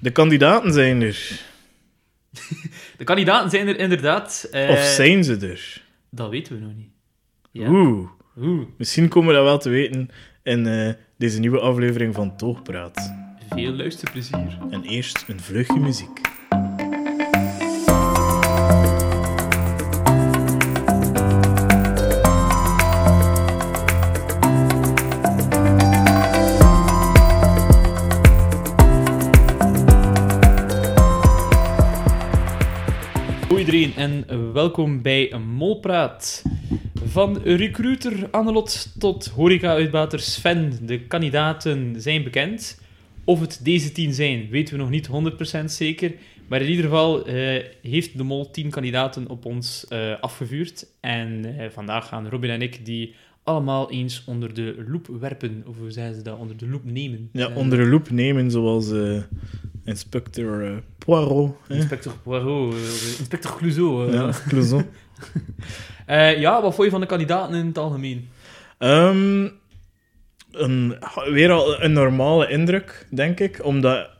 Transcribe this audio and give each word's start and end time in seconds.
De 0.00 0.10
kandidaten 0.10 0.72
zijn 0.72 1.02
er. 1.02 1.40
De 2.98 3.04
kandidaten 3.04 3.50
zijn 3.50 3.68
er 3.68 3.78
inderdaad. 3.78 4.48
eh, 4.52 4.70
Of 4.70 4.78
zijn 4.78 5.24
ze 5.24 5.36
er? 5.36 5.82
Dat 6.10 6.30
weten 6.30 6.54
we 6.54 6.60
nog 6.64 6.74
niet. 6.76 6.90
Ja. 7.50 7.68
Oeh. 7.70 8.08
Oeh, 8.38 8.66
Misschien 8.78 9.08
komen 9.08 9.28
we 9.28 9.34
dat 9.34 9.44
wel 9.44 9.58
te 9.58 9.68
weten 9.68 10.08
in 10.42 10.66
eh, 10.66 10.92
deze 11.18 11.40
nieuwe 11.40 11.60
aflevering 11.60 12.14
van 12.14 12.36
Toogpraat. 12.36 13.12
veel 13.50 13.72
luisterplezier. 13.72 14.58
En 14.70 14.82
eerst 14.82 15.24
een 15.28 15.40
vleugje 15.40 15.78
muziek. 15.80 16.20
Welkom 34.60 35.02
bij 35.02 35.38
Molpraat. 35.56 36.42
Van 37.04 37.38
recruiter 37.42 38.28
Annelot 38.30 38.92
tot 38.98 39.26
horeca-uitbater 39.26 40.18
Sven. 40.18 40.72
De 40.82 41.00
kandidaten 41.00 42.00
zijn 42.00 42.22
bekend. 42.22 42.80
Of 43.24 43.40
het 43.40 43.60
deze 43.62 43.92
tien 43.92 44.14
zijn, 44.14 44.48
weten 44.50 44.74
we 44.74 44.80
nog 44.80 44.90
niet 44.90 45.08
100% 45.60 45.64
zeker. 45.64 46.12
Maar 46.48 46.60
in 46.62 46.68
ieder 46.68 46.84
geval 46.84 47.26
eh, 47.26 47.64
heeft 47.82 48.16
de 48.16 48.22
Mol 48.22 48.50
10 48.50 48.70
kandidaten 48.70 49.28
op 49.28 49.44
ons 49.44 49.86
eh, 49.88 50.20
afgevuurd. 50.20 50.86
En 51.00 51.58
eh, 51.58 51.70
vandaag 51.70 52.08
gaan 52.08 52.28
Robin 52.28 52.50
en 52.50 52.62
ik 52.62 52.84
die 52.84 53.14
allemaal 53.42 53.90
eens 53.90 54.22
onder 54.26 54.54
de 54.54 54.84
loep 54.86 55.06
werpen. 55.20 55.62
Of 55.66 55.78
hoe 55.78 55.90
zeggen 55.90 56.14
ze 56.14 56.22
dat? 56.22 56.38
Onder 56.38 56.56
de 56.56 56.68
loep 56.68 56.84
nemen. 56.84 57.28
Ja, 57.32 57.50
onder 57.54 57.78
de 57.78 57.86
loep 57.86 58.10
nemen, 58.10 58.50
zoals 58.50 58.92
eh, 59.84 59.90
inspecteur 59.92 60.66
eh, 60.66 60.76
Poirot. 60.98 61.56
hè. 61.68 61.74
Inspector 61.74 62.12
Poirot, 62.22 62.74
eh, 62.74 62.80
inspector 63.18 63.56
Clouseau. 63.56 64.06
eh. 64.08 64.14
Ja, 64.14 64.30
Clouseau. 64.48 64.82
Ja, 66.40 66.62
wat 66.62 66.72
vond 66.74 66.84
je 66.84 66.90
van 66.90 67.00
de 67.00 67.06
kandidaten 67.06 67.54
in 67.56 67.66
het 67.66 67.78
algemeen? 67.78 68.28
Ehm, 68.78 69.48
een, 70.52 70.96
weer 71.32 71.50
al 71.50 71.82
een 71.82 71.92
normale 71.92 72.48
indruk, 72.50 73.06
denk 73.10 73.40
ik. 73.40 73.64
Omdat, 73.64 74.10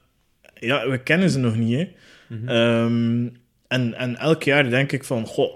ja, 0.55 0.89
we 0.89 0.99
kennen 0.99 1.31
ze 1.31 1.39
nog 1.39 1.57
niet, 1.57 1.77
hè. 1.79 1.89
Mhm. 2.37 2.49
Ehm, 2.49 3.29
en, 3.69 3.95
en 3.95 4.17
elk 4.17 4.43
jaar 4.43 4.71
denk 4.71 4.93
ik 4.93 5.05
van, 5.05 5.27
goh, 5.27 5.53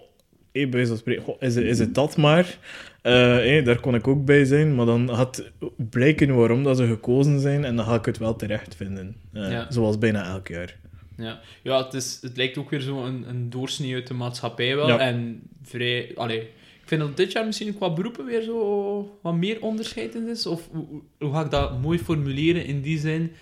hey, 0.52 0.62
bij 0.62 0.70
wijze 0.70 0.88
van 0.88 0.96
spreken, 0.98 1.22
goh, 1.22 1.36
is, 1.42 1.54
het- 1.54 1.64
is 1.64 1.78
het 1.78 1.94
dat 1.94 2.16
maar? 2.16 2.58
Eh, 3.04 3.12
hey, 3.12 3.62
daar 3.62 3.80
kon 3.80 3.94
ik 3.94 4.08
ook 4.08 4.24
bij 4.24 4.44
zijn, 4.44 4.74
maar 4.74 4.86
dan 4.86 5.08
gaat 5.14 5.50
blijken 5.90 6.34
waarom 6.34 6.62
dat 6.62 6.76
ze 6.76 6.86
gekozen 6.86 7.40
zijn 7.40 7.64
en 7.64 7.76
dan 7.76 7.84
ga 7.84 7.94
ik 7.94 8.04
het 8.04 8.18
wel 8.18 8.36
terecht 8.36 8.74
vinden. 8.76 9.16
Eh, 9.32 9.50
Ja. 9.50 9.66
Zoals 9.70 9.98
bijna 9.98 10.26
elk 10.26 10.48
jaar. 10.48 10.76
Ja, 11.16 11.40
ja 11.62 11.84
het, 11.84 11.94
is, 11.94 12.18
het 12.22 12.36
lijkt 12.36 12.58
ook 12.58 12.70
weer 12.70 12.80
zo 12.80 13.04
een, 13.04 13.24
een 13.28 13.50
doorsnee 13.50 13.94
uit 13.94 14.06
de 14.06 14.14
maatschappij 14.14 14.76
wel. 14.76 14.88
Ja. 14.88 14.98
En 14.98 15.42
vrij... 15.62 16.12
Allee, 16.14 16.38
ik 16.82 16.84
vind 16.90 17.00
dat 17.00 17.16
dit 17.16 17.32
jaar 17.32 17.46
misschien 17.46 17.76
qua 17.76 17.92
beroepen 17.92 18.24
weer 18.24 18.42
zo 18.42 19.18
wat 19.22 19.34
meer 19.34 19.60
onderscheid 19.62 20.14
in 20.14 20.28
is. 20.28 20.46
Of 20.46 20.68
hoe, 20.72 20.84
hoe- 20.88 21.02
hoe 21.18 21.32
ga 21.32 21.44
ik 21.44 21.50
dat 21.50 21.80
mooi 21.82 21.98
formuleren 21.98 22.64
in 22.66 22.80
die 22.80 22.98
zin? 22.98 23.32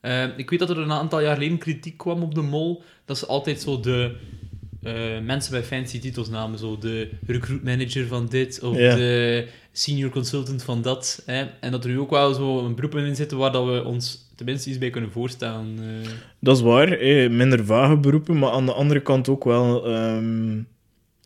Eh, 0.00 0.24
ik 0.36 0.50
weet 0.50 0.58
dat 0.58 0.70
er 0.70 0.78
een 0.78 0.92
aantal 0.92 1.20
jaar 1.20 1.34
geleden 1.34 1.58
kritiek 1.58 1.96
kwam 1.96 2.22
op 2.22 2.34
de 2.34 2.42
mol. 2.42 2.82
Dat 3.04 3.18
ze 3.18 3.26
altijd 3.26 3.60
zo 3.60 3.80
de 3.80 4.16
eh, 4.82 4.94
mensen 5.24 5.52
bij 5.52 5.62
fancy 5.62 6.00
titels 6.00 6.28
namen. 6.28 6.58
Zo 6.58 6.78
de 6.78 7.10
recruit 7.26 7.64
manager 7.64 8.06
van 8.06 8.26
dit. 8.28 8.60
Of 8.62 8.76
de 8.76 9.46
senior 9.72 10.10
consultant 10.10 10.62
van 10.62 10.82
dat. 10.82 11.22
Hè. 11.26 11.44
En 11.60 11.70
dat 11.70 11.84
er 11.84 11.90
nu 11.90 11.98
ook 11.98 12.10
wel 12.10 12.34
zo 12.34 12.58
een 12.64 12.74
beroep 12.74 12.94
in 12.94 13.16
zitten 13.16 13.38
waar 13.38 13.52
dat 13.52 13.66
we 13.66 13.84
ons 13.84 14.30
tenminste 14.36 14.68
iets 14.68 14.78
bij 14.78 14.90
kunnen 14.90 15.10
voorstellen. 15.10 15.78
eh. 15.78 16.08
Dat 16.38 16.56
is 16.56 16.62
waar, 16.62 16.88
hè, 16.88 17.28
minder 17.28 17.64
vage 17.64 17.96
beroepen, 17.96 18.38
maar 18.38 18.50
aan 18.50 18.66
de 18.66 18.72
andere 18.72 19.00
kant 19.00 19.28
ook 19.28 19.44
wel 19.44 19.86
ehm, 19.86 20.58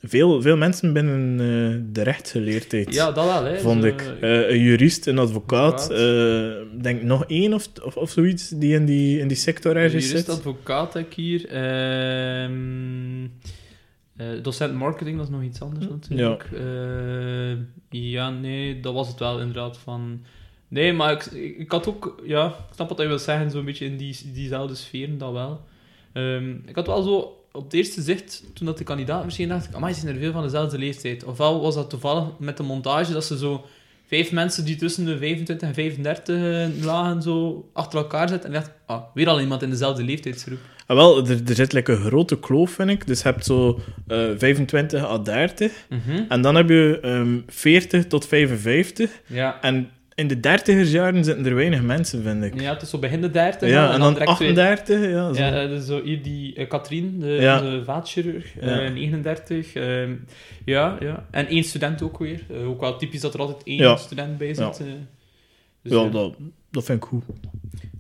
veel, 0.09 0.43
veel 0.43 0.57
mensen 0.57 0.93
binnen 0.93 1.31
eh, 1.33 1.93
de 1.93 2.03
rechtsgeleerdheid. 2.03 2.95
Ja, 2.95 3.13
dat 3.13 3.25
wel, 3.25 3.45
hè. 3.45 3.59
vond 3.59 3.83
Zo, 3.83 3.89
ik. 3.89 4.01
Eh, 4.21 4.51
een 4.51 4.61
jurist, 4.61 5.07
een 5.07 5.19
advocaat, 5.19 5.91
Advocaat. 5.91 5.99
eh, 5.99 6.83
denk 6.83 7.03
nog 7.03 7.25
één 7.27 7.55
of, 7.55 7.69
of, 7.83 7.97
of 7.97 8.11
zoiets 8.11 8.49
die 8.49 8.75
in 8.75 8.85
die, 8.85 9.19
in 9.19 9.29
die 9.29 9.37
sector 9.37 9.77
ergens 9.77 10.07
jurist, 10.07 10.27
zit. 10.27 10.35
advocaat 10.35 10.95
heb 10.95 11.07
ik 11.07 11.15
hier. 11.15 11.49
Ehm, 11.49 13.25
eh, 14.17 14.27
docent 14.43 14.75
marketing, 14.75 15.17
dat 15.17 15.27
is 15.27 15.33
nog 15.33 15.43
iets 15.43 15.61
anders 15.61 15.89
natuurlijk. 15.89 16.49
Eh, 16.53 17.57
ja, 17.91 18.31
nee, 18.31 18.81
dat 18.81 18.95
was 18.95 19.09
het 19.09 19.19
wel 19.19 19.39
inderdaad 19.41 19.79
van... 19.79 20.25
Nee, 20.69 20.93
maar 20.93 21.13
ik, 21.13 21.25
ik, 21.25 21.59
ik 21.59 21.71
had 21.71 21.89
ook... 21.89 22.23
Ja, 22.25 22.47
ik 22.47 22.75
snap 22.75 22.89
wat 22.89 22.99
je 23.01 23.07
wil 23.07 23.19
zeggen, 23.19 23.51
zo'n 23.51 23.65
beetje 23.65 23.85
in 23.85 23.97
die, 23.97 24.17
diezelfde 24.33 24.75
sferen, 24.75 25.19
dat 25.19 25.33
wel. 25.33 25.65
Ehm, 26.13 26.51
ik 26.67 26.75
had 26.75 26.87
wel 26.87 27.03
zo... 27.03 27.46
Op 27.57 27.65
het 27.65 27.73
eerste 27.73 28.03
zicht, 28.03 28.43
toen 28.55 28.67
dat 28.67 28.79
de 28.79 28.85
kandidaat 28.85 29.25
misschien 29.25 29.49
dacht 29.49 29.67
ik, 29.67 29.75
amai, 29.75 29.95
ze 29.95 30.01
zijn 30.01 30.15
er 30.15 30.21
veel 30.21 30.33
van 30.33 30.43
dezelfde 30.43 30.79
leeftijd. 30.79 31.25
Ofwel 31.25 31.61
was 31.61 31.75
dat 31.75 31.91
toevallig 31.91 32.25
met 32.39 32.57
de 32.57 32.63
montage, 32.63 33.13
dat 33.13 33.25
ze 33.25 33.39
zo 33.39 33.65
vijf 34.07 34.33
mensen 34.33 34.65
die 34.65 34.77
tussen 34.77 35.05
de 35.05 35.19
25 35.19 35.69
en 35.69 35.75
35 35.75 36.37
eh, 36.37 36.85
lagen 36.85 37.23
zo 37.23 37.69
achter 37.73 37.99
elkaar 37.99 38.29
zetten. 38.29 38.49
En 38.49 38.61
dacht, 38.61 38.71
ah, 38.87 39.03
weer 39.15 39.29
al 39.29 39.41
iemand 39.41 39.63
in 39.63 39.71
dezelfde 39.71 40.05
leeftijdsgroep. 40.05 40.59
Ah, 40.87 40.97
wel, 40.97 41.27
er, 41.27 41.41
er 41.47 41.55
zit 41.55 41.73
like 41.73 41.93
een 41.93 42.05
grote 42.05 42.39
kloof, 42.39 42.71
vind 42.71 42.91
ik. 42.91 43.07
Dus 43.07 43.23
je 43.23 43.29
hebt 43.29 43.45
zo 43.45 43.81
eh 44.07 44.29
25 44.37 45.05
à 45.05 45.19
30. 45.19 45.73
En 46.29 46.43
dan 46.43 46.55
heb 46.55 46.69
je 46.69 46.99
ehm 47.03 47.39
40 47.47 48.07
tot 48.07 48.27
55. 48.27 49.11
Ja. 49.27 49.61
En 49.61 49.91
in 50.17 50.29
de 50.29 50.41
dertigersjaren 50.41 51.25
zitten 51.25 51.47
er 51.47 51.55
weinig 51.55 51.83
mensen, 51.83 52.23
vind 52.23 52.45
ik. 52.45 52.61
ja, 52.61 52.73
het 52.73 52.83
is 52.83 52.91
zo 52.91 52.99
begin 52.99 53.21
de 53.21 53.31
30. 53.31 53.69
Ja, 53.69 53.93
en 53.93 54.01
dan 54.01 54.13
direct 54.13 54.39
weer- 54.39 54.49
38, 54.49 55.01
ja. 55.11 55.33
Zo. 55.33 55.43
Ja, 55.43 55.63
eh, 55.63 55.69
dus 55.69 55.87
zo 55.87 56.03
hier 56.03 56.23
die 56.23 56.55
eh, 56.55 56.69
Katrien, 56.69 57.21
de, 57.21 57.27
Ja. 57.27 57.83
vaatchirurg, 57.85 58.57
eh, 58.59 58.69
Ja. 58.85 58.89
39. 58.91 59.73
ehm, 59.75 60.11
ja, 60.65 60.97
ja. 61.01 61.27
En 61.31 61.47
één 61.47 61.65
student 61.65 62.03
ook 62.03 62.19
weer. 62.19 62.41
Eh, 62.51 62.69
ook 62.69 62.81
wel 62.81 62.97
typisch 62.97 63.21
dat 63.21 63.35
er 63.35 63.41
altijd 63.41 63.63
één 63.65 63.77
Ja. 63.79 63.97
student 63.97 64.39
bij 64.39 64.55
zit. 64.55 64.81
eh. 64.81 64.87
Dus, 65.83 65.93
ja, 65.93 66.03
ja. 66.03 66.09
dat, 66.09 66.35
dat 66.71 66.85
vind 66.85 67.03
ik 67.03 67.09
goed. 67.09 67.23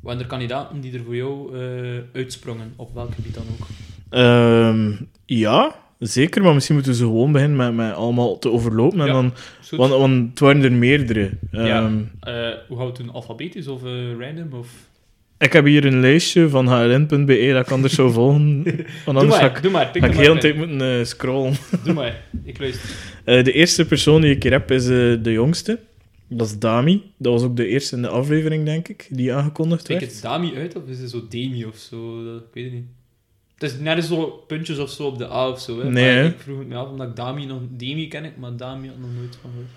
Waren 0.03 0.21
er 0.21 0.27
kandidaten 0.27 0.81
die 0.81 0.93
er 0.94 1.04
voor 1.04 1.16
jou 1.16 1.56
eh, 1.60 1.98
uitsprongen, 2.12 2.72
op 2.77 2.94
welk 2.94 3.15
gebied 3.15 3.34
dan 3.34 3.44
ook? 3.53 3.66
Ehm, 4.10 4.93
ja, 5.27 5.75
zeker. 5.99 6.43
Maar 6.43 6.55
misschien 6.55 6.75
moeten 6.75 6.95
ze 6.95 7.03
gewoon 7.03 7.33
beginnen 7.33 7.57
met, 7.57 7.75
met 7.75 7.95
allemaal 7.95 8.39
te 8.39 8.51
overlopen. 8.51 9.01
En 9.01 9.07
Ja, 9.07 9.12
dan, 9.12 9.33
Goed. 9.69 9.79
want, 9.79 9.93
want 9.93 10.31
het 10.31 10.39
waren 10.39 10.62
er 10.62 10.73
meerdere. 10.73 11.31
Ja. 11.51 11.65
Ehm, 11.84 11.99
Eh, 12.21 12.34
hoe 12.69 12.77
gaan 12.77 12.87
we 12.87 12.93
het 12.93 12.97
doen? 12.97 13.11
Alfabetisch 13.11 13.67
of 13.69 13.84
eh, 13.84 13.91
random? 14.19 14.53
Of... 14.59 14.69
Ik 15.39 15.53
heb 15.53 15.65
hier 15.65 15.84
een 15.84 16.01
lijstje 16.01 16.49
van 16.49 16.67
hln.be 16.69 17.51
dat 17.53 17.67
ik 17.67 17.71
anders 17.73 17.95
zou 17.95 18.12
volgen. 18.12 18.62
Want 18.65 18.75
Doe 19.05 19.15
anders 19.15 19.34
ga 19.34 19.41
maar, 19.47 19.57
ik, 19.57 19.62
doe 19.62 19.71
maar. 19.71 19.93
Tik 19.93 20.03
ga 20.03 20.09
er 20.09 20.15
ik 20.15 20.19
heel 20.21 20.27
de 20.27 20.33
maar 20.33 20.41
tijd 20.41 20.57
moeten 20.57 20.99
eh, 20.99 21.05
scrollen. 21.05 21.53
Doe 21.84 21.95
maar, 21.95 22.23
ik 22.45 22.59
luister. 22.59 22.91
Eh, 23.25 23.45
de 23.45 23.53
eerste 23.53 23.87
persoon 23.87 24.21
die 24.21 24.31
ik 24.34 24.43
hier 24.43 24.53
heb 24.53 24.71
is 24.71 24.84
eh, 24.84 24.91
de 25.23 25.33
jongste. 25.33 25.78
Dat 26.28 26.47
is 26.47 26.59
Dami. 26.59 27.03
Dat 27.17 27.33
was 27.33 27.43
ook 27.43 27.57
de 27.57 27.67
eerste 27.67 27.97
in 27.97 28.03
de 28.03 28.09
aflevering, 28.09 28.65
denk 28.65 28.89
ik, 28.89 29.07
die 29.11 29.33
aangekondigd 29.34 29.89
werd. 29.89 30.01
het 30.01 30.19
Dami 30.23 30.53
uit 30.57 30.77
of 30.77 30.89
is 30.89 30.99
het 30.99 31.11
zo 31.11 31.27
Demi 31.28 31.65
of 31.65 31.77
zo? 31.77 32.25
Dat, 32.25 32.41
ik 32.41 32.47
weet 32.53 32.65
het 32.65 32.73
niet. 32.73 32.84
Het 33.59 33.71
is 33.72 33.78
net 33.78 34.05
zo 34.05 34.27
puntjes 34.47 34.78
of 34.78 34.91
zo 34.91 35.06
op 35.06 35.19
de 35.19 35.31
A 35.31 35.49
of 35.49 35.61
zo. 35.61 35.78
Hè? 35.81 35.91
Nee, 35.91 36.15
maar 36.15 36.25
ik 36.25 36.39
vroeg 36.41 36.59
het 36.59 36.69
me 36.69 36.75
af 36.77 36.89
omdat 36.89 37.09
ik 37.09 37.17
Dami 37.17 37.47
nog... 37.47 37.61
Demi 37.71 38.09
ken 38.09 38.25
ik, 38.25 38.37
maar 38.37 38.56
Dami 38.56 38.89
had 38.89 38.99
nog 38.99 39.11
nooit 39.19 39.39
van 39.43 39.50
gehoord. 39.50 39.71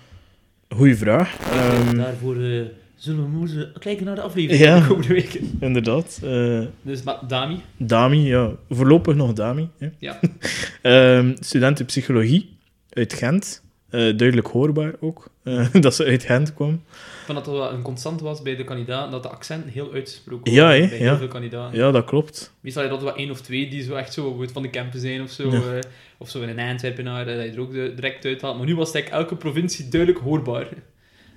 Goeie 0.68 0.96
vraag. 0.96 1.36
Ehm, 1.52 1.96
Daarvoor 1.96 2.36
eh, 2.42 2.62
zullen 2.96 3.22
we 3.22 3.28
moeten 3.28 3.72
kijken 3.78 4.04
naar 4.04 4.14
de 4.14 4.20
aflevering 4.20 4.62
Ja. 4.62 4.80
de 4.80 4.86
komende 4.86 5.12
weken. 5.14 5.50
inderdaad. 5.60 6.20
Eh, 6.24 6.60
Dus 6.82 7.02
Dami, 7.28 7.60
Dami, 7.76 8.26
ja. 8.26 8.50
Voorlopig 8.70 9.14
nog 9.14 9.32
Dami. 9.32 9.68
Hè. 9.78 9.88
ja. 9.98 10.20
Ehm, 10.82 11.34
student 11.40 11.80
in 11.80 11.86
psychologie 11.86 12.56
uit 12.90 13.12
Gent. 13.12 13.62
Eh, 13.90 14.00
duidelijk 14.00 14.46
hoorbaar 14.46 14.94
ook, 15.00 15.30
eh, 15.42 15.74
dat 15.80 15.94
ze 15.94 16.04
uit 16.04 16.22
Gent 16.24 16.54
kwam. 16.54 16.82
Vond 17.24 17.38
dat 17.38 17.54
dat 17.54 17.54
wel 17.54 17.72
een 17.72 17.82
constant 17.82 18.20
was 18.20 18.42
bij 18.42 18.56
de 18.56 18.64
kandidaten, 18.64 19.10
dat 19.10 19.22
de 19.22 19.28
accent 19.28 19.70
heel 19.70 19.92
uitgesproken 19.92 20.52
Ja, 20.52 20.68
was 20.68 20.88
bij 20.88 20.98
ja. 20.98 21.04
heel 21.04 21.16
veel 21.16 21.28
kandidaten. 21.28 21.78
Ja, 21.78 21.90
dat 21.90 22.04
klopt. 22.04 22.54
Meestal 22.60 22.82
had 22.82 22.90
je 22.90 22.98
dat 22.98 23.06
wel 23.06 23.16
één 23.16 23.30
of 23.30 23.40
twee 23.40 23.68
die 23.68 23.82
zo 23.82 23.94
echt 23.94 24.12
zo 24.12 24.44
van 24.52 24.62
de 24.62 24.70
campen 24.70 25.00
zijn 25.00 25.22
of 25.22 25.30
zo. 25.30 25.50
Ja. 25.50 25.58
eh, 25.58 25.78
of 26.18 26.28
zo 26.30 26.40
in 26.40 26.48
een 26.48 26.68
Antwerpenaar, 26.68 27.26
eh, 27.26 27.36
dat 27.36 27.44
je 27.44 27.52
er 27.52 27.60
ook 27.60 27.72
direct 27.72 28.24
uit 28.24 28.40
haalt. 28.42 28.56
Maar 28.56 28.66
nu 28.66 28.76
was 28.76 28.86
het 28.86 28.96
eigenlijk 28.96 29.24
elke 29.24 29.42
provincie 29.42 29.88
duidelijk 29.88 30.24
hoorbaar. 30.24 30.68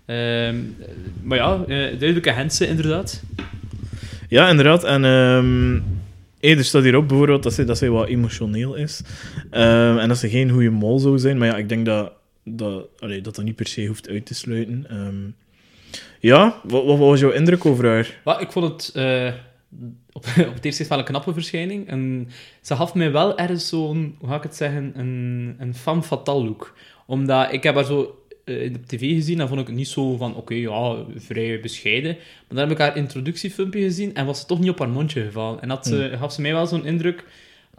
Ehm, 0.06 0.56
eh, 0.79 0.88
maar 1.21 1.38
ja, 1.38 1.57
duidelijke 1.67 2.33
Gentse 2.33 2.67
inderdaad. 2.67 3.23
Ja, 4.29 4.49
inderdaad. 4.49 4.83
En 4.83 5.06
ehm 5.06 5.79
hey, 6.39 6.57
er 6.57 6.63
staat 6.63 6.83
hierop 6.83 7.07
bijvoorbeeld 7.07 7.44
dat 7.44 7.53
zij, 7.53 7.65
dat 7.65 7.77
zij 7.77 7.89
wat 7.89 8.07
emotioneel 8.07 8.75
is. 8.75 9.01
Ehm, 9.49 9.97
en 9.97 10.07
dat 10.07 10.17
ze 10.17 10.29
geen 10.29 10.49
goede 10.49 10.69
mol 10.69 10.99
zou 10.99 11.19
zijn. 11.19 11.38
Maar 11.38 11.47
ja, 11.47 11.57
ik 11.57 11.69
denk 11.69 11.85
dat 11.85 12.11
dat, 12.44 12.88
allee, 13.00 13.22
dat, 13.22 13.36
dat 13.36 13.45
niet 13.45 13.56
per 13.56 13.68
se 13.68 13.86
hoeft 13.86 14.10
uit 14.10 14.25
te 14.25 14.34
sluiten. 14.34 14.86
Ehm, 14.90 15.30
ja, 16.19 16.62
wat, 16.63 16.86
wat 16.86 16.98
was 16.98 17.19
jouw 17.19 17.31
indruk 17.31 17.66
over 17.66 17.86
haar? 17.88 18.40
Ik 18.42 18.51
vond 18.51 18.72
het 18.72 18.95
eh, 18.95 19.34
op, 20.12 20.25
op 20.50 20.54
het 20.54 20.66
eerst 20.66 20.80
echt 20.80 20.90
wel 20.90 20.98
een 20.98 21.04
knappe 21.04 21.34
verschijning. 21.34 21.88
En 21.88 22.30
ze 22.62 22.75
gaf 22.75 22.94
mij 22.94 23.12
wel 23.12 23.38
ergens 23.38 23.68
zo'n, 23.68 24.16
hoe 24.19 24.30
ga 24.30 24.36
ik 24.36 24.44
het 24.44 24.56
zeggen, 24.56 24.92
een, 24.95 25.56
een 25.60 25.75
femme 25.75 26.04
fatale 26.04 26.44
look. 26.44 26.78
Omdat 27.06 27.54
ik 27.54 27.63
heb 27.63 27.75
haar 27.75 27.86
zo 27.86 28.24
uh, 28.45 28.74
op 28.75 28.86
tv 28.86 29.00
gezien 29.00 29.40
en 29.40 29.48
vond 29.48 29.60
ik 29.60 29.68
het 29.68 29.75
niet 29.75 29.88
zo 29.88 30.18
van, 30.18 30.36
oké, 30.36 30.54
ja, 30.54 30.95
vrij 31.16 31.60
bescheiden. 31.60 32.13
Maar 32.16 32.48
dan 32.48 32.57
heb 32.57 32.72
ik 32.72 32.78
haar 32.78 32.98
introductiefilmpje 32.98 33.81
gezien 33.81 34.16
en 34.16 34.25
was 34.25 34.40
ze 34.40 34.45
toch 34.45 34.60
niet 34.60 34.69
op 34.69 34.80
haar 34.80 34.90
mondje 34.90 35.24
gevallen. 35.24 35.62
En 35.62 35.69
had 35.69 35.86
ze, 35.86 36.16
gaf 36.18 36.34
ze 36.34 36.42
mij 36.42 36.54
wel 36.54 36.68
zo'n 36.68 36.86
indruk 36.86 37.25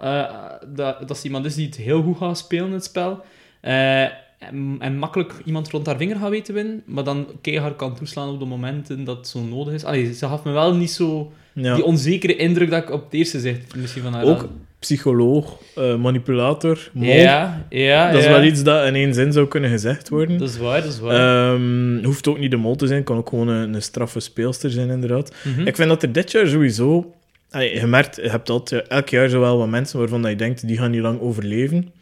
uh, 0.01 0.51
dat, 0.67 1.09
dat 1.09 1.19
ze 1.19 1.25
iemand 1.25 1.45
is 1.45 1.55
die 1.55 1.67
het 1.67 1.77
heel 1.77 2.03
goed 2.03 2.17
gaat 2.17 2.39
spelen 2.39 2.67
in 2.67 2.73
het 2.73 2.85
spel. 2.85 3.25
Uh, 3.63 4.07
en, 4.51 4.77
en, 4.79 4.99
makkelijk 4.99 5.33
iemand 5.45 5.71
rond 5.71 5.87
haar 5.87 5.97
vinger 5.97 6.17
gaat 6.17 6.31
weten 6.31 6.55
winnen, 6.55 6.83
maar 6.87 7.05
dan 7.05 7.27
keihard 7.41 7.77
kan 7.77 7.95
toeslaan 7.95 8.29
op 8.29 8.39
de 8.39 8.45
momenten 8.45 9.05
dat 9.05 9.17
het 9.17 9.29
zo 9.29 9.41
nodig 9.41 9.75
is. 9.75 9.85
Allee, 9.85 10.15
ze 10.15 10.27
gaf 10.27 10.45
me 10.45 10.53
wel 10.53 10.75
niet 10.75 10.91
zo 10.91 11.33
die 11.53 11.85
onzekere 11.85 12.37
indruk 12.37 12.71
dat 12.71 12.83
ik 12.83 12.91
op 12.91 13.05
het 13.05 13.13
eerste 13.13 13.41
zicht 13.41 13.77
misschien 13.77 14.03
van 14.03 14.13
haar 14.13 14.25
Ook 14.25 14.49
psycholoog, 14.79 15.59
uh, 15.79 15.97
manipulator, 15.97 16.91
mol. 16.93 17.13
Ja, 17.13 17.67
ja, 17.71 18.11
Dat 18.11 18.19
is 18.19 18.25
ja. 18.27 18.31
wel 18.31 18.43
iets 18.43 18.63
dat 18.63 18.87
in 18.87 18.95
één 18.95 19.15
zin 19.15 19.33
zou 19.33 19.49
kunnen 19.49 19.71
gezegd 19.71 20.09
worden. 20.09 20.39
Dat 20.39 20.49
is 20.49 20.57
waar, 20.57 20.83
dat 20.83 20.93
is 20.93 20.99
waar. 20.99 21.53
Um, 21.53 22.05
hoeft 22.05 22.29
ook 22.29 22.39
niet 22.39 22.51
de 22.51 22.57
mol 22.57 22.77
te 22.77 22.87
zijn, 22.87 23.05
kan 23.05 23.17
ook 23.17 23.29
gewoon 23.29 23.49
een, 23.49 23.75
een 23.75 23.83
straffe 23.83 24.21
speelster 24.21 24.71
zijn, 24.71 24.91
inderdaad. 24.91 25.35
Mhm. 25.45 25.67
Ik 25.67 25.77
vind 25.77 25.89
dat 25.89 26.03
er 26.03 26.13
dit 26.13 26.31
jaar 26.31 26.47
sowieso... 26.47 27.13
Allee, 27.51 27.75
je 27.75 27.87
merkt, 27.87 28.17
je 28.17 28.31
hebt 28.31 28.51
altijd, 28.51 28.87
elk 28.89 29.09
jaar 29.09 29.29
zo 29.29 29.41
wel 29.41 29.59
wat 29.59 29.69
mensen 29.69 29.99
waarvan 29.99 30.23
je 30.23 30.37
denkt, 30.37 30.67
die 30.67 30.79
gaan 30.79 30.91
niet 30.91 31.01
lang 31.01 31.21
overleven. 31.21 31.93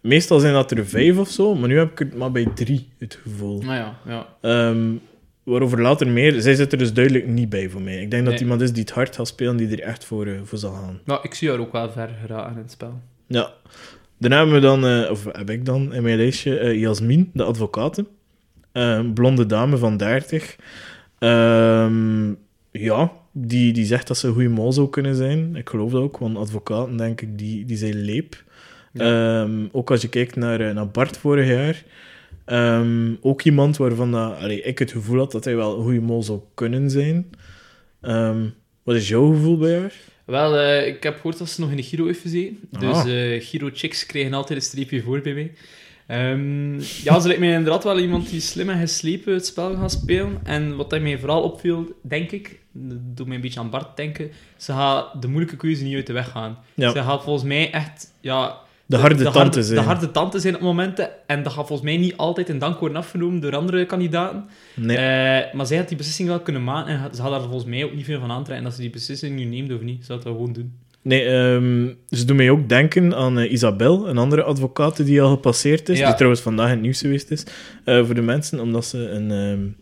Meestal 0.00 0.38
zijn 0.38 0.52
dat 0.52 0.70
er 0.70 0.86
vijf 0.86 1.18
of 1.18 1.28
zo, 1.28 1.54
maar 1.54 1.68
nu 1.68 1.78
heb 1.78 1.90
ik 1.90 1.98
het 1.98 2.16
maar 2.16 2.32
bij 2.32 2.46
drie, 2.54 2.88
het 2.98 3.18
gevoel. 3.22 3.62
Nou 3.62 3.74
ja, 3.74 3.98
ja. 4.06 4.68
Um, 4.68 5.00
waarover 5.42 5.82
later 5.82 6.08
meer. 6.08 6.40
Zij 6.40 6.54
zit 6.54 6.72
er 6.72 6.78
dus 6.78 6.92
duidelijk 6.92 7.26
niet 7.26 7.48
bij 7.48 7.68
voor 7.68 7.82
mij. 7.82 8.02
Ik 8.02 8.10
denk 8.10 8.24
dat 8.24 8.40
iemand 8.40 8.60
is 8.60 8.72
die 8.72 8.82
het 8.82 8.92
hard 8.92 9.16
gaat 9.16 9.28
spelen, 9.28 9.56
die 9.56 9.68
er 9.68 9.80
echt 9.80 10.04
voor, 10.04 10.26
uh, 10.26 10.40
voor 10.44 10.58
zal 10.58 10.72
gaan. 10.72 11.00
Nou, 11.04 11.20
ik 11.22 11.34
zie 11.34 11.48
haar 11.48 11.58
ook 11.58 11.72
wel 11.72 11.90
ver 11.90 12.10
geraken 12.20 12.52
in 12.52 12.62
het 12.62 12.70
spel. 12.70 13.00
Ja. 13.26 13.52
Dan 14.18 14.30
hebben 14.30 14.54
we 14.54 14.60
dan, 14.60 14.84
uh, 14.84 15.10
of 15.10 15.24
heb 15.32 15.50
ik 15.50 15.64
dan 15.64 15.94
in 15.94 16.02
mijn 16.02 16.16
lijstje, 16.16 16.60
uh, 16.60 16.80
Jasmin, 16.80 17.30
de 17.32 17.42
advocate. 17.42 18.04
Een 18.72 19.12
blonde 19.12 19.46
dame 19.46 19.76
van 19.76 19.96
30. 19.96 20.56
Um, 21.18 22.38
ja, 22.70 23.12
die, 23.32 23.72
die 23.72 23.84
zegt 23.84 24.06
dat 24.06 24.16
ze 24.16 24.26
een 24.26 24.32
goede 24.32 24.48
mol 24.48 24.72
zou 24.72 24.90
kunnen 24.90 25.14
zijn. 25.14 25.56
Ik 25.56 25.68
geloof 25.68 25.90
dat 25.90 26.02
ook, 26.02 26.18
want 26.18 26.36
advocaten, 26.36 26.96
denk 26.96 27.20
ik, 27.20 27.38
die, 27.38 27.64
die 27.64 27.76
zijn 27.76 27.94
leep. 27.94 28.42
Ja. 28.92 29.40
Um, 29.40 29.68
ook 29.72 29.90
als 29.90 30.02
je 30.02 30.08
kijkt 30.08 30.36
naar, 30.36 30.60
uh, 30.60 30.74
naar 30.74 30.88
Bart 30.88 31.16
vorig 31.16 31.48
jaar. 31.48 31.82
Um, 32.46 33.18
ook 33.20 33.42
iemand 33.42 33.76
waarvan 33.76 34.12
dat, 34.12 34.36
allee, 34.36 34.62
ik 34.62 34.78
het 34.78 34.92
gevoel 34.92 35.18
had 35.18 35.32
dat 35.32 35.44
hij 35.44 35.56
wel 35.56 35.76
een 35.76 35.82
goede 35.82 36.00
mol 36.00 36.22
zou 36.22 36.40
kunnen 36.54 36.90
zijn. 36.90 37.30
Um, 38.02 38.54
wat 38.82 38.96
is 38.96 39.08
jouw 39.08 39.32
gevoel 39.32 39.58
bij 39.58 39.78
haar? 39.78 39.94
Wel, 40.24 40.58
uh, 40.58 40.86
ik 40.86 41.02
heb 41.02 41.14
gehoord 41.14 41.38
dat 41.38 41.48
ze 41.48 41.60
nog 41.60 41.70
in 41.70 41.76
de 41.76 41.82
Giro 41.82 42.06
heeft 42.06 42.20
gezeten. 42.20 42.58
Ah. 42.72 42.80
Dus 42.80 43.06
uh, 43.06 43.42
Giro-chicks 43.44 44.06
krijgen 44.06 44.34
altijd 44.34 44.58
een 44.58 44.64
streepje 44.64 45.02
voor 45.02 45.20
bij 45.20 45.34
mij. 45.34 45.52
Um, 46.32 46.74
ja, 46.78 47.20
ze 47.20 47.26
lijkt 47.26 47.40
mij 47.40 47.52
inderdaad 47.52 47.84
wel 47.84 47.98
iemand 47.98 48.30
die 48.30 48.40
slim 48.40 48.68
en 48.68 48.80
geslepen 48.80 49.34
het 49.34 49.46
spel 49.46 49.74
gaat 49.74 49.92
spelen. 49.92 50.38
En 50.42 50.76
wat 50.76 51.00
mij 51.00 51.18
vooral 51.18 51.42
opviel, 51.42 51.98
denk 52.02 52.30
ik, 52.30 52.58
dat 52.72 53.16
doet 53.16 53.26
mij 53.26 53.36
een 53.36 53.42
beetje 53.42 53.60
aan 53.60 53.70
Bart 53.70 53.96
denken, 53.96 54.30
ze 54.56 54.72
gaat 54.72 55.22
de 55.22 55.28
moeilijke 55.28 55.56
keuze 55.56 55.84
niet 55.84 55.94
uit 55.94 56.06
de 56.06 56.12
weg 56.12 56.30
gaan. 56.30 56.58
Ja. 56.74 56.90
Ze 56.90 57.02
gaat 57.02 57.22
volgens 57.22 57.44
mij 57.44 57.70
echt... 57.70 58.12
Ja, 58.20 58.58
de 58.90 58.96
harde 58.96 59.14
de, 59.14 59.24
de 59.24 59.30
tante 59.30 59.38
harde, 59.38 59.62
zijn. 59.62 59.78
De 59.78 59.84
harde 59.86 60.10
tante 60.10 60.38
zijn 60.38 60.54
op 60.54 60.60
momenten. 60.60 61.08
En 61.26 61.42
dat 61.42 61.52
gaat 61.52 61.66
volgens 61.66 61.88
mij 61.88 61.96
niet 61.96 62.16
altijd 62.16 62.48
in 62.48 62.58
dank 62.58 62.78
worden 62.78 62.96
afgenomen 62.96 63.40
door 63.40 63.56
andere 63.56 63.86
kandidaten. 63.86 64.44
Nee. 64.74 64.96
Uh, 64.96 65.54
maar 65.54 65.66
zij 65.66 65.76
had 65.76 65.88
die 65.88 65.96
beslissing 65.96 66.28
wel 66.28 66.40
kunnen 66.40 66.64
maken. 66.64 66.92
En 66.92 67.14
ze 67.14 67.22
had 67.22 67.30
daar 67.30 67.40
volgens 67.40 67.64
mij 67.64 67.84
ook 67.84 67.94
niet 67.94 68.04
veel 68.04 68.20
van 68.20 68.30
aantrekken. 68.30 68.64
Dat 68.64 68.74
ze 68.74 68.80
die 68.80 68.90
beslissing 68.90 69.36
nu 69.36 69.44
neemt 69.44 69.72
of 69.72 69.80
niet. 69.80 70.04
Ze 70.04 70.12
had 70.12 70.22
dat 70.22 70.32
gewoon 70.32 70.52
doen. 70.52 70.72
Nee, 71.02 71.28
um, 71.28 71.96
ze 72.08 72.24
doen 72.24 72.36
mij 72.36 72.50
ook 72.50 72.68
denken 72.68 73.14
aan 73.14 73.38
uh, 73.38 73.52
Isabel, 73.52 74.08
een 74.08 74.18
andere 74.18 74.42
advocaat 74.42 75.04
die 75.04 75.22
al 75.22 75.30
gepasseerd 75.30 75.88
is. 75.88 75.98
Ja. 75.98 76.06
Die 76.06 76.14
trouwens 76.14 76.42
vandaag 76.42 76.66
in 76.66 76.72
het 76.72 76.80
nieuws 76.80 77.00
geweest 77.00 77.30
is. 77.30 77.44
Uh, 77.84 78.04
voor 78.04 78.14
de 78.14 78.22
mensen, 78.22 78.60
omdat 78.60 78.84
ze 78.84 79.08
een... 79.08 79.30
Um, 79.30 79.76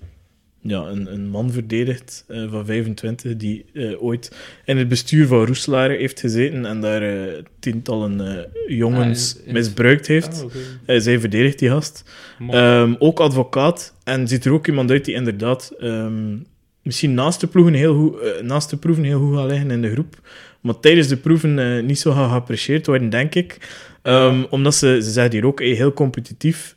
ja, 0.69 0.87
een, 0.87 1.13
een 1.13 1.29
man 1.29 1.51
verdedigt 1.51 2.25
uh, 2.29 2.51
van 2.51 2.67
25 2.67 3.37
die 3.37 3.65
uh, 3.73 4.03
ooit 4.03 4.33
in 4.65 4.77
het 4.77 4.89
bestuur 4.89 5.27
van 5.27 5.45
Roeselaar 5.45 5.91
heeft 5.91 6.21
gezeten 6.21 6.67
en 6.67 6.81
daar 6.81 7.03
uh, 7.03 7.33
tientallen 7.59 8.47
jongens 8.69 9.35
ah, 9.35 9.41
in, 9.41 9.47
in... 9.47 9.53
misbruikt 9.53 10.07
heeft. 10.07 10.39
Ah, 10.39 10.45
okay. 10.45 11.01
zij 11.01 11.21
verdedigt 11.21 11.59
die 11.59 11.69
gast. 11.69 12.05
Um, 12.51 12.97
ook 12.99 13.21
advocaat 13.21 13.95
en 14.05 14.29
ziet 14.29 14.45
er 14.45 14.53
ook 14.53 14.67
iemand 14.67 14.91
uit 14.91 15.05
die 15.05 15.15
inderdaad 15.15 15.73
um, 15.81 16.47
misschien 16.83 17.15
naast 17.15 17.41
de, 17.41 17.47
ploegen 17.47 17.75
heel 17.75 17.95
goed, 17.95 18.43
naast 18.43 18.71
de 18.71 18.77
proeven 18.77 19.05
heel 19.05 19.21
goed 19.21 19.37
gaat 19.37 19.51
liggen 19.51 19.71
in 19.71 19.83
de 19.83 19.91
groep, 19.91 20.29
maar 20.61 20.81
tijdens 20.81 21.09
de 21.09 21.17
proeven 21.17 21.87
niet 21.87 21.99
zo 21.99 22.13
gaat 22.13 22.31
geapprecieerd 22.31 22.87
worden, 22.87 23.11
denk 23.11 23.35
ik. 23.35 23.57
Um, 24.03 24.47
omdat 24.51 24.75
ze, 24.75 24.99
ze 25.03 25.11
zegt 25.11 25.33
hier 25.33 25.47
ook 25.47 25.59
hey, 25.59 25.69
heel 25.69 25.93
competitief. 25.93 26.77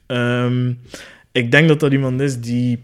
ik 1.31 1.51
denk 1.51 1.67
dat 1.67 1.79
dat 1.79 1.91
iemand 1.91 2.21
is 2.21 2.39
die 2.39 2.79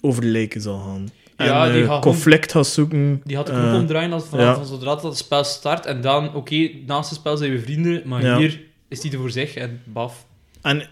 over 0.00 0.22
de 0.22 0.28
lijken 0.28 0.60
zal 0.60 0.78
gaan. 0.78 1.08
Ja, 1.36 1.66
en, 1.66 1.72
die 1.72 1.84
gaat 1.84 2.02
conflict 2.02 2.52
gaat 2.52 2.66
zoeken. 2.66 3.20
Die 3.24 3.36
had 3.36 3.46
de 3.46 3.52
knop 3.52 3.64
uh, 3.64 3.74
omdraaien 3.74 4.12
als 4.12 4.24
vanaf 4.24 4.58
ja. 4.58 4.64
zodra 4.64 4.94
dat 4.94 5.02
het 5.02 5.16
spel 5.16 5.44
start. 5.44 5.86
En 5.86 6.00
dan, 6.00 6.28
oké, 6.28 6.36
okay, 6.36 6.82
naast 6.86 7.10
het 7.10 7.18
spel 7.18 7.36
zijn 7.36 7.50
we 7.50 7.60
vrienden, 7.60 8.02
maar 8.04 8.22
ja. 8.22 8.36
hier 8.36 8.60
is 8.88 9.00
die 9.00 9.12
er 9.12 9.18
voor 9.18 9.30
zich 9.30 9.54
en 9.54 9.80
baf. 9.84 10.26
En 10.62 10.86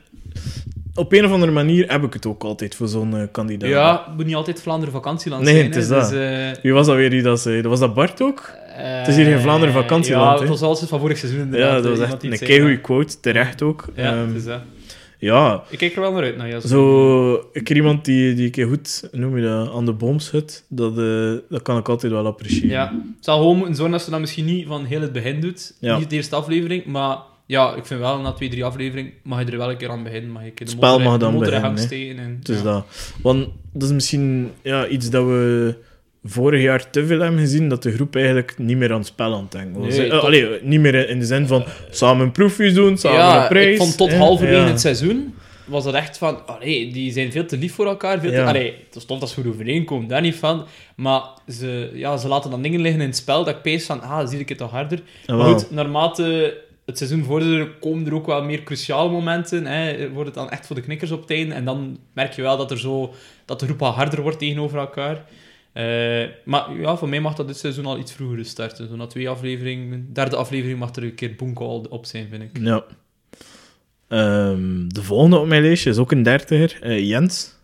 op 0.94 1.12
een 1.12 1.24
of 1.24 1.32
andere 1.32 1.52
manier 1.52 1.90
heb 1.92 2.02
ik 2.02 2.12
het 2.12 2.26
ook 2.26 2.42
altijd 2.42 2.74
voor 2.74 2.88
zo'n 2.88 3.14
uh, 3.14 3.22
kandidaat. 3.32 3.70
Ja, 3.70 4.12
moet 4.16 4.26
niet 4.26 4.34
altijd 4.34 4.62
Vlaanderen 4.62 4.94
vakantieland 4.94 5.42
nee, 5.42 5.54
zijn. 5.54 5.66
het 5.66 5.76
is 5.76 5.88
hè, 5.88 5.94
dat. 5.94 6.10
Dus, 6.10 6.62
Wie 6.62 6.72
was 6.72 6.86
dat 6.86 6.96
weer 6.96 7.10
die 7.10 7.22
dat 7.22 7.40
zei? 7.40 7.62
Was 7.62 7.80
dat 7.80 7.94
Bart 7.94 8.22
ook? 8.22 8.52
het 8.72 9.08
is 9.08 9.16
hier 9.16 9.24
geen 9.24 9.40
Vlaanderen 9.40 9.74
vakantieland. 9.74 10.32
Ja, 10.32 10.40
het 10.40 10.48
was 10.48 10.62
altijd 10.62 10.88
van 10.88 11.00
vorig 11.00 11.18
seizoen 11.18 11.40
inderdaad. 11.40 11.68
Ja, 11.70 11.80
dat 11.80 11.98
was 11.98 12.08
echt 12.08 12.22
een 12.22 12.38
keigoede 12.38 12.80
quote, 12.80 13.20
terecht 13.20 13.62
ook. 13.62 13.84
Ja, 13.94 14.12
um, 14.12 14.26
het 14.26 14.36
is 14.36 14.44
dat. 14.44 14.60
Ja. 15.18 15.62
Ik 15.68 15.78
kijk 15.78 15.94
er 15.94 16.00
wel 16.00 16.12
naar 16.12 16.22
uit. 16.22 16.36
Nou, 16.36 16.48
ja, 16.48 16.60
zo, 16.60 17.48
ik 17.52 17.70
iemand 17.70 18.04
die, 18.04 18.34
die 18.34 18.46
ik 18.46 18.64
goed, 18.68 19.08
noem 19.12 19.36
je 19.36 19.42
dat, 19.42 19.72
aan 19.72 19.84
de 19.84 19.92
boom 19.92 20.20
zit. 20.20 20.64
Dat, 20.68 20.98
uh, 20.98 21.32
dat 21.48 21.62
kan 21.62 21.78
ik 21.78 21.88
altijd 21.88 22.12
wel 22.12 22.26
appreciëren. 22.26 22.68
Ja, 22.68 22.92
het 23.16 23.24
zal 23.24 23.38
gewoon 23.38 23.56
moeten 23.56 23.74
zorgen 23.74 23.92
dat 23.92 24.02
ze 24.02 24.10
dat 24.10 24.20
misschien 24.20 24.44
niet 24.44 24.66
van 24.66 24.84
heel 24.84 25.00
het 25.00 25.12
begin 25.12 25.40
doet. 25.40 25.74
Ja. 25.80 25.98
Niet 25.98 26.10
de 26.10 26.16
eerste 26.16 26.36
aflevering, 26.36 26.84
maar 26.84 27.18
ja, 27.46 27.74
ik 27.74 27.86
vind 27.86 28.00
wel, 28.00 28.20
na 28.20 28.32
twee, 28.32 28.48
drie 28.48 28.64
afleveringen 28.64 29.12
mag 29.22 29.38
je 29.44 29.50
er 29.50 29.58
wel 29.58 29.70
een 29.70 29.76
keer 29.76 29.90
aan 29.90 30.02
beginnen. 30.02 30.30
Mag 30.30 30.44
je 30.44 30.52
de 30.54 30.70
Spel 30.70 30.98
motor, 30.98 31.10
mag 31.10 31.18
dan 31.18 31.38
beginnen. 31.38 32.18
En, 32.18 32.38
Dus 32.42 32.56
ja. 32.56 32.62
dat. 32.62 32.86
Want 33.22 33.48
dat 33.72 33.88
is 33.88 33.94
misschien 33.94 34.50
ja, 34.62 34.86
iets 34.86 35.10
dat 35.10 35.24
we 35.24 35.76
vorig 36.24 36.62
jaar 36.62 36.90
te 36.90 37.06
veel 37.06 37.20
hebben 37.20 37.40
gezien, 37.40 37.68
dat 37.68 37.82
de 37.82 37.92
groep 37.92 38.16
eigenlijk 38.16 38.58
niet 38.58 38.76
meer 38.76 38.92
aan 38.92 38.98
het 38.98 39.06
spel 39.06 39.34
aan 39.34 39.42
het 39.42 39.52
denken 39.52 39.80
was. 39.80 39.96
Nee, 39.96 40.12
allee, 40.12 40.48
niet 40.62 40.80
meer 40.80 41.08
in 41.08 41.18
de 41.18 41.26
zin 41.26 41.46
van 41.46 41.64
samen 41.90 42.32
proefjes 42.32 42.74
doen, 42.74 42.98
samen 42.98 43.18
ja, 43.18 43.42
een 43.42 43.48
prijs. 43.48 43.72
ik 43.72 43.76
vond 43.76 43.96
tot 43.96 44.12
halverwege 44.12 44.60
ja. 44.60 44.66
het 44.66 44.80
seizoen 44.80 45.34
was 45.68 45.84
dat 45.84 45.94
echt 45.94 46.18
van, 46.18 46.46
allee, 46.46 46.92
die 46.92 47.12
zijn 47.12 47.32
veel 47.32 47.46
te 47.46 47.56
lief 47.56 47.74
voor 47.74 47.86
elkaar. 47.86 48.20
Veel 48.20 48.30
te, 48.30 48.36
Ja. 48.36 48.46
allee, 48.46 48.74
het 48.86 48.96
is 48.96 49.04
tof 49.04 49.18
dat 49.18 49.28
ze 49.28 49.34
goed 49.34 49.52
overeenkomen, 49.52 50.08
daar 50.08 50.20
niet 50.20 50.34
van. 50.34 50.66
Maar 50.96 51.22
ze, 51.48 51.90
ja, 51.94 52.16
ze 52.16 52.28
laten 52.28 52.50
dan 52.50 52.62
dingen 52.62 52.80
liggen 52.80 53.00
in 53.00 53.06
het 53.06 53.16
spel 53.16 53.44
dat 53.44 53.54
ik 53.54 53.62
pees 53.62 53.86
van, 53.86 54.00
ah, 54.00 54.28
zie 54.28 54.38
ik 54.38 54.48
het 54.48 54.58
toch 54.58 54.70
harder. 54.70 55.00
Maar 55.26 55.38
goed, 55.38 55.70
naarmate 55.70 56.56
het 56.86 56.98
seizoen 56.98 57.24
vorderde, 57.24 57.70
komen 57.80 58.06
er 58.06 58.14
ook 58.14 58.26
wel 58.26 58.42
meer 58.42 58.62
cruciale 58.62 59.10
momenten. 59.10 59.66
Hè. 59.66 60.10
Wordt 60.10 60.26
het 60.26 60.38
dan 60.38 60.50
echt 60.50 60.66
voor 60.66 60.76
de 60.76 60.82
knikkers 60.82 61.10
op 61.10 61.20
het 61.20 61.30
einde. 61.30 61.54
En 61.54 61.64
dan 61.64 61.98
merk 62.12 62.32
je 62.32 62.42
wel 62.42 62.56
dat, 62.56 62.70
er 62.70 62.78
zo, 62.78 63.14
dat 63.44 63.60
de 63.60 63.66
groep 63.66 63.78
wat 63.78 63.94
harder 63.94 64.22
wordt 64.22 64.38
tegenover 64.38 64.78
elkaar. 64.78 65.24
Eh, 65.78 66.28
maar 66.44 66.80
ja, 66.80 66.96
voor 66.96 67.08
mij 67.08 67.20
mag 67.20 67.34
dat 67.34 67.46
dit 67.46 67.56
seizoen 67.56 67.86
al 67.86 67.98
iets 67.98 68.12
vroeger 68.12 68.44
starten. 68.44 68.88
Zo 68.88 68.96
na 68.96 69.06
twee 69.06 69.28
afleveringen, 69.28 70.12
derde 70.12 70.36
aflevering 70.36 70.78
mag 70.78 70.94
er 70.94 71.02
een 71.02 71.14
keer 71.14 71.34
boomcall 71.36 71.84
op 71.88 72.06
zijn, 72.06 72.28
vind 72.28 72.42
ik. 72.42 72.58
Ja. 72.60 72.84
Ehm, 74.08 74.88
de 74.88 75.02
volgende 75.02 75.38
op 75.38 75.46
mijn 75.46 75.62
lijstje 75.62 75.90
is 75.90 75.96
ook 75.98 76.12
een 76.12 76.22
dertiger, 76.22 76.82
eh, 76.82 77.08
Jens. 77.08 77.54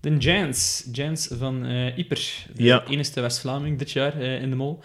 De 0.00 0.16
Jens, 0.16 0.88
Jens 0.92 1.28
van 1.38 1.64
eh 1.64 1.98
Ieper, 1.98 2.46
de 2.54 2.62
Ja. 2.62 2.84
enige 2.88 3.20
West-Vlaming 3.20 3.78
dit 3.78 3.90
jaar 3.90 4.20
eh, 4.20 4.42
in 4.42 4.50
de 4.50 4.56
mol. 4.56 4.80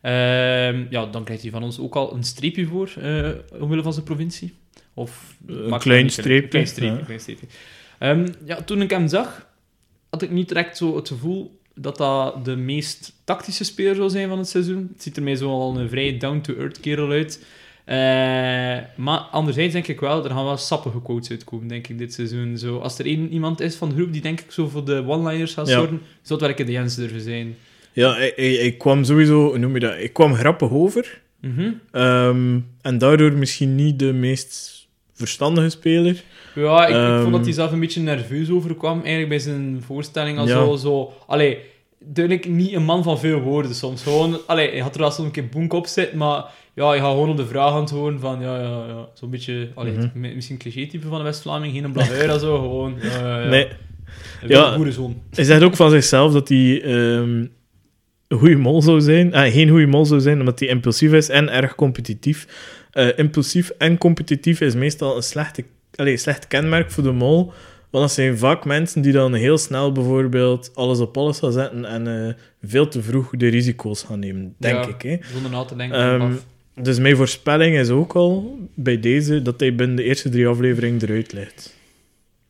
Ehm, 0.00 0.84
ja, 0.90 1.06
dan 1.06 1.24
krijgt 1.24 1.42
hij 1.42 1.50
van 1.50 1.62
ons 1.62 1.78
ook 1.78 1.94
al 1.96 2.14
een 2.14 2.24
streepje 2.24 2.66
voor, 2.66 2.92
eh 3.00 3.30
omwille 3.60 3.82
van 3.82 3.92
zijn 3.92 4.04
provincie. 4.04 4.54
Of, 4.94 5.36
Een 5.46 5.78
klein 5.78 6.10
streepje, 6.10 6.42
Een 6.42 6.48
klein 6.48 6.66
streepje, 6.66 6.98
ja. 6.98 7.04
klein 7.04 7.20
streepje. 7.20 7.46
Ehm, 7.98 8.28
ja, 8.44 8.62
toen 8.62 8.82
ik 8.82 8.90
hem 8.90 9.08
zag, 9.08 9.46
had 10.10 10.22
ik 10.22 10.30
niet 10.30 10.48
direct 10.48 10.76
zo 10.76 10.96
het 10.96 11.08
gevoel 11.08 11.60
dat 11.74 11.96
dat 11.96 12.44
de 12.44 12.56
meest 12.56 13.12
tactische 13.24 13.64
speler 13.64 13.94
zou 13.94 14.10
zijn 14.10 14.28
van 14.28 14.38
het 14.38 14.48
seizoen. 14.48 14.88
Het 14.92 15.02
ziet 15.02 15.16
er 15.16 15.22
mij 15.22 15.36
zo 15.36 15.50
al 15.50 15.76
een 15.76 15.88
vrij 15.88 16.16
down-to-earth 16.18 16.80
kerel 16.80 17.10
uit. 17.10 17.44
Eh, 17.84 17.96
maar 18.96 19.18
anderzijds 19.18 19.72
denk 19.72 19.86
ik 19.86 20.00
wel, 20.00 20.24
er 20.24 20.30
gaan 20.30 20.44
wel 20.44 20.56
sappige 20.56 21.02
quotes 21.02 21.30
uitkomen, 21.30 21.68
denk 21.68 21.88
ik, 21.88 21.98
dit 21.98 22.14
seizoen. 22.14 22.58
Zo, 22.58 22.78
als 22.78 22.98
er 22.98 23.06
één 23.06 23.32
iemand 23.32 23.60
is 23.60 23.74
van 23.74 23.88
de 23.88 23.94
groep 23.94 24.12
die 24.12 24.22
denk 24.22 24.40
ik 24.40 24.50
zo 24.50 24.68
voor 24.68 24.84
de 24.84 25.04
one-liners 25.06 25.54
gaat 25.54 25.68
Ja. 25.68 25.74
zorgen, 25.78 26.00
zou 26.22 26.38
het 26.38 26.48
werken 26.48 26.66
de 26.66 26.72
Jens 26.72 26.94
durven 26.94 27.20
zijn. 27.20 27.56
Ja, 27.92 28.16
ik, 28.16 28.36
ik, 28.36 28.60
ik 28.60 28.78
kwam 28.78 29.04
sowieso, 29.04 29.56
noem 29.56 29.74
je 29.74 29.80
dat? 29.80 29.98
Ik 29.98 30.12
kwam 30.12 30.34
grappig 30.34 30.70
over. 30.70 31.20
Mhm. 31.40 31.70
Ehm, 31.90 32.58
en 32.82 32.98
daardoor 32.98 33.32
misschien 33.32 33.74
niet 33.74 33.98
de 33.98 34.12
meest 34.12 34.81
verstandige 35.22 35.68
speler. 35.68 36.22
Ja, 36.54 36.82
ik, 36.82 36.88
ik 36.88 36.94
Ehm. 36.94 37.20
vond 37.20 37.32
dat 37.34 37.44
hij 37.44 37.52
zelf 37.52 37.72
een 37.72 37.80
beetje 37.80 38.00
nerveus 38.00 38.50
overkwam, 38.50 38.98
eigenlijk 38.98 39.28
bij 39.28 39.38
zijn 39.38 39.82
voorstelling 39.86 40.38
al 40.38 40.46
Ja. 40.46 40.52
zo, 40.64 40.76
zo... 40.76 41.12
Allee, 41.26 41.58
duidelijk 42.04 42.48
niet 42.48 42.72
een 42.72 42.84
man 42.84 43.02
van 43.02 43.18
veel 43.18 43.40
woorden 43.40 43.74
soms. 43.74 44.02
Gewoon, 44.02 44.38
allee, 44.46 44.70
hij 44.70 44.78
had 44.80 44.94
er 44.94 45.00
wel 45.00 45.10
soms 45.10 45.26
een 45.26 45.32
keer 45.32 45.48
boek 45.48 45.72
op 45.72 45.86
zitten, 45.86 46.18
maar 46.18 46.44
ja, 46.74 46.94
je 46.94 47.00
gaat 47.00 47.10
gewoon 47.10 47.28
op 47.30 47.36
de 47.36 47.46
vraag 47.46 47.72
antwoorden 47.72 48.20
van, 48.20 48.40
ja, 48.40 48.56
ja, 48.60 48.84
ja, 48.88 49.08
zo'n 49.14 49.30
beetje, 49.30 49.68
allee, 49.74 49.92
Mhm. 49.92 50.08
mi- 50.14 50.34
misschien 50.34 50.56
een 50.56 50.62
cliché-type 50.62 51.06
van 51.06 51.18
de 51.18 51.24
West-Vlaming, 51.24 51.72
geen 51.74 51.92
blagueur 51.92 52.34
of 52.34 52.40
zo, 52.40 52.58
gewoon, 52.60 52.94
ja, 53.02 53.40
ja. 53.42 53.48
Nee, 53.48 53.66
Een 54.42 54.48
Ja. 54.48 54.76
boerenzoon. 54.76 55.22
hij 55.30 55.44
zegt 55.44 55.62
ook 55.62 55.76
van 55.76 55.90
zichzelf 55.90 56.32
dat 56.32 56.48
hij 56.48 56.82
ehm, 56.82 57.46
een 58.28 58.38
goede 58.38 58.56
mol 58.56 58.82
zou 58.82 59.00
zijn. 59.00 59.34
Ah, 59.34 59.52
geen 59.52 59.68
goede 59.68 59.86
mol 59.86 60.04
zou 60.06 60.20
zijn, 60.20 60.38
omdat 60.38 60.58
hij 60.58 60.68
impulsief 60.68 61.12
is 61.12 61.28
en 61.28 61.48
erg 61.52 61.74
competitief. 61.74 62.46
Eh, 62.92 63.08
impulsief 63.18 63.70
en 63.78 63.98
competitief 63.98 64.60
is 64.60 64.74
meestal 64.74 65.16
een 65.16 65.22
slechte, 65.22 65.64
allee, 65.94 66.16
slecht 66.16 66.46
kenmerk 66.48 66.90
voor 66.90 67.02
de 67.02 67.12
mol. 67.12 67.52
Want 67.90 68.04
dat 68.04 68.12
zijn 68.12 68.38
vaak 68.38 68.64
mensen 68.64 69.02
die 69.02 69.12
dan 69.12 69.34
heel 69.34 69.58
snel 69.58 69.92
bijvoorbeeld 69.92 70.70
alles 70.74 70.98
op 71.00 71.16
alles 71.16 71.38
gaan 71.38 71.52
zetten 71.52 71.84
en 71.84 72.26
eh, 72.28 72.34
veel 72.62 72.88
te 72.88 73.02
vroeg 73.02 73.30
de 73.30 73.48
risico's 73.48 74.02
gaan 74.02 74.18
nemen, 74.18 74.54
denk 74.58 74.84
Ja. 74.84 74.88
ik. 74.88 75.02
Hè. 75.02 75.16
Zonder 75.32 75.50
na 75.50 75.64
te 75.64 75.76
denken. 75.76 76.18
Paf. 76.18 76.44
Dus 76.84 76.98
mijn 76.98 77.16
voorspelling 77.16 77.76
is 77.76 77.88
ook 77.90 78.12
al 78.12 78.58
bij 78.74 79.00
deze 79.00 79.42
dat 79.42 79.60
hij 79.60 79.74
binnen 79.74 79.96
de 79.96 80.02
eerste 80.02 80.28
drie 80.28 80.46
afleveringen 80.46 81.02
eruit 81.02 81.32
ligt. 81.32 81.76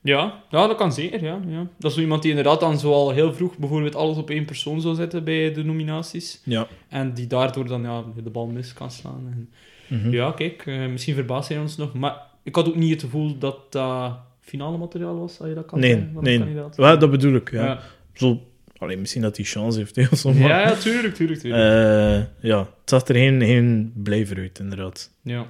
Ja, 0.02 0.42
ja, 0.50 0.66
dat 0.66 0.76
kan 0.76 0.92
zeker, 0.92 1.22
ja, 1.24 1.40
ja. 1.48 1.66
Dat 1.78 1.90
is 1.90 1.96
zo 1.96 2.02
iemand 2.02 2.22
die 2.22 2.30
inderdaad 2.30 2.60
dan 2.60 2.78
zo 2.78 2.92
al 2.92 3.10
heel 3.10 3.34
vroeg 3.34 3.58
bijvoorbeeld 3.58 3.94
alles 3.94 4.16
op 4.16 4.30
één 4.30 4.44
persoon 4.44 4.80
zou 4.80 4.94
zetten 4.94 5.24
bij 5.24 5.52
de 5.52 5.64
nominaties. 5.64 6.40
Ja. 6.44 6.66
En 6.88 7.14
die 7.14 7.26
daardoor 7.26 7.66
dan 7.68 7.82
ja, 7.82 8.04
de 8.24 8.30
bal 8.30 8.46
mis 8.46 8.72
kan 8.72 8.90
slaan. 8.90 9.26
En, 9.32 9.50
Mhm. 9.92 10.10
Ja, 10.12 10.30
kijk, 10.32 10.62
eh, 10.66 10.86
misschien 10.86 11.14
verbaast 11.14 11.48
hij 11.48 11.58
ons 11.58 11.76
nog. 11.76 11.92
Maar 11.94 12.16
ik 12.42 12.54
had 12.54 12.68
ook 12.68 12.76
niet 12.76 12.90
het 12.90 13.00
gevoel 13.00 13.38
dat 13.38 13.72
dat 13.72 14.14
finale 14.40 14.76
materiaal 14.78 15.18
was, 15.18 15.38
als 15.40 15.48
je 15.48 15.54
dat 15.54 15.66
kan 15.66 15.78
Nee, 15.78 16.06
nee. 16.20 16.38
kandidaat. 16.38 16.76
Dat 17.00 17.10
bedoel 17.10 17.34
ik, 17.34 17.50
ja. 17.50 17.64
ja. 17.64 17.80
Zo, 18.12 18.40
allee, 18.78 18.96
misschien 18.96 19.22
dat 19.22 19.36
hij 19.36 19.44
chance 19.46 19.78
heeft, 19.78 19.94
Ja, 20.38 20.74
tuurlijk, 20.74 21.14
tuurlijk, 21.14 21.40
tuurlijk. 21.40 21.62
Eh, 21.62 22.48
ja, 22.48 22.58
het 22.58 22.68
zag 22.90 23.06
er 23.08 23.14
geen, 23.14 23.42
geen 23.42 23.92
blijver 23.96 24.36
uit, 24.36 24.58
inderdaad. 24.58 25.10
ja. 25.22 25.46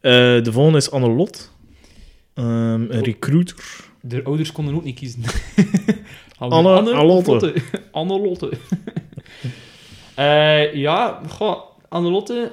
Eh, 0.00 0.12
de 0.42 0.52
volgende 0.52 0.78
is 0.78 0.90
Annelot. 0.90 1.52
Ehm 2.34 2.46
een 2.90 3.02
recruiter. 3.04 3.56
De 4.00 4.22
ouders 4.24 4.52
konden 4.52 4.74
ook 4.74 4.84
niet 4.84 4.94
kiezen. 4.98 5.20
Anne- 6.38 6.68
Anne 6.68 7.04
Lotte. 7.04 7.54
Anne 7.92 8.20
Lotte. 8.20 8.50
Eh, 10.14 10.74
ja, 10.74 11.20
goh, 11.28 11.60
Anne 11.88 12.10
Lotte. 12.10 12.52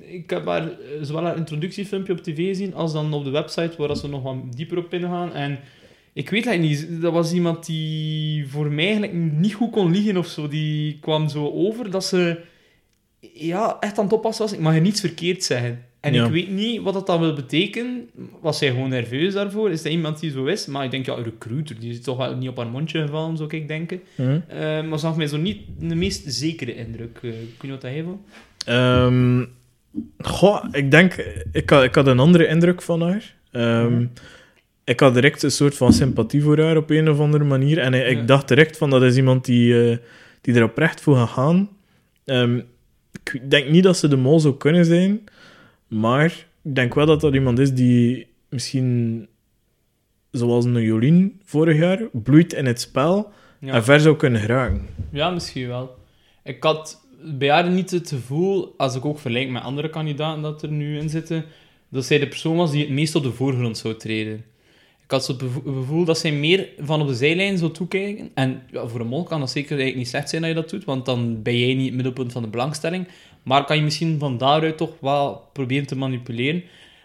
Ik 0.00 0.30
heb 0.30 0.46
haar 0.46 0.62
eh, 0.62 0.76
zowel 1.02 1.24
haar 1.24 1.36
introductiefilmpje 1.36 2.12
op 2.12 2.18
tv 2.22 2.36
gezien 2.36 2.74
als 2.74 2.92
dan 2.92 3.12
op 3.12 3.24
de 3.24 3.30
website 3.30 3.74
waar 3.76 3.96
ze 3.96 4.08
nog 4.08 4.22
wat 4.22 4.36
dieper 4.56 4.78
op 4.78 4.94
ingaan. 4.94 5.32
En 5.32 5.58
ik 6.12 6.30
weet 6.30 6.44
het 6.44 6.60
niet, 6.60 7.00
dat 7.00 7.12
was 7.12 7.32
iemand 7.32 7.66
die 7.66 8.48
voor 8.48 8.70
mij 8.72 8.84
eigenlijk 8.84 9.12
niet 9.12 9.54
goed 9.54 9.70
kon 9.70 9.90
liegen 9.90 10.16
of 10.16 10.26
zo. 10.26 10.48
Die 10.48 10.98
kwam 11.00 11.28
zo 11.28 11.50
over 11.50 11.90
dat 11.90 12.04
ze 12.04 12.40
ja, 13.32 13.76
echt 13.80 13.98
aan 13.98 14.04
het 14.04 14.12
oppassen 14.12 14.44
was. 14.44 14.54
Ik 14.54 14.60
mag 14.60 14.74
er 14.74 14.80
niets 14.80 15.00
verkeerd 15.00 15.44
zeggen. 15.44 15.84
En 16.00 16.12
Ja. 16.14 16.24
ik 16.24 16.30
weet 16.32 16.50
niet 16.50 16.80
wat 16.82 16.94
dat 16.94 17.06
dan 17.06 17.20
wil 17.20 17.32
betekenen. 17.34 18.08
Was 18.40 18.58
zij 18.58 18.70
gewoon 18.70 18.88
nerveus 18.88 19.32
daarvoor? 19.32 19.70
Is 19.70 19.82
dat 19.82 19.92
iemand 19.92 20.20
die 20.20 20.30
zo 20.30 20.44
is? 20.44 20.66
Maar 20.66 20.84
ik 20.84 20.90
denk, 20.90 21.06
ja, 21.06 21.16
een 21.16 21.24
recruiter, 21.24 21.80
die 21.80 21.90
is 21.90 22.00
toch 22.00 22.16
wel 22.16 22.36
niet 22.36 22.48
op 22.48 22.56
haar 22.56 22.66
mondje 22.66 23.00
gevallen, 23.00 23.36
zou 23.36 23.56
ik 23.56 23.68
denken. 23.68 24.00
Eh, 24.16 24.82
maar 24.82 24.98
ze 24.98 25.06
gaf 25.06 25.16
mij 25.16 25.26
zo 25.26 25.36
niet 25.36 25.58
de 25.78 25.94
meest 25.94 26.22
zekere 26.26 26.74
indruk. 26.74 27.18
Eh 27.22 27.30
kun 27.30 27.68
je 27.68 27.70
wat 27.70 27.80
dat 27.80 27.90
heeft? 27.90 28.06
Ehm, 28.66 29.44
goh, 30.18 30.64
ik 30.70 30.90
denk... 30.90 31.14
Ik 31.52 31.70
had, 31.70 31.82
ik 31.82 31.94
had 31.94 32.06
een 32.06 32.18
andere 32.18 32.46
indruk 32.46 32.82
van 32.82 33.00
haar. 33.02 33.34
Ehm. 33.50 34.06
Ik 34.84 35.00
had 35.00 35.14
direct 35.14 35.42
een 35.42 35.50
soort 35.50 35.76
van 35.76 35.92
sympathie 35.92 36.42
voor 36.42 36.58
haar 36.60 36.76
op 36.76 36.90
een 36.90 37.08
of 37.08 37.20
andere 37.20 37.44
manier. 37.44 37.78
En 37.78 37.94
ik, 38.08 38.26
dacht 38.26 38.48
direct 38.48 38.76
van, 38.76 38.90
dat 38.90 39.02
is 39.02 39.16
iemand 39.16 39.44
die, 39.44 39.90
eh, 39.90 39.96
die 40.40 40.54
er 40.54 40.62
oprecht 40.64 41.00
voor 41.00 41.16
gaat 41.16 41.28
gaan. 41.28 41.68
Ehm, 42.24 42.60
ik 43.22 43.50
denk 43.50 43.68
niet 43.68 43.82
dat 43.82 43.96
ze 43.96 44.08
de 44.08 44.16
mol 44.16 44.40
zou 44.40 44.56
kunnen 44.56 44.84
zijn. 44.84 45.24
Maar 45.88 46.46
ik 46.62 46.74
denk 46.74 46.94
wel 46.94 47.06
dat 47.06 47.20
dat 47.20 47.34
iemand 47.34 47.58
is 47.58 47.72
die 47.72 48.26
misschien... 48.48 49.26
Zoals 50.30 50.64
een 50.64 50.82
Jolien 50.82 51.40
vorig 51.44 51.78
jaar, 51.78 52.08
bloeit 52.12 52.52
in 52.52 52.66
het 52.66 52.80
spel 52.80 53.32
Ja. 53.58 53.72
en 53.72 53.84
ver 53.84 54.00
zou 54.00 54.16
kunnen 54.16 54.40
geraken. 54.40 54.86
ja, 55.12 55.30
misschien 55.30 55.68
wel. 55.68 55.96
Ik 56.44 56.62
had 56.62 57.03
bij 57.24 57.50
haar 57.50 57.70
niet 57.70 57.90
het 57.90 58.08
gevoel, 58.08 58.74
als 58.76 58.94
ik 58.94 59.04
ook 59.04 59.18
vergelijk 59.18 59.50
met 59.50 59.62
andere 59.62 59.90
kandidaten 59.90 60.42
dat 60.42 60.62
er 60.62 60.70
nu 60.70 60.98
in 60.98 61.08
zitten, 61.08 61.44
dat 61.88 62.04
zij 62.04 62.18
de 62.18 62.28
persoon 62.28 62.56
was 62.56 62.70
die 62.70 62.80
het 62.80 62.90
meest 62.90 63.14
op 63.14 63.22
de 63.22 63.32
voorgrond 63.32 63.78
zou 63.78 63.96
treden. 63.96 64.44
Ik 65.04 65.10
had 65.10 65.26
het 65.26 65.42
gevoel 65.64 66.04
dat 66.04 66.18
zij 66.18 66.32
meer 66.32 66.68
van 66.78 67.00
op 67.00 67.08
de 67.08 67.14
zijlijn 67.14 67.58
zou 67.58 67.70
toekijken. 67.70 68.30
En 68.34 68.62
ja, 68.70 68.86
voor 68.86 69.00
een 69.00 69.06
mol 69.06 69.22
kan 69.22 69.40
dat 69.40 69.50
zeker 69.50 69.70
eigenlijk 69.70 69.98
niet 69.98 70.08
slecht 70.08 70.28
zijn 70.28 70.42
dat 70.42 70.50
je 70.50 70.56
dat 70.56 70.70
doet, 70.70 70.84
want 70.84 71.06
dan 71.06 71.42
ben 71.42 71.58
jij 71.58 71.74
niet 71.74 71.86
het 71.86 71.94
middelpunt 71.94 72.32
van 72.32 72.42
de 72.42 72.48
belangstelling. 72.48 73.08
Maar 73.42 73.64
kan 73.64 73.76
je 73.76 73.82
misschien 73.82 74.18
van 74.18 74.38
daaruit 74.38 74.76
toch 74.76 74.92
wel 75.00 75.48
proberen 75.52 75.86
te 75.86 75.96
manipuleren. 75.96 76.62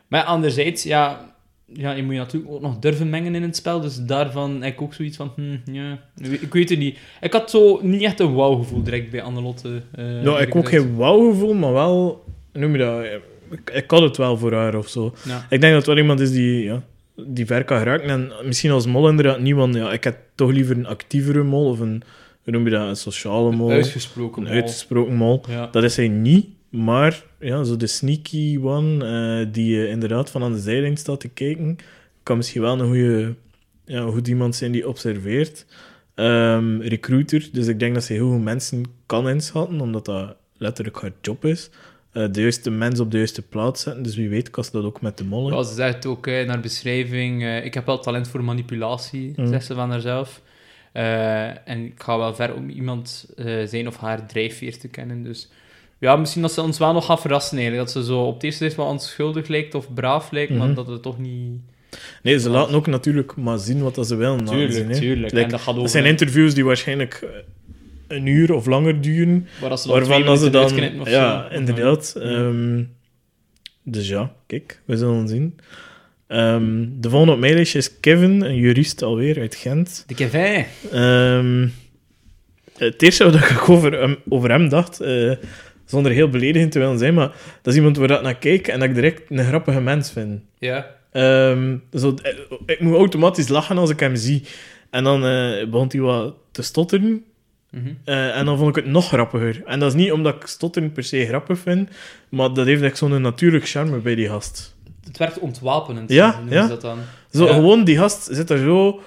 Maar 0.07 0.23
anderzijds, 0.23 0.83
ja, 0.83 1.28
ja, 1.73 1.91
je 1.91 2.03
moet 2.03 2.13
je 2.13 2.19
natuurlijk 2.19 2.51
ook 2.51 2.61
nog 2.61 2.79
durven 2.79 3.09
mengen 3.09 3.35
in 3.35 3.41
het 3.41 3.55
spel. 3.55 3.79
Dus 3.79 3.95
daarvan 3.97 4.61
heb 4.61 4.73
ik 4.73 4.81
ook 4.81 4.93
zoiets 4.93 5.17
van, 5.17 5.31
hm, 5.35 5.73
ja, 5.73 5.99
ik 6.29 6.53
weet 6.53 6.69
het 6.69 6.79
niet. 6.79 6.97
Ik 7.21 7.33
had 7.33 7.49
zo 7.49 7.79
niet 7.81 8.01
echt 8.03 8.19
een 8.19 8.33
wauw-gevoel 8.33 8.83
direct 8.83 9.11
bij 9.11 9.21
Annelotte. 9.21 9.81
eh 9.91 10.23
Ja, 10.23 10.39
ik 10.39 10.55
ook 10.55 10.69
geen 10.69 10.95
wauw-gevoel, 10.95 11.53
maar 11.53 11.73
wel... 11.73 12.23
Noem 12.53 12.71
je 12.71 12.77
dat? 12.77 13.03
Ik, 13.51 13.69
ik 13.73 13.91
had 13.91 14.01
het 14.01 14.17
wel 14.17 14.37
voor 14.37 14.53
haar 14.53 14.75
of 14.75 14.87
zo. 14.87 15.13
Ja. 15.25 15.45
Ik 15.49 15.61
denk 15.61 15.73
dat 15.73 15.75
het 15.75 15.85
wel 15.85 15.97
iemand 15.97 16.19
is 16.19 16.31
die, 16.31 16.63
ja, 16.63 16.83
die 17.15 17.45
ver 17.45 17.63
kan 17.63 17.77
geraken. 17.77 18.09
En 18.09 18.31
misschien 18.45 18.71
als 18.71 18.85
mol 18.85 19.09
inderdaad 19.09 19.39
niet, 19.39 19.55
want 19.55 19.75
ja, 19.75 19.91
ik 19.91 20.03
heb 20.03 20.17
toch 20.35 20.51
liever 20.51 20.77
een 20.77 20.85
actievere 20.87 21.43
mol 21.43 21.69
of 21.69 21.79
een, 21.79 22.03
hoe 22.43 22.53
noem 22.53 22.63
je 22.63 22.69
dat, 22.69 22.87
een 22.87 22.95
sociale 22.95 23.51
mol. 23.51 23.71
Uitgesproken 23.71 24.41
een 24.41 24.47
mol. 24.47 24.57
uitgesproken 24.61 25.15
mol. 25.15 25.43
Ja. 25.49 25.67
Dat 25.71 25.83
is 25.83 25.95
hij 25.95 26.07
niet, 26.07 26.45
maar 26.69 27.23
ja, 27.39 27.63
zo 27.63 27.77
de 27.77 27.87
sneaky 27.87 28.59
one, 28.61 29.05
eh, 29.05 29.53
die 29.53 29.87
inderdaad 29.87 30.31
van 30.31 30.43
aan 30.43 30.51
de 30.53 30.59
zijlijn 30.59 30.97
staat 30.97 31.19
te 31.19 31.27
kijken, 31.29 31.77
kan 32.23 32.37
misschien 32.37 32.61
wel 32.61 32.79
een 32.79 32.87
goede, 32.87 33.35
ja, 33.85 34.01
goed 34.01 34.27
iemand 34.27 34.55
zijn 34.55 34.71
die 34.71 34.87
observeert. 34.87 35.65
Ehm, 36.15 36.81
recruiter, 36.81 37.49
dus 37.51 37.67
ik 37.67 37.79
denk 37.79 37.93
dat 37.93 38.03
ze 38.03 38.13
heel 38.13 38.29
goed 38.31 38.43
mensen 38.43 38.83
kan 39.05 39.29
inschatten, 39.29 39.81
omdat 39.81 40.05
dat 40.05 40.35
letterlijk 40.57 41.01
haar 41.01 41.11
job 41.21 41.45
is. 41.45 41.69
Eh, 42.11 42.25
de 42.31 42.41
juiste 42.41 42.69
mens 42.69 42.99
op 42.99 43.11
de 43.11 43.17
juiste 43.17 43.41
plaats 43.41 43.81
zetten, 43.81 44.03
dus 44.03 44.15
wie 44.15 44.29
weet 44.29 44.49
kan 44.49 44.63
ze 44.63 44.71
dat 44.71 44.83
ook 44.83 45.01
met 45.01 45.17
de 45.17 45.23
mollen. 45.23 45.55
Ja, 45.55 45.63
ze 45.63 45.73
zegt 45.73 46.05
ook 46.05 46.27
eh, 46.27 46.47
naar 46.47 46.59
beschrijving, 46.59 47.63
ik 47.63 47.73
heb 47.73 47.85
wel 47.85 47.99
talent 47.99 48.27
voor 48.27 48.43
manipulatie, 48.43 49.33
Mm. 49.35 49.47
zegt 49.47 49.65
ze 49.65 49.73
van 49.73 49.89
haarzelf. 49.91 50.41
En 51.65 51.85
ik 51.85 52.01
ga 52.03 52.17
wel 52.17 52.35
ver 52.35 52.53
om 52.53 52.69
iemand 52.69 53.25
zijn 53.65 53.87
of 53.87 53.97
haar 53.97 54.27
drijfveer 54.27 54.77
te 54.77 54.87
kennen. 54.87 55.23
Dus 55.23 55.49
ja, 55.99 56.15
misschien 56.15 56.41
dat 56.41 56.51
ze 56.51 56.61
ons 56.61 56.77
wel 56.77 56.93
nog 56.93 57.05
gaat 57.05 57.21
verrassen 57.21 57.57
eigenlijk. 57.57 57.85
Dat 57.93 58.03
ze 58.03 58.09
zo 58.11 58.21
op 58.23 58.33
het 58.33 58.43
eerste 58.43 58.63
zicht 58.63 58.75
wel 58.75 58.85
onschuldig 58.85 59.47
lijkt 59.47 59.75
of 59.75 59.93
braaf 59.93 60.31
lijkt, 60.31 60.51
maar 60.51 60.65
Mhm. 60.67 60.75
dat 60.75 60.87
het 60.87 61.01
toch 61.01 61.19
niet... 61.19 61.59
Nee, 62.23 62.39
ze 62.39 62.49
laten 62.49 62.75
ook 62.75 62.87
natuurlijk 62.87 63.35
maar 63.35 63.57
zien 63.57 63.81
wat 63.81 63.95
dat 63.95 64.07
ze 64.07 64.15
willen 64.15 64.43
laten 64.45 64.73
zien. 64.73 64.89
hè. 64.89 64.95
tuurlijk. 64.99 65.31
Like, 65.33 65.43
en 65.45 65.49
dat 65.51 65.59
gaat 65.59 65.69
over... 65.69 65.81
Dat 65.81 65.91
zijn 65.91 66.05
interviews 66.05 66.53
die 66.53 66.65
waarschijnlijk 66.65 67.13
eh, 67.23 67.29
een 68.17 68.25
uur 68.25 68.53
of 68.53 68.65
langer 68.65 69.01
duren. 69.01 69.47
waar 69.61 69.69
dat 69.69 69.79
ze 69.81 69.87
dan 69.87 69.95
Waarvan 69.97 70.15
twee 70.21 70.29
dat 70.33 70.39
ze 70.39 70.49
dan... 70.49 70.99
of 71.01 71.09
Ja, 71.09 71.47
zo. 71.51 71.55
inderdaad. 71.57 72.15
Ja. 72.15 72.21
Ehm, 72.21 72.83
dus 73.83 74.07
ja, 74.07 74.31
kijk, 74.47 74.81
we 74.85 74.97
zullen 74.97 75.27
zien. 75.27 75.57
Ehm, 76.27 76.85
de 76.99 77.09
volgende 77.09 77.33
op 77.33 77.39
mijn 77.39 77.53
lijstje 77.53 77.77
is 77.77 77.99
Kevin, 77.99 78.41
een 78.41 78.55
jurist 78.55 79.01
alweer 79.01 79.39
uit 79.39 79.55
Gent. 79.55 80.03
De 80.07 80.13
Kevin. 80.13 80.65
Ehm, 80.91 81.67
het 82.77 83.01
eerste 83.01 83.23
wat 83.23 83.35
ik 83.35 83.63
over 83.69 83.91
hem, 83.99 84.17
over 84.29 84.49
hem 84.49 84.69
dacht, 84.69 84.99
eh, 84.99 85.31
zonder 85.89 86.11
heel 86.11 86.29
beledigend 86.29 86.71
te 86.71 86.79
willen 86.79 86.97
zijn, 86.99 87.13
maar 87.13 87.27
dat 87.61 87.73
is 87.73 87.75
iemand 87.75 87.97
waar 87.97 88.11
ik 88.11 88.21
naar 88.21 88.37
kijk 88.37 88.67
en 88.67 88.79
dat 88.79 88.89
ik 88.89 88.95
direct 88.95 89.21
een 89.29 89.45
grappige 89.45 89.81
mens 89.81 90.11
vind. 90.11 90.41
Ja. 90.59 90.95
Ehm, 91.11 91.77
zo, 91.93 92.15
eh, 92.23 92.33
ik 92.65 92.79
moet 92.79 92.95
automatisch 92.95 93.47
lachen 93.47 93.77
als 93.77 93.89
ik 93.89 93.99
hem 93.99 94.15
zie. 94.15 94.43
En 94.89 95.03
dan 95.03 95.25
eh, 95.25 95.69
begon 95.69 95.87
hij 95.91 95.99
wat 96.01 96.33
te 96.51 96.61
stotteren. 96.61 97.23
Mhm. 97.71 97.87
Eh, 98.03 98.37
en 98.37 98.45
dan 98.45 98.57
vond 98.57 98.69
ik 98.77 98.83
het 98.83 98.91
nog 98.93 99.07
grappiger. 99.07 99.61
En 99.65 99.79
dat 99.79 99.89
is 99.89 99.95
niet 100.01 100.11
omdat 100.11 100.35
ik 100.35 100.45
stotteren 100.47 100.91
per 100.91 101.03
se 101.03 101.25
grappig 101.25 101.59
vind, 101.59 101.89
maar 102.29 102.53
dat 102.53 102.65
heeft 102.65 102.81
echt 102.81 102.97
zo'n 102.97 103.21
natuurlijk 103.21 103.67
charme 103.69 103.97
bij 103.97 104.15
die 104.15 104.27
gast. 104.27 104.75
Het 105.07 105.17
werkt 105.17 105.39
ontwapenend, 105.39 106.09
Ja, 106.11 106.39
ja. 106.49 106.67
dat 106.67 106.81
dan. 106.81 106.97
Zo, 107.33 107.45
Ja. 107.45 107.53
gewoon, 107.53 107.83
die 107.83 107.97
gast 107.97 108.27
zit 108.31 108.47
daar 108.47 108.57
zo 108.57 108.99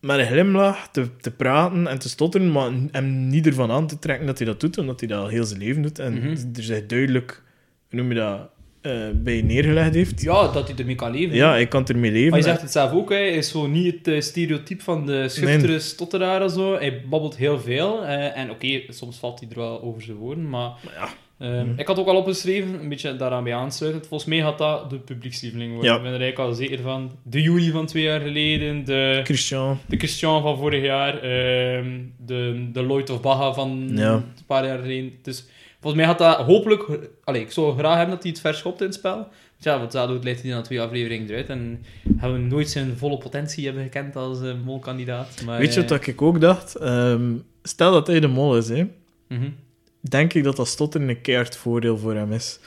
met 0.00 0.18
een 0.18 0.26
glimlach 0.26 0.88
te, 0.92 1.16
te 1.20 1.30
praten 1.30 1.86
en 1.86 1.98
te 1.98 2.08
stotteren, 2.08 2.52
maar 2.52 2.70
hem 2.90 3.28
niet 3.28 3.46
ervan 3.46 3.70
aan 3.70 3.86
te 3.86 3.98
trekken 3.98 4.26
dat 4.26 4.38
hij 4.38 4.46
dat 4.46 4.60
doet, 4.60 4.78
omdat 4.78 5.00
hij 5.00 5.08
dat 5.08 5.18
al 5.22 5.28
heel 5.28 5.44
zijn 5.44 5.60
leven 5.60 5.82
doet. 5.82 5.98
En 5.98 6.12
Mhm. 6.12 6.26
er 6.56 6.62
zich 6.62 6.86
duidelijk, 6.86 7.42
hoe 7.90 7.98
noem 8.00 8.08
je 8.08 8.14
dat, 8.14 8.48
eh, 8.80 8.92
bij 9.14 9.42
neergelegd 9.42 9.94
heeft. 9.94 10.22
Ja, 10.22 10.52
dat 10.52 10.68
hij 10.68 10.76
ermee 10.78 10.94
kan 10.94 11.10
leven. 11.10 11.36
Ja, 11.36 11.50
hij 11.50 11.66
kan 11.68 11.86
ermee 11.86 12.10
leven. 12.12 12.30
Maar 12.30 12.38
je 12.38 12.44
zegt 12.44 12.60
het 12.62 12.72
zelf 12.72 12.92
ook, 12.92 13.08
hij 13.10 13.30
is 13.30 13.48
zo 13.50 13.66
niet 13.66 13.94
het 13.94 14.08
eh, 14.14 14.20
stereotype 14.20 14.82
van 14.82 15.06
de 15.06 15.28
schuchtere 15.28 15.78
stotteraar 15.78 16.42
en 16.42 16.50
zo. 16.50 16.74
Hij 16.74 17.02
babbelt 17.08 17.36
heel 17.36 17.60
veel. 17.60 18.04
eh, 18.04 18.36
en 18.38 18.50
oké, 18.50 18.80
soms 18.88 19.18
valt 19.18 19.40
hij 19.40 19.48
er 19.48 19.56
wel 19.56 19.82
over 19.82 20.02
zijn 20.02 20.16
woorden, 20.16 20.48
maar 20.48 20.60
Maar 20.84 20.94
ja. 20.94 21.08
Ehm, 21.40 21.66
Mhm. 21.68 21.78
Ik 21.78 21.86
had 21.86 21.98
ook 21.98 22.06
al 22.06 22.16
opgeschreven, 22.16 22.80
een 22.80 22.88
beetje 22.88 23.16
daaraan 23.16 23.44
bij 23.44 23.54
aansluitend. 23.54 24.06
Volgens 24.06 24.30
mij 24.30 24.40
gaat 24.40 24.58
dat 24.58 24.90
de 24.90 24.98
publiekslieveling 24.98 25.72
worden. 25.72 25.90
Ja. 25.90 25.96
Ik 25.96 26.02
ben 26.02 26.12
er 26.12 26.20
eigenlijk 26.20 26.50
al 26.50 26.56
zeker 26.56 26.80
van. 26.80 27.10
De 27.22 27.42
Jury 27.42 27.70
van 27.70 27.86
twee 27.86 28.02
jaar 28.02 28.20
geleden, 28.20 28.84
de, 28.84 29.20
Christian. 29.24 29.78
de 29.88 29.96
Christian 29.96 30.42
van 30.42 30.56
vorig 30.58 30.82
jaar, 30.84 31.14
ehm, 31.14 31.98
de, 32.26 32.68
de 32.72 32.82
Lloyd 32.82 33.10
of 33.10 33.20
Baga 33.20 33.52
van 33.52 33.90
Ja. 33.94 34.12
een 34.12 34.24
paar 34.46 34.66
jaar 34.66 34.78
geleden. 34.78 35.12
Dus 35.22 35.46
volgens 35.80 36.02
mij 36.02 36.10
gaat 36.10 36.18
dat 36.18 36.36
hopelijk... 36.46 36.86
Allee, 37.24 37.40
ik 37.40 37.50
zou 37.50 37.78
graag 37.78 37.96
hebben 37.96 38.14
dat 38.14 38.22
hij 38.22 38.32
het 38.32 38.40
verschopt 38.40 38.80
in 38.80 38.86
het 38.86 38.94
spel. 38.94 39.28
Ja, 39.58 39.78
want 39.78 39.92
dat 39.92 40.08
doet 40.08 40.24
leidt 40.24 40.42
hij 40.42 40.50
na 40.50 40.60
twee 40.60 40.80
afleveringen 40.80 41.28
eruit. 41.30 41.48
En 41.48 41.84
gaan 42.18 42.32
we 42.32 42.38
nooit 42.38 42.68
zijn 42.70 42.96
volle 42.96 43.18
potentie 43.18 43.64
hebben 43.64 43.82
gekend 43.82 44.16
als 44.16 44.42
eh, 44.42 44.52
molkandidaat. 44.64 45.42
Maar, 45.46 45.58
Weet 45.58 45.74
je 45.74 45.82
eh, 45.82 45.88
wat 45.88 46.06
ik 46.06 46.22
ook 46.22 46.40
dacht? 46.40 46.74
Ehm, 46.74 47.32
stel 47.62 47.92
dat 47.92 48.06
hij 48.06 48.20
de 48.20 48.26
mol 48.28 48.56
is, 48.56 48.68
hè. 48.68 48.84
mhm. 49.28 49.48
Denk 50.00 50.34
ik 50.34 50.44
dat 50.44 50.56
dat 50.56 50.68
stotteren 50.68 51.08
een 51.08 51.20
keihard 51.20 51.56
voordeel 51.56 51.98
voor 51.98 52.14
hem 52.14 52.32
is. 52.32 52.58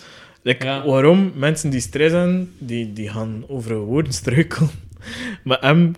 Like, 0.41 0.65
Ja. 0.65 0.85
Waarom? 0.85 1.31
Mensen 1.35 1.69
die 1.69 1.79
stress 1.79 2.13
hebben, 2.13 2.53
die, 2.57 2.93
die 2.93 3.09
gaan 3.09 3.43
over 3.47 3.71
een 3.71 3.77
woord 3.77 4.13
struikelen. 4.13 4.69
Maar 5.43 5.57
hem 5.61 5.95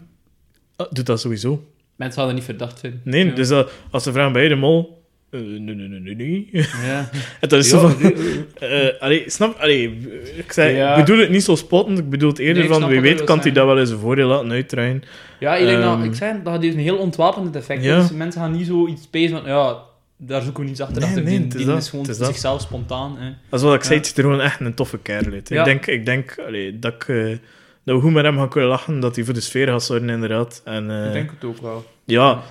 ah, 0.75 0.91
doet 0.91 1.05
dat 1.05 1.19
sowieso. 1.19 1.63
Mensen 1.95 2.17
hadden 2.17 2.35
niet 2.35 2.45
verdacht 2.45 2.79
vinden. 2.79 3.01
Nee, 3.03 3.25
Ja. 3.25 3.33
dus 3.35 3.47
dat, 3.47 3.71
als 3.91 4.03
ze 4.03 4.11
vragen 4.11 4.31
bij 4.33 4.47
de 4.47 4.55
mol... 4.55 5.03
eh, 5.29 5.39
nee, 5.39 5.59
nee, 5.59 5.75
nee, 5.87 5.99
nee, 5.99 6.15
nee. 6.15 6.49
Ja. 6.85 7.09
En 7.41 7.49
dat 7.49 7.59
is 7.59 7.71
Ja, 7.71 7.79
zo 7.79 7.87
van... 7.87 8.13
eh, 8.59 8.87
allee, 8.99 9.23
snap... 9.29 9.57
Allee, 9.59 9.97
ik, 10.37 10.51
zei, 10.51 10.95
bedoel 10.95 11.17
het 11.17 11.29
niet 11.29 11.43
zo 11.43 11.55
spottend, 11.55 11.99
ik 11.99 12.09
bedoel 12.09 12.29
het 12.29 12.39
eerder 12.39 12.63
Nee, 12.63 12.71
van... 12.79 12.87
Wie 12.87 13.01
weet 13.01 13.23
kan 13.23 13.39
hij 13.39 13.51
dat 13.51 13.65
wel 13.65 13.79
eens 13.79 13.89
een 13.89 13.99
voordeel 13.99 14.27
laten 14.27 14.51
uitdraaien. 14.51 15.03
Ja, 15.39 15.55
ik 15.55 15.65
denk 15.65 15.81
dat, 15.81 16.03
ik 16.03 16.15
zei, 16.15 16.39
dat 16.43 16.61
heeft 16.61 16.75
een 16.75 16.81
heel 16.81 16.97
ontwapend 16.97 17.55
effect. 17.55 17.83
Dus 17.83 18.11
mensen 18.11 18.41
gaan 18.41 18.51
niet 18.51 18.65
zo 18.67 18.87
iets 18.87 19.07
pezen 19.07 19.37
van, 19.37 19.49
ja, 19.49 19.77
daar 20.25 20.41
zoeken 20.41 20.63
we 20.63 20.69
niets 20.69 20.81
achter. 20.81 20.99
Nee, 20.99 21.07
achter. 21.07 21.23
nee, 21.23 21.47
die 21.47 21.59
is 21.59 21.65
dat, 21.65 21.77
is 21.77 21.89
gewoon 21.89 22.09
is 22.09 22.17
dat. 22.17 22.27
zichzelf 22.27 22.61
spontaan. 22.61 23.17
Hè. 23.17 23.29
Dat 23.49 23.59
is 23.59 23.65
wat 23.65 23.75
ik 23.75 23.83
zei, 23.83 23.97
het 23.97 24.07
ziet 24.07 24.17
er 24.17 24.23
gewoon 24.23 24.41
echt 24.41 24.59
een 24.59 24.73
toffe 24.73 24.97
kerel 24.97 25.33
uit. 25.33 25.49
Ja. 25.49 25.59
Ik 25.59 25.65
denk, 25.65 25.85
ik 25.85 26.05
denk 26.05 26.39
allee, 26.47 26.79
dat, 26.79 26.93
ik, 26.93 27.07
eh, 27.07 27.37
dat 27.83 27.95
we 27.95 28.01
goed 28.01 28.11
met 28.13 28.23
hem 28.23 28.37
gaan 28.37 28.49
kunnen 28.49 28.69
lachen, 28.69 28.99
dat 28.99 29.15
hij 29.15 29.25
voor 29.25 29.33
de 29.33 29.41
sfeer 29.41 29.67
gaat 29.67 29.83
zorgen, 29.83 30.09
inderdaad. 30.09 30.61
En, 30.63 30.91
eh, 30.91 31.05
ik 31.05 31.13
denk 31.13 31.31
het 31.31 31.43
ook 31.43 31.57
wel. 31.57 31.85
Ja, 32.05 32.43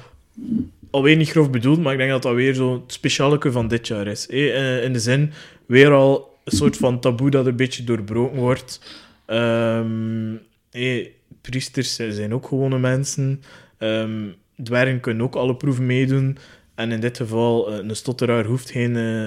alweer 0.90 1.16
niet 1.16 1.30
grof 1.30 1.50
bedoeld, 1.50 1.82
maar 1.82 1.92
ik 1.92 1.98
denk 1.98 2.10
dat 2.10 2.22
dat 2.22 2.34
weer 2.34 2.54
zo 2.54 2.72
het 2.72 2.92
specialeke 2.92 3.52
van 3.52 3.68
dit 3.68 3.86
jaar 3.86 4.06
is. 4.06 4.28
Eh, 4.28 4.84
in 4.84 4.92
de 4.92 5.00
zin, 5.00 5.32
weer 5.66 5.92
al 5.92 6.38
een 6.44 6.56
soort 6.56 6.76
van 6.76 7.00
taboe 7.00 7.30
dat 7.30 7.46
een 7.46 7.56
beetje 7.56 7.84
doorbroken 7.84 8.38
wordt. 8.38 8.80
Ehm, 9.26 10.34
eh, 10.70 11.06
priesters 11.40 11.94
zijn 11.94 12.34
ook 12.34 12.46
gewone 12.46 12.78
mensen. 12.78 13.42
Ehm 13.78 14.22
dwergen 14.62 15.00
kunnen 15.00 15.24
ook 15.24 15.34
alle 15.34 15.56
proeven 15.56 15.86
meedoen. 15.86 16.38
En 16.74 16.92
in 16.92 17.00
dit 17.00 17.16
geval, 17.16 17.72
eh, 17.72 17.78
een 17.78 17.96
stotteraar 17.96 18.44
hoeft 18.44 18.70
geen 18.70 18.96
eh, 18.96 19.26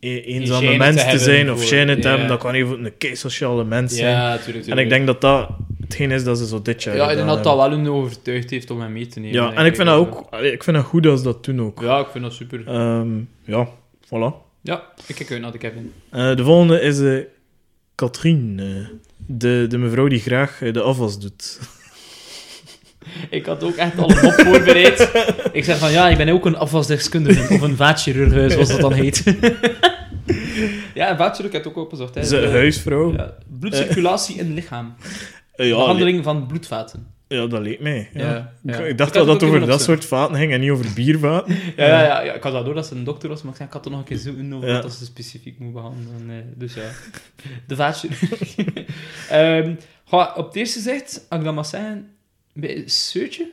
e- 0.00 0.20
eenzame 0.20 0.70
te 0.70 0.76
mens 0.76 0.96
te, 0.96 1.02
hebben 1.02 1.20
zijn 1.20 1.52
of 1.52 1.62
shine 1.64 1.98
te 1.98 2.08
hebben. 2.08 2.28
Dat 2.28 2.38
kan 2.38 2.54
even 2.54 2.84
een 2.84 2.96
kei 2.98 3.16
sociale 3.16 3.64
mens 3.64 3.94
zijn. 3.96 4.10
Ja, 4.10 4.28
natuurlijk. 4.28 4.66
En 4.66 4.78
ik 4.78 4.88
denk 4.88 5.06
dat 5.06 5.20
dat 5.20 5.48
hetgeen 5.80 6.10
is 6.10 6.24
dat 6.24 6.38
ze 6.38 6.46
zo 6.46 6.62
dit 6.62 6.82
jaar 6.82 6.96
Ja, 6.96 7.10
ik 7.10 7.16
denk 7.16 7.28
dat 7.28 7.44
dat 7.44 7.56
wel 7.56 7.70
hun 7.70 7.88
overtuigd 7.88 8.50
heeft 8.50 8.70
om 8.70 8.80
hem 8.80 8.92
mee 8.92 9.06
te 9.06 9.20
nemen. 9.20 9.42
Ja, 9.42 9.52
en 9.52 9.66
ik 9.66 9.74
vind 9.74 9.88
dat 9.88 9.96
ook 9.96 10.34
ik 10.40 10.62
vind 10.62 10.76
dat 10.76 10.84
goed 10.84 11.06
als 11.06 11.22
dat 11.22 11.44
doen 11.44 11.60
ook. 11.60 11.80
Ja, 11.80 11.98
ik 11.98 12.06
vind 12.12 12.24
dat 12.24 12.32
super. 12.32 12.66
Ehm, 12.66 13.08
ja, 13.44 13.68
voilà. 14.04 14.46
Ja, 14.60 14.82
ik 15.06 15.14
kijk 15.14 15.30
uit 15.30 15.40
naar 15.40 15.52
de 15.52 15.58
Kevin. 15.58 15.92
Eh, 16.10 16.36
de 16.36 16.44
volgende 16.44 16.80
is 16.80 17.00
eh 17.00 17.18
Katrien. 17.94 18.56
de, 19.26 19.66
de 19.68 19.78
mevrouw 19.78 20.08
die 20.08 20.20
graag 20.20 20.58
de 20.72 20.80
afwas 20.80 21.18
doet. 21.20 21.60
Ik 23.30 23.46
had 23.46 23.62
ook 23.64 23.74
echt 23.76 23.98
al 23.98 24.10
een 24.10 24.22
mop 24.22 24.32
voorbereid. 24.32 25.10
Ik 25.52 25.64
zeg 25.64 25.78
van, 25.78 25.90
ja, 25.92 26.08
ik 26.08 26.16
ben 26.16 26.28
ook 26.28 26.46
een 26.46 26.56
afwasdeskundige, 26.56 27.54
of 27.54 27.60
een 27.60 27.76
vaatchirurg, 27.86 28.52
zoals 28.52 28.68
dat 28.68 28.80
dan 28.80 28.92
heet. 28.92 29.22
ja, 30.94 31.10
een 31.10 31.16
vaatchirurg 31.16 31.52
heb 31.54 31.66
ik 31.66 31.68
ook 31.68 31.84
opgezocht. 31.84 32.14
Hè. 32.14 32.22
Ze 32.24 32.48
huisvrouw. 32.48 33.12
Ja, 33.12 33.34
bloedcirculatie 33.58 34.36
in 34.38 34.44
het 34.46 34.54
lichaam. 34.54 34.94
Eh, 35.54 35.68
ja, 35.68 35.76
Behandeling 35.76 36.24
van 36.24 36.46
bloedvaten. 36.46 37.06
ja, 37.28 37.46
dat 37.46 37.60
leek 37.62 37.80
mij. 37.80 38.10
Ja. 38.14 38.52
Ik, 38.64 38.98
dacht 38.98 39.14
wel 39.14 39.24
dat 39.26 39.40
het 39.40 39.50
over 39.50 39.66
dat 39.66 39.82
soort 39.82 40.04
vaten 40.04 40.36
ging 40.36 40.52
en 40.52 40.60
niet 40.60 40.70
over 40.70 40.86
biervaten. 40.94 41.56
Ja, 41.76 41.86
ja, 41.86 42.02
ja, 42.02 42.22
ja, 42.22 42.32
ik 42.32 42.42
had 42.42 42.52
wel 42.52 42.64
door 42.64 42.74
dat 42.74 42.86
ze 42.86 42.94
een 42.94 43.04
dokter 43.04 43.28
was, 43.28 43.42
maar 43.42 43.50
ik, 43.50 43.56
zei, 43.56 43.68
ik 43.68 43.74
had 43.74 43.84
er 43.84 43.90
nog 43.90 44.00
een 44.00 44.06
keer 44.06 44.16
zoeken 44.18 44.52
over 44.52 44.82
wat 44.82 44.92
ze 44.94 45.04
specifiek 45.04 45.58
moet 45.58 45.72
behandelen. 45.72 46.30
eh, 46.30 46.34
dus 46.56 46.74
ja, 46.74 46.90
de 47.66 47.76
vaatchirurg. 47.76 48.54
Goh, 50.04 50.36
op 50.36 50.46
het 50.46 50.56
eerste 50.56 50.80
zicht, 50.80 51.26
als 51.28 51.38
ik 51.38 51.44
dat 51.44 51.54
mag 51.54 51.66
zeggen, 51.66 51.94
bij 51.94 52.04
een 52.54 52.82
seutje, 52.90 53.50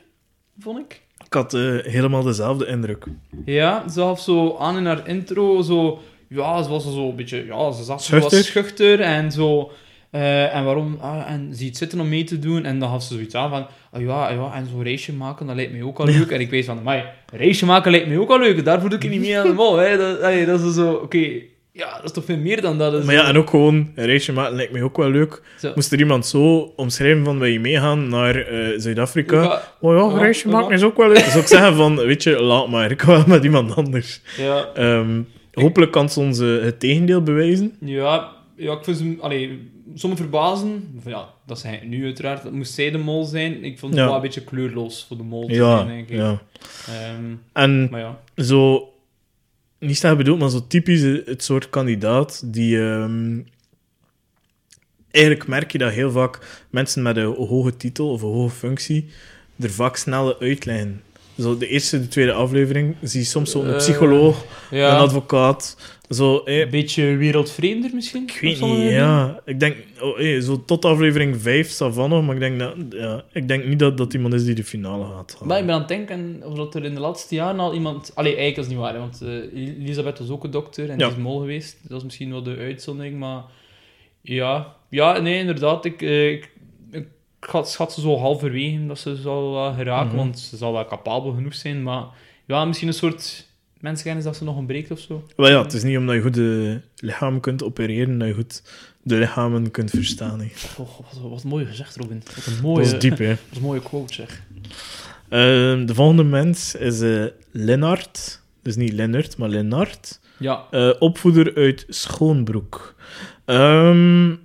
vond 0.60 0.80
ik. 0.80 1.02
Ik 1.26 1.34
had 1.34 1.54
eh, 1.54 1.78
helemaal 1.82 2.24
dezelfde 2.24 2.66
indruk. 2.66 3.06
Ja, 3.46 3.90
ze 3.90 4.00
gaf 4.00 4.22
zo 4.22 4.58
aan 4.58 4.78
in 4.78 4.86
haar 4.86 5.08
intro 5.08 5.62
zo... 5.62 6.00
Ja, 6.30 6.64
ze 6.64 6.70
was 6.70 6.84
zo 6.84 7.10
een 7.10 7.16
beetje... 7.16 7.46
Ja, 7.46 7.72
ze 7.72 7.84
zat 7.84 8.04
zo 8.04 8.20
wat 8.20 8.34
Schuchter? 8.34 9.02
en 9.02 9.32
zo... 9.32 9.72
eh, 10.12 10.56
en 10.56 10.64
waarom... 10.66 10.98
Ah, 11.02 11.32
en 11.32 11.56
ze 11.56 11.64
iets 11.64 11.80
zitten 11.80 12.00
om 12.00 12.10
mee 12.10 12.24
te 12.24 12.40
doen. 12.40 12.66
En 12.66 12.80
dan 12.80 12.90
gaf 12.90 13.04
ze 13.04 13.14
zoiets 13.14 13.36
aan 13.36 13.50
van... 13.50 13.68
ah 13.92 14.02
ja, 14.02 14.30
ja, 14.30 14.54
en 14.54 14.68
zo'n 14.68 14.84
reisje 14.84 15.14
maken, 15.14 15.48
dat 15.48 15.56
lijkt 15.56 15.72
mij 15.72 15.82
ook 15.84 16.00
al 16.00 16.06
leuk. 16.06 16.32
En 16.32 16.40
ik 16.40 16.50
weet 16.50 16.66
van... 16.66 16.84
Maar 16.84 17.16
reisje 17.34 17.66
maken 17.66 17.92
lijkt 17.92 18.08
mij 18.08 18.18
ook 18.18 18.30
al 18.30 18.40
leuk. 18.40 18.66
Daar 18.66 18.82
voel 18.82 18.92
ik 18.94 19.04
je 19.04 19.10
niet 19.10 19.20
mee 19.20 19.40
aan 19.40 19.48
de 19.48 19.54
mol. 19.54 19.78
Hè. 19.78 19.98
Dat, 19.98 20.46
dat 20.46 20.62
is 20.62 20.74
zo... 20.76 20.94
Oké, 20.94 21.42
ja, 21.78 21.96
dat 21.96 22.04
is 22.04 22.12
toch 22.12 22.26
veel 22.26 22.38
meer 22.38 22.62
dan 22.62 22.78
dat. 22.78 22.94
is 22.94 23.04
Maar 23.06 23.14
ja, 23.16 23.28
en 23.28 23.38
ook 23.38 23.50
gewoon 23.50 23.92
een 23.96 24.06
reisje 24.06 24.34
maken 24.34 24.56
lijkt 24.56 24.72
mij 24.72 24.82
ook 24.82 24.98
wel 24.98 25.10
leuk. 25.10 25.42
zo- 25.60 25.72
Moest 25.76 25.92
er 25.92 26.00
iemand 26.00 26.26
zo 26.26 26.74
omschrijven 26.76 27.24
van 27.26 27.40
wil 27.40 27.48
je 27.48 27.60
meegaan 27.60 28.10
naar 28.10 28.36
eh, 28.36 28.68
Zuid-Afrika? 28.78 29.42
Ja, 29.44 29.62
Oh 29.80 29.96
ja, 29.98 30.02
een 30.16 30.18
reisje 30.24 30.48
maken 30.48 30.72
is 30.76 30.84
ook 30.84 30.98
wel 30.98 31.08
leuk. 31.08 31.18
Zou 31.18 31.40
ik 31.40 31.48
zeggen 31.48 31.76
van, 31.76 31.96
weet 31.96 32.24
je, 32.24 32.42
laat 32.42 32.68
maar. 32.70 32.92
Ik 32.92 33.02
ga 33.02 33.08
wel 33.08 33.24
met 33.28 33.44
iemand 33.44 33.76
anders. 33.76 34.22
ja, 34.38 34.70
Ehm, 34.74 35.22
hopelijk 35.54 35.92
kan 35.92 36.10
ze 36.10 36.20
ons 36.20 36.40
eh, 36.40 36.62
het 36.62 36.80
tegendeel 36.80 37.22
bewijzen. 37.24 37.74
ja, 37.80 38.30
ja, 38.58 38.74
ik 38.74 38.84
vind 38.84 38.98
ze... 38.98 39.16
Allee, 39.20 39.72
sommige 39.96 40.22
verbazen... 40.22 41.02
Ja, 41.06 41.28
dat 41.46 41.60
zijn 41.60 41.80
nu 41.90 42.04
uiteraard. 42.06 42.44
Dat 42.44 42.52
moest 42.52 42.74
zij 42.74 42.92
de 42.92 42.98
mol 42.98 43.24
zijn. 43.24 43.64
Ik 43.64 43.80
vond 43.80 43.92
het 43.92 44.02
Ja. 44.02 44.08
wel 44.08 44.16
een 44.16 44.22
beetje 44.22 44.44
kleurloos 44.44 45.06
voor 45.08 45.18
de 45.18 45.24
mol 45.24 45.48
te 45.48 45.54
Ja, 45.54 45.76
zijn, 45.78 45.88
denk 45.88 46.10
ik. 46.10 46.18
ja. 46.18 46.42
Ehm, 46.88 47.24
En 47.54 47.88
maar 47.92 48.00
ja. 48.00 48.20
zo, 48.44 48.90
niet 49.86 49.98
slecht 49.98 50.18
bedoeld, 50.18 50.40
maar 50.40 50.50
zo 50.50 50.68
typisch 50.68 51.02
het 51.02 51.44
soort 51.44 51.70
kandidaat 51.70 52.42
die... 52.54 52.80
ehm, 52.80 53.40
eigenlijk 55.12 55.48
merk 55.48 55.72
je 55.72 55.78
dat 55.78 55.92
heel 55.92 56.12
vaak 56.12 56.66
mensen 56.70 57.02
met 57.02 57.18
een 57.18 57.36
hoge 57.36 57.78
titel 57.78 58.12
of 58.12 58.22
een 58.22 58.28
hoge 58.28 58.56
functie 58.56 59.10
er 59.60 59.72
vaak 59.72 59.96
sneller 59.96 60.40
uitleggen. 60.40 61.02
Zo 61.40 61.58
de 61.58 61.68
eerste, 61.68 62.00
de 62.00 62.08
tweede 62.08 62.32
aflevering 62.34 62.96
zie 63.02 63.20
je 63.20 63.26
soms 63.26 63.52
zo'n 63.52 63.68
Eh, 63.68 63.78
psycholoog, 63.78 64.46
Ja, 64.72 64.94
een 64.94 65.00
advocaat, 65.00 65.78
zo... 66.10 66.38
eh, 66.44 66.60
een 66.60 66.70
beetje 66.70 67.16
wereldvreemder 67.16 67.90
misschien? 67.94 68.24
Ik 68.24 68.38
weet 68.42 68.62
niet, 68.62 68.92
ja. 68.92 69.40
Ik 69.46 69.60
denk, 69.60 69.76
oh, 70.02 70.18
hey, 70.18 70.42
zo 70.42 70.64
tot 70.66 70.86
aflevering 70.86 71.42
5 71.42 71.70
Savannah, 71.70 72.26
maar 72.26 72.34
ik 72.36 72.42
denk, 72.42 72.60
dat, 72.60 72.74
ja, 72.90 73.24
ik 73.34 73.48
denk 73.48 73.66
niet 73.66 73.80
dat 73.80 73.98
dat 73.98 74.14
iemand 74.14 74.34
is 74.34 74.44
die 74.46 74.56
de 74.56 74.64
finale 74.64 75.04
gaat 75.06 75.32
halen. 75.34 75.48
Maar 75.48 75.60
ik 75.60 75.66
ben 75.66 75.74
aan 75.74 75.80
het 75.80 75.90
denken 75.90 76.42
of 76.46 76.54
dat 76.56 76.76
er 76.76 76.84
in 76.84 76.94
de 76.94 77.00
laatste 77.00 77.36
jaren 77.36 77.60
al 77.60 77.74
iemand... 77.74 78.12
Allee, 78.16 78.36
eigenlijk 78.36 78.58
is 78.58 78.64
het 78.66 78.74
niet 78.74 78.84
waar, 78.84 78.94
hè, 78.94 79.00
want 79.00 79.22
eh, 79.22 79.80
Elisabeth 79.84 80.20
was 80.20 80.30
ook 80.30 80.44
een 80.44 80.52
dokter 80.52 80.90
en 80.90 80.98
Ja. 81.00 81.08
die 81.08 81.16
is 81.16 81.22
mol 81.24 81.40
geweest. 81.40 81.78
Dat 81.88 81.98
is 81.98 82.04
misschien 82.04 82.30
wel 82.32 82.44
de 82.44 82.56
uitzondering, 82.60 83.20
maar... 83.20 83.42
Ja, 84.22 84.76
ja 84.90 85.20
nee, 85.20 85.40
inderdaad. 85.40 85.86
Ik, 85.86 86.02
eh, 86.02 86.32
ik, 86.32 86.52
ik 87.48 87.66
schat, 87.66 87.94
ze 87.94 88.02
zo 88.02 88.18
halverwege 88.18 88.86
dat 88.88 89.00
ze 89.00 89.16
zal 89.16 89.52
wel 89.54 89.74
geraken, 89.74 90.08
Mhm. 90.08 90.16
want 90.18 90.40
ze 90.40 90.58
zal 90.58 90.72
wel 90.74 90.86
capabel 90.88 91.32
genoeg 91.34 91.54
zijn, 91.56 91.84
maar... 91.84 92.04
Ja, 92.48 92.66
misschien 92.66 92.88
een 92.88 92.94
soort 92.94 93.48
mensenkennis 93.80 94.24
dat 94.24 94.36
ze 94.36 94.44
nog 94.44 94.56
ontbreekt 94.56 94.92
of 94.92 95.00
zo. 95.00 95.24
Wel 95.36 95.50
ja, 95.50 95.62
het 95.64 95.74
is 95.74 95.84
niet 95.84 95.98
omdat 95.98 96.16
je 96.16 96.22
goed 96.22 96.34
de 96.34 96.82
lichaam 96.96 97.40
kunt 97.40 97.64
opereren, 97.64 98.18
dat 98.20 98.28
je 98.28 98.34
goed 98.34 98.62
de 99.04 99.16
lichamen 99.16 99.72
kunt 99.72 99.90
verstaan. 99.90 100.42
Oh, 100.78 100.88
wat, 101.00 101.30
wat 101.30 101.44
mooi 101.44 101.66
gezegd, 101.66 101.96
Robin. 101.96 102.24
Wat 102.36 102.46
een 102.46 102.62
mooie, 102.62 102.84
Dat 102.84 102.94
is 102.94 103.00
diep, 103.00 103.18
hè. 103.18 103.30
wat 103.50 103.56
een 103.56 103.62
mooie 103.62 103.82
quote, 103.82 104.14
zeg. 104.14 104.42
Ehm, 105.30 105.86
de 105.86 105.94
volgende 105.94 106.24
mens 106.24 106.76
is 106.76 107.02
eh 107.02 107.26
Lennart. 107.52 108.42
Dus 108.62 108.76
niet 108.76 108.94
Lennart, 108.94 109.38
maar 109.38 109.50
Lennart. 109.50 110.20
Ja, 110.40 110.66
Eh, 110.72 110.90
opvoeder 111.00 111.56
uit 111.56 111.86
Schoonbroek. 111.90 112.96
Ehm, 113.46 114.36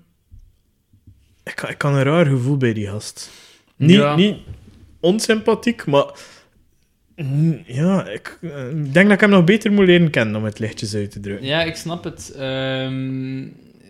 ik, 1.50 1.62
ik 1.62 1.82
had 1.82 1.92
een 1.94 2.02
raar 2.02 2.26
gevoel 2.26 2.56
bij 2.56 2.72
die 2.72 2.86
gast. 2.86 3.30
Niet, 3.76 3.90
Ja. 3.96 4.16
niet 4.16 4.36
onsympathiek, 5.00 5.86
maar... 5.86 6.04
mm, 7.16 7.62
Ja, 7.66 8.08
ik 8.08 8.38
eh, 8.42 8.50
denk 8.72 9.04
dat 9.06 9.12
ik 9.12 9.20
hem 9.20 9.30
nog 9.30 9.44
beter 9.44 9.72
moet 9.72 9.86
leren 9.86 10.10
kennen 10.10 10.36
om 10.36 10.44
het 10.44 10.58
lichtjes 10.58 10.94
uit 10.94 11.10
te 11.10 11.20
drukken. 11.20 11.46
Ja, 11.46 11.62
ik 11.62 11.76
snap 11.76 12.04
het. 12.04 12.32
Ehm, 12.36 13.42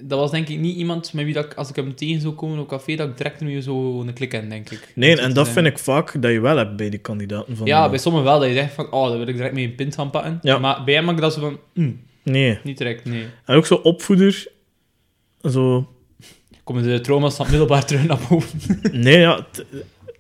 dat 0.03 0.19
was 0.19 0.31
denk 0.31 0.49
ik 0.49 0.59
niet 0.59 0.77
iemand 0.77 1.13
met 1.13 1.25
wie 1.25 1.35
dat 1.35 1.45
ik, 1.45 1.55
als 1.55 1.69
ik 1.69 1.77
hem 1.77 1.95
tegen 1.95 2.21
zou 2.21 2.35
komen 2.35 2.59
op 2.59 2.69
café, 2.69 2.97
dat 2.97 3.09
ik 3.09 3.17
direct 3.17 3.41
nu 3.41 3.61
zo 3.61 4.01
een 4.01 4.13
klik 4.13 4.33
in, 4.33 4.49
denk 4.49 4.71
ik. 4.71 4.93
Nee, 4.95 5.17
en 5.21 5.33
dat 5.33 5.49
vind 5.49 5.67
ik 5.67 5.79
vaak 5.79 6.23
dat 6.23 6.31
je 6.33 6.41
wel 6.41 6.57
hebt 6.57 6.77
bij 6.77 6.91
de 6.91 6.99
kandidaten 6.99 7.57
van... 7.57 7.67
Ja, 7.67 7.85
de- 7.85 7.91
bij 7.91 7.99
sommigen 7.99 8.27
wel, 8.29 8.39
dat 8.39 8.49
je 8.49 8.55
zegt 8.55 8.75
van, 8.75 8.93
oh, 8.93 9.09
daar 9.09 9.19
wil 9.19 9.27
ik 9.29 9.35
direct 9.37 9.55
mee 9.55 9.65
een 9.65 9.75
pint 9.75 9.95
gaan 9.95 10.11
pakken. 10.11 10.39
Ja. 10.43 10.59
Maar 10.59 10.85
bij 10.85 10.95
hem 10.95 11.05
mag 11.05 11.15
ik 11.15 11.21
dat 11.21 11.33
zo 11.35 11.41
van, 11.41 11.59
mm, 11.75 12.01
Nee. 12.23 12.59
niet 12.65 12.79
direct, 12.79 13.05
nee. 13.05 13.25
En 13.45 13.57
ook 13.57 13.67
zo 13.67 13.75
opvoeder... 13.75 14.47
Zo... 15.51 15.89
Komen 16.71 16.89
de 16.89 17.01
trauma's 17.01 17.37
van 17.37 17.47
het 17.47 17.55
middelbaar 17.55 17.85
terug 17.85 18.07
naar 18.07 18.19
boven. 18.29 18.59
Nee, 18.93 19.19
ja... 19.19 19.37
Het, 19.37 19.65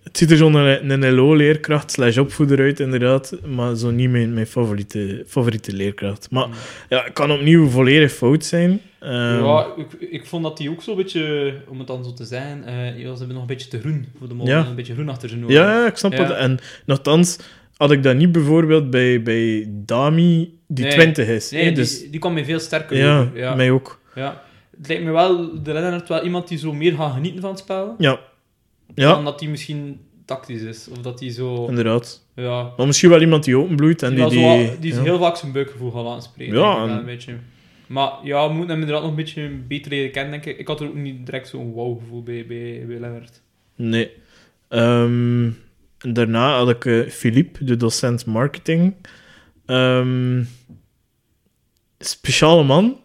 het 0.02 0.16
ziet 0.18 0.30
er 0.30 0.36
zo'n 0.36 0.54
een, 0.54 0.90
een 1.02 1.14
LO-leerkracht 1.14 1.90
slash 1.90 2.16
opvoeder 2.16 2.58
uit, 2.58 2.80
inderdaad. 2.80 3.36
Maar 3.46 3.76
zo 3.76 3.90
niet 3.90 4.10
mijn, 4.10 4.34
mijn 4.34 4.46
favoriete, 4.46 5.24
favoriete 5.26 5.72
leerkracht. 5.72 6.30
Maar 6.30 6.46
ja, 6.88 7.02
het 7.04 7.12
kan 7.12 7.30
opnieuw 7.32 7.68
volledig 7.68 8.12
fout 8.12 8.44
zijn. 8.44 8.80
Ehm, 9.00 9.44
ja, 9.44 9.66
ik, 9.76 10.08
ik 10.10 10.26
vond 10.26 10.42
dat 10.42 10.58
hij 10.58 10.68
ook 10.68 10.82
zo'n 10.82 10.96
beetje, 10.96 11.54
om 11.68 11.78
het 11.78 11.86
dan 11.86 12.04
zo 12.04 12.12
te 12.12 12.24
zijn, 12.24 12.64
eh 12.64 12.98
ja, 12.98 13.12
ze 13.12 13.18
hebben 13.18 13.28
nog 13.28 13.40
een 13.40 13.46
beetje 13.46 13.68
te 13.68 13.80
groen 13.80 14.06
voor 14.18 14.28
de 14.28 14.34
mol. 14.34 14.46
Ja. 14.46 14.66
Een 14.66 14.74
beetje 14.74 14.94
groen 14.94 15.08
achter 15.08 15.28
zijn 15.28 15.44
oren. 15.44 15.54
ja, 15.54 15.80
ja, 15.80 15.86
ik 15.86 15.96
snap 15.96 16.12
Ja. 16.12 16.22
het. 16.22 16.30
En 16.30 16.58
nogthans 16.86 17.38
had 17.76 17.90
ik 17.90 18.02
dat 18.02 18.16
niet 18.16 18.32
bijvoorbeeld 18.32 18.90
bij, 18.90 19.22
bij 19.22 19.66
Dami, 19.68 20.58
die 20.66 20.84
Nee. 20.84 20.92
20 20.94 21.28
is. 21.28 21.50
Nee, 21.50 21.64
hè, 21.64 21.72
dus, 21.72 21.98
die, 22.00 22.10
die 22.10 22.20
kwam 22.20 22.32
mij 22.34 22.44
veel 22.44 22.60
sterker 22.60 22.96
ja, 22.96 23.20
over. 23.20 23.38
Ja, 23.38 23.54
mij 23.54 23.70
ook. 23.70 24.00
ja. 24.14 24.42
Het 24.80 24.88
lijkt 24.88 25.04
me 25.04 25.10
wel, 25.10 25.62
de 25.62 25.72
Lennart 25.72 26.08
wel 26.08 26.22
iemand 26.24 26.48
die 26.48 26.58
zo 26.58 26.72
meer 26.72 26.94
gaat 26.94 27.12
genieten 27.12 27.40
van 27.40 27.50
het 27.50 27.58
spel, 27.58 27.94
Ja, 27.98 28.20
ja 28.94 29.12
dan 29.14 29.24
dat 29.24 29.40
hij 29.40 29.48
misschien 29.48 30.00
tactisch 30.24 30.62
is. 30.62 30.88
Of 30.88 30.98
dat 30.98 31.20
hij 31.20 31.30
zo... 31.30 31.66
inderdaad. 31.66 32.24
Ja, 32.34 32.72
Maar 32.76 32.86
misschien 32.86 33.10
wel 33.10 33.20
iemand 33.20 33.44
die 33.44 33.56
openbloeit 33.58 34.02
en 34.02 34.14
die, 34.14 34.28
die... 34.28 34.40
wel 34.40 34.58
zo 34.58 34.70
die, 34.70 34.78
die 34.78 34.94
ja. 34.94 35.02
heel 35.02 35.18
vaak 35.18 35.36
zijn 35.36 35.52
buikgevoel 35.52 35.90
gaat 35.90 36.04
laten 36.04 36.22
spreken. 36.22 36.54
Ja, 36.58 36.82
en- 36.82 36.90
een 36.90 37.04
beetje. 37.04 37.36
Maar 37.86 38.12
ja, 38.22 38.46
we 38.48 38.52
moeten 38.54 38.70
hem 38.70 38.80
inderdaad 38.80 39.02
nog 39.02 39.10
een 39.10 39.24
beetje 39.24 39.48
beter 39.48 39.90
leren 39.90 40.10
kennen, 40.10 40.30
denk 40.30 40.44
ik. 40.44 40.58
Ik 40.58 40.66
had 40.66 40.80
er 40.80 40.88
ook 40.88 40.94
niet 40.94 41.26
direct 41.26 41.48
zo'n 41.48 41.72
wow-gevoel 41.72 42.22
bij, 42.22 42.46
bij, 42.46 42.84
bij 42.86 42.98
Lennart. 42.98 43.40
Nee. 43.76 44.10
Ehm, 44.68 45.50
daarna 45.98 46.56
had 46.56 46.68
ik 46.68 46.84
eh, 46.84 47.08
Philippe, 47.08 47.64
de 47.64 47.76
docent 47.76 48.26
marketing. 48.26 48.94
Ehm, 49.66 50.42
speciale 51.98 52.62
man. 52.62 52.99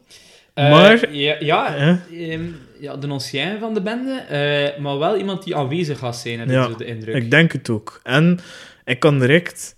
Eh, 0.56 0.70
Maar- 0.72 1.14
Ja, 1.14 1.36
ja, 1.40 1.76
ehm, 2.12 2.42
ja, 2.80 2.96
de 2.96 3.08
ancien 3.08 3.60
van 3.60 3.74
de 3.74 3.82
bende, 3.82 4.12
eh, 4.30 4.82
maar 4.82 4.98
wel 5.00 5.18
iemand 5.18 5.44
die 5.44 5.56
aanwezig 5.56 6.00
gaat 6.00 6.16
zijn, 6.18 6.40
heb 6.40 6.50
Ja, 6.50 6.68
de 6.68 6.86
indruk. 6.86 7.16
Ik 7.16 7.32
denk 7.32 7.52
het 7.52 7.70
ook. 7.70 8.00
En 8.04 8.40
ik 8.86 9.00
kan 9.00 9.20
direct 9.20 9.76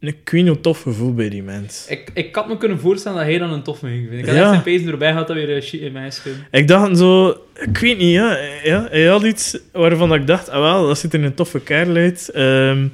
een 0.00 0.16
queen 0.24 0.60
tof 0.60 0.82
gevoel 0.82 1.14
bij 1.14 1.28
die 1.28 1.42
mens. 1.42 1.86
Ik, 1.88 2.10
ik 2.14 2.34
had 2.34 2.48
me 2.48 2.56
kunnen 2.58 2.78
voorstellen 2.80 3.18
dat 3.18 3.26
hij 3.26 3.38
dan 3.38 3.52
een 3.52 3.62
toffe 3.62 3.86
ging 3.86 4.00
vinden. 4.08 4.18
Ik 4.18 4.26
had 4.26 4.34
Ja. 4.34 4.40
echt 4.40 4.50
zijn 4.50 4.62
pezen 4.62 4.88
erbij 4.90 5.10
gehad 5.10 5.26
dat 5.26 5.36
weer 5.36 5.56
een 5.56 5.62
shit 5.62 5.80
in 5.80 5.92
mij 5.92 6.10
schudde. 6.10 6.40
Ik 6.50 6.68
dacht 6.68 6.98
zo... 6.98 7.28
Ik 7.54 7.78
weet 7.78 7.98
niet, 7.98 8.12
ja. 8.12 8.38
ja 8.62 8.86
hij 8.90 9.04
had 9.06 9.22
iets 9.22 9.58
waarvan 9.72 10.14
ik 10.14 10.26
dacht... 10.26 10.48
Ah 10.48 10.60
wel, 10.60 10.86
dat 10.86 10.98
ziet 10.98 11.14
er 11.14 11.24
een 11.24 11.34
toffe 11.34 11.60
kerel 11.60 11.94
uit. 11.94 12.28
Ehm, 12.28 12.86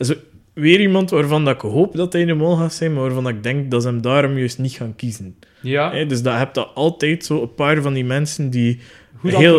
zo, 0.00 0.14
weer 0.54 0.80
iemand 0.80 1.10
waarvan 1.10 1.44
dat 1.44 1.54
ik 1.54 1.60
hoop 1.60 1.96
dat 1.96 2.12
hij 2.12 2.24
de 2.24 2.34
mol 2.34 2.56
gaat 2.56 2.74
zijn, 2.74 2.92
maar 2.92 3.02
waarvan 3.02 3.28
ik 3.28 3.42
denk 3.42 3.70
dat 3.70 3.82
ze 3.82 3.88
hem 3.88 4.00
daarom 4.02 4.38
juist 4.38 4.58
niet 4.58 4.72
gaan 4.72 4.96
kiezen. 4.96 5.36
Ja, 5.60 5.92
Hè, 5.92 6.06
dus 6.06 6.22
dat 6.22 6.36
heb 6.38 6.54
je 6.54 6.66
altijd 6.66 7.24
zo 7.24 7.42
een 7.42 7.54
paar 7.54 7.82
van 7.82 7.92
die 7.92 8.04
mensen 8.04 8.50
die 8.50 8.78
hoe 9.16 9.30
dat 9.30 9.40
heel- 9.40 9.52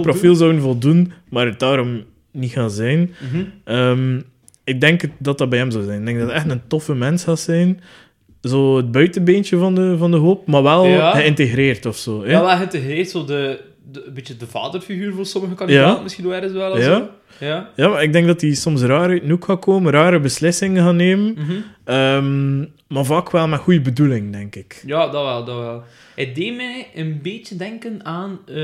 profiel 0.00 0.34
zouden 0.34 0.60
voldoen, 0.60 1.12
maar 1.28 1.46
het 1.46 1.58
daarom 1.58 2.02
niet 2.32 2.52
gaan 2.52 2.70
zijn. 2.70 3.10
Mhm. 3.32 3.44
Ehm, 3.64 4.20
ik 4.64 4.80
denk 4.80 5.02
dat 5.18 5.38
dat 5.38 5.48
bij 5.48 5.58
hem 5.58 5.70
zou 5.70 5.84
zijn. 5.84 5.98
Ik 6.00 6.04
denk 6.06 6.18
dat 6.18 6.26
het 6.26 6.36
echt 6.36 6.50
een 6.50 6.62
toffe 6.66 6.94
mens 6.94 7.24
gaat 7.24 7.40
zijn. 7.40 7.80
Zo 8.42 8.76
het 8.76 8.90
buitenbeentje 8.92 9.56
van 9.56 9.74
de, 9.74 9.94
van 9.98 10.10
de 10.10 10.16
hoop, 10.16 10.46
maar 10.46 10.62
wel 10.62 10.86
Ja. 10.86 11.10
geïntegreerd 11.10 11.86
of 11.86 11.96
zo. 11.96 12.22
Hè? 12.24 12.30
Ja, 12.30 12.40
wel 12.40 12.56
geïntegreerd, 12.56 13.10
zo 13.10 13.24
de, 13.24 13.60
de, 13.92 14.04
een 14.06 14.14
beetje 14.14 14.36
de 14.36 14.46
vaderfiguur 14.46 15.12
voor 15.14 15.26
sommige 15.26 15.54
kandidaten, 15.54 15.96
Ja. 15.96 16.02
misschien 16.02 16.24
wel 16.24 16.34
ergens 16.34 16.52
wel. 16.52 16.70
of 16.72 16.78
Ja. 16.78 16.84
zo. 16.84 17.08
Ja. 17.38 17.68
Ja, 17.76 17.88
maar 17.88 18.02
ik 18.02 18.12
denk 18.12 18.26
dat 18.26 18.40
hij 18.40 18.54
soms 18.54 18.82
raar 18.82 19.08
uit 19.08 19.22
de 19.22 19.28
hoek 19.30 19.44
gaat 19.44 19.58
komen, 19.60 19.92
rare 19.92 20.20
beslissingen 20.20 20.84
gaan 20.84 20.96
nemen. 20.96 21.32
Mhm. 21.38 21.52
Ehm, 21.84 22.58
maar 22.88 23.04
vaak 23.04 23.30
wel 23.30 23.48
met 23.48 23.60
goede 23.60 23.80
bedoeling, 23.80 24.32
denk 24.32 24.54
ik. 24.56 24.82
Ja, 24.86 25.08
dat 25.08 25.22
wel, 25.24 25.44
dat 25.44 25.58
wel. 25.58 25.82
Het 26.14 26.34
deed 26.34 26.56
mij 26.56 26.86
een 26.94 27.18
beetje 27.22 27.56
denken 27.56 28.04
aan 28.04 28.38
eh, 28.46 28.56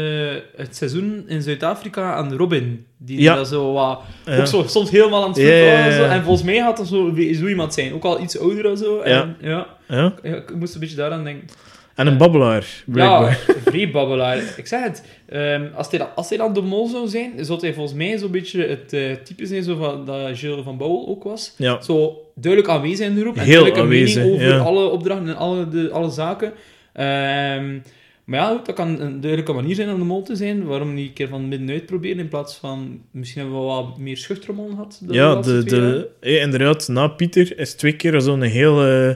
het 0.57 0.77
seizoen 0.77 1.25
in 1.27 1.43
Zuid-Afrika 1.43 2.15
aan 2.15 2.33
Robin. 2.37 2.87
Die 2.99 3.21
Ja. 3.21 3.35
daar 3.35 3.45
zo 3.47 3.73
wat... 3.73 4.01
Ja. 4.25 4.39
Ook 4.39 4.47
zo, 4.47 4.65
soms 4.67 4.91
helemaal 4.91 5.23
aan 5.23 5.29
het 5.29 5.39
ja, 5.39 5.49
en. 5.49 6.11
En 6.11 6.23
volgens 6.23 6.45
mij 6.45 6.57
gaat 6.57 6.77
dat 6.77 6.87
zo, 6.87 7.13
zo 7.35 7.47
iemand 7.47 7.75
zijn. 7.75 7.93
Ook 7.95 8.05
al 8.05 8.21
iets 8.23 8.39
ouder 8.39 8.67
en 8.71 8.77
zo. 8.77 9.01
En, 9.01 9.37
ja. 9.41 9.67
Ja? 9.89 10.15
Ja, 10.23 10.35
ik 10.37 10.55
moest 10.55 10.75
een 10.75 10.81
beetje 10.81 10.97
daaraan 10.97 11.25
denken. 11.25 11.49
En 11.97 12.07
een 12.07 12.17
babbelaar, 12.17 12.83
blijkbaar. 12.87 13.45
Ja, 13.47 13.55
vrij 13.65 13.91
babbelaar. 13.91 14.55
Ik 14.57 14.67
zeg 14.67 14.83
het, 14.83 15.05
ehm, 15.29 15.67
als, 15.75 15.91
hij 15.91 15.99
dan, 15.99 16.09
als 16.15 16.29
hij 16.29 16.39
dan 16.39 16.53
de 16.53 16.61
mol 16.61 16.87
zou 16.87 17.09
zijn, 17.09 17.45
zou 17.45 17.61
hij 17.61 17.75
volgens 17.75 17.97
mij 17.97 18.19
zo'n 18.19 18.31
beetje 18.31 18.67
het 18.67 18.93
eh, 18.93 19.13
type 19.25 19.47
zijn 19.47 19.63
zo 19.63 19.77
van, 19.77 20.05
dat 20.05 20.39
Gilles 20.39 20.65
van 20.65 20.77
Bouwel 20.77 21.09
ook 21.09 21.25
was. 21.25 21.55
Ja. 21.57 21.83
Zo 21.83 22.23
duidelijk 22.35 22.73
aanwezig 22.73 23.07
in 23.07 23.15
de 23.15 23.21
groep. 23.21 23.37
En 23.37 23.45
Heel 23.45 23.53
duidelijk 23.53 23.77
een 23.77 23.83
aanwezig, 23.83 24.23
mening 24.23 24.43
over 24.43 24.55
ja. 24.55 24.59
alle 24.59 24.89
opdrachten 24.89 25.29
en 25.29 25.37
alle, 25.37 25.69
de, 25.69 25.91
alle 25.91 26.11
zaken. 26.11 26.53
Ehm, 26.93 27.79
maar 28.25 28.41
ja, 28.41 28.51
goed, 28.51 28.67
dat 28.67 28.75
kan 28.75 28.89
een 28.89 29.21
duidelijke 29.21 29.53
manier 29.53 29.75
zijn 29.75 29.91
om 29.91 29.99
de 29.99 30.05
mol 30.05 30.23
te 30.23 30.37
zijn. 30.37 30.65
Waarom 30.65 30.95
niet 30.95 31.09
een 31.09 31.13
keer 31.13 31.29
van 31.29 31.49
middenuit 31.49 31.87
proberen 31.87 32.19
in 32.19 32.29
plaats 32.29 32.55
van... 32.55 33.01
Misschien 33.11 33.43
hebben 33.43 33.61
we 33.61 33.67
wat 33.67 33.99
meer 33.99 34.17
schuchtere 34.17 34.53
mol 34.53 34.69
gehad. 34.69 35.01
Ja, 35.09 35.35
de, 35.35 35.65
de, 35.65 36.09
eh, 36.21 36.43
inderdaad, 36.43 36.89
na 36.89 37.09
Pieter 37.09 37.59
is 37.59 37.75
twee 37.75 37.97
keer 37.97 38.21
zo'n 38.21 38.43
heel 38.43 38.85
eh, 38.85 39.15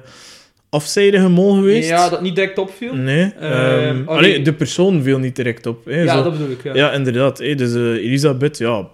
afzijdige 0.71 1.29
mol 1.29 1.55
geweest. 1.55 1.89
Ja, 1.89 2.09
dat 2.09 2.21
niet 2.23 2.35
direct 2.35 2.59
opviel. 2.59 2.95
Nee. 2.95 3.33
Allee. 3.41 4.03
allee, 4.07 4.43
de 4.43 4.53
persoon 4.53 5.03
viel 5.03 5.19
niet 5.19 5.37
direct 5.37 5.67
op. 5.67 5.85
Hè, 5.85 6.03
ja, 6.03 6.17
zo. 6.17 6.23
dat 6.23 6.33
bedoel 6.33 6.51
ik. 6.51 6.63
Ja. 6.63 6.75
ja. 6.75 6.93
inderdaad. 6.93 7.39
Hè, 7.39 7.55
dus 7.55 7.75
eh, 7.75 7.81
Elisabeth, 7.83 8.59
ja, 8.59 8.89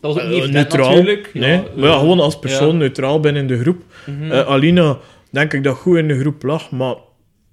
Dat 0.00 0.14
was 0.14 0.24
ook 0.24 0.30
eh, 0.30 0.42
niet 0.42 0.52
neutraal. 0.52 0.88
natuurlijk. 0.88 1.30
nee, 1.34 1.62
maar 1.76 1.88
ja, 1.88 1.94
eh, 1.94 1.98
gewoon 1.98 2.20
als 2.20 2.38
persoon 2.38 2.72
ja. 2.72 2.78
neutraal 2.78 3.20
binnen 3.20 3.46
de 3.46 3.58
groep. 3.58 3.82
Mhm. 4.06 4.30
Eh, 4.32 4.46
Alina, 4.46 4.98
denk 5.30 5.52
ik 5.52 5.64
dat 5.64 5.76
goed 5.76 5.96
in 5.96 6.08
de 6.08 6.18
groep 6.18 6.42
lag, 6.42 6.70
maar 6.70 6.94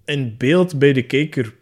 in 0.05 0.36
beeld 0.38 0.79
bij 0.79 0.93
de 0.93 1.01
kijker 1.03 1.53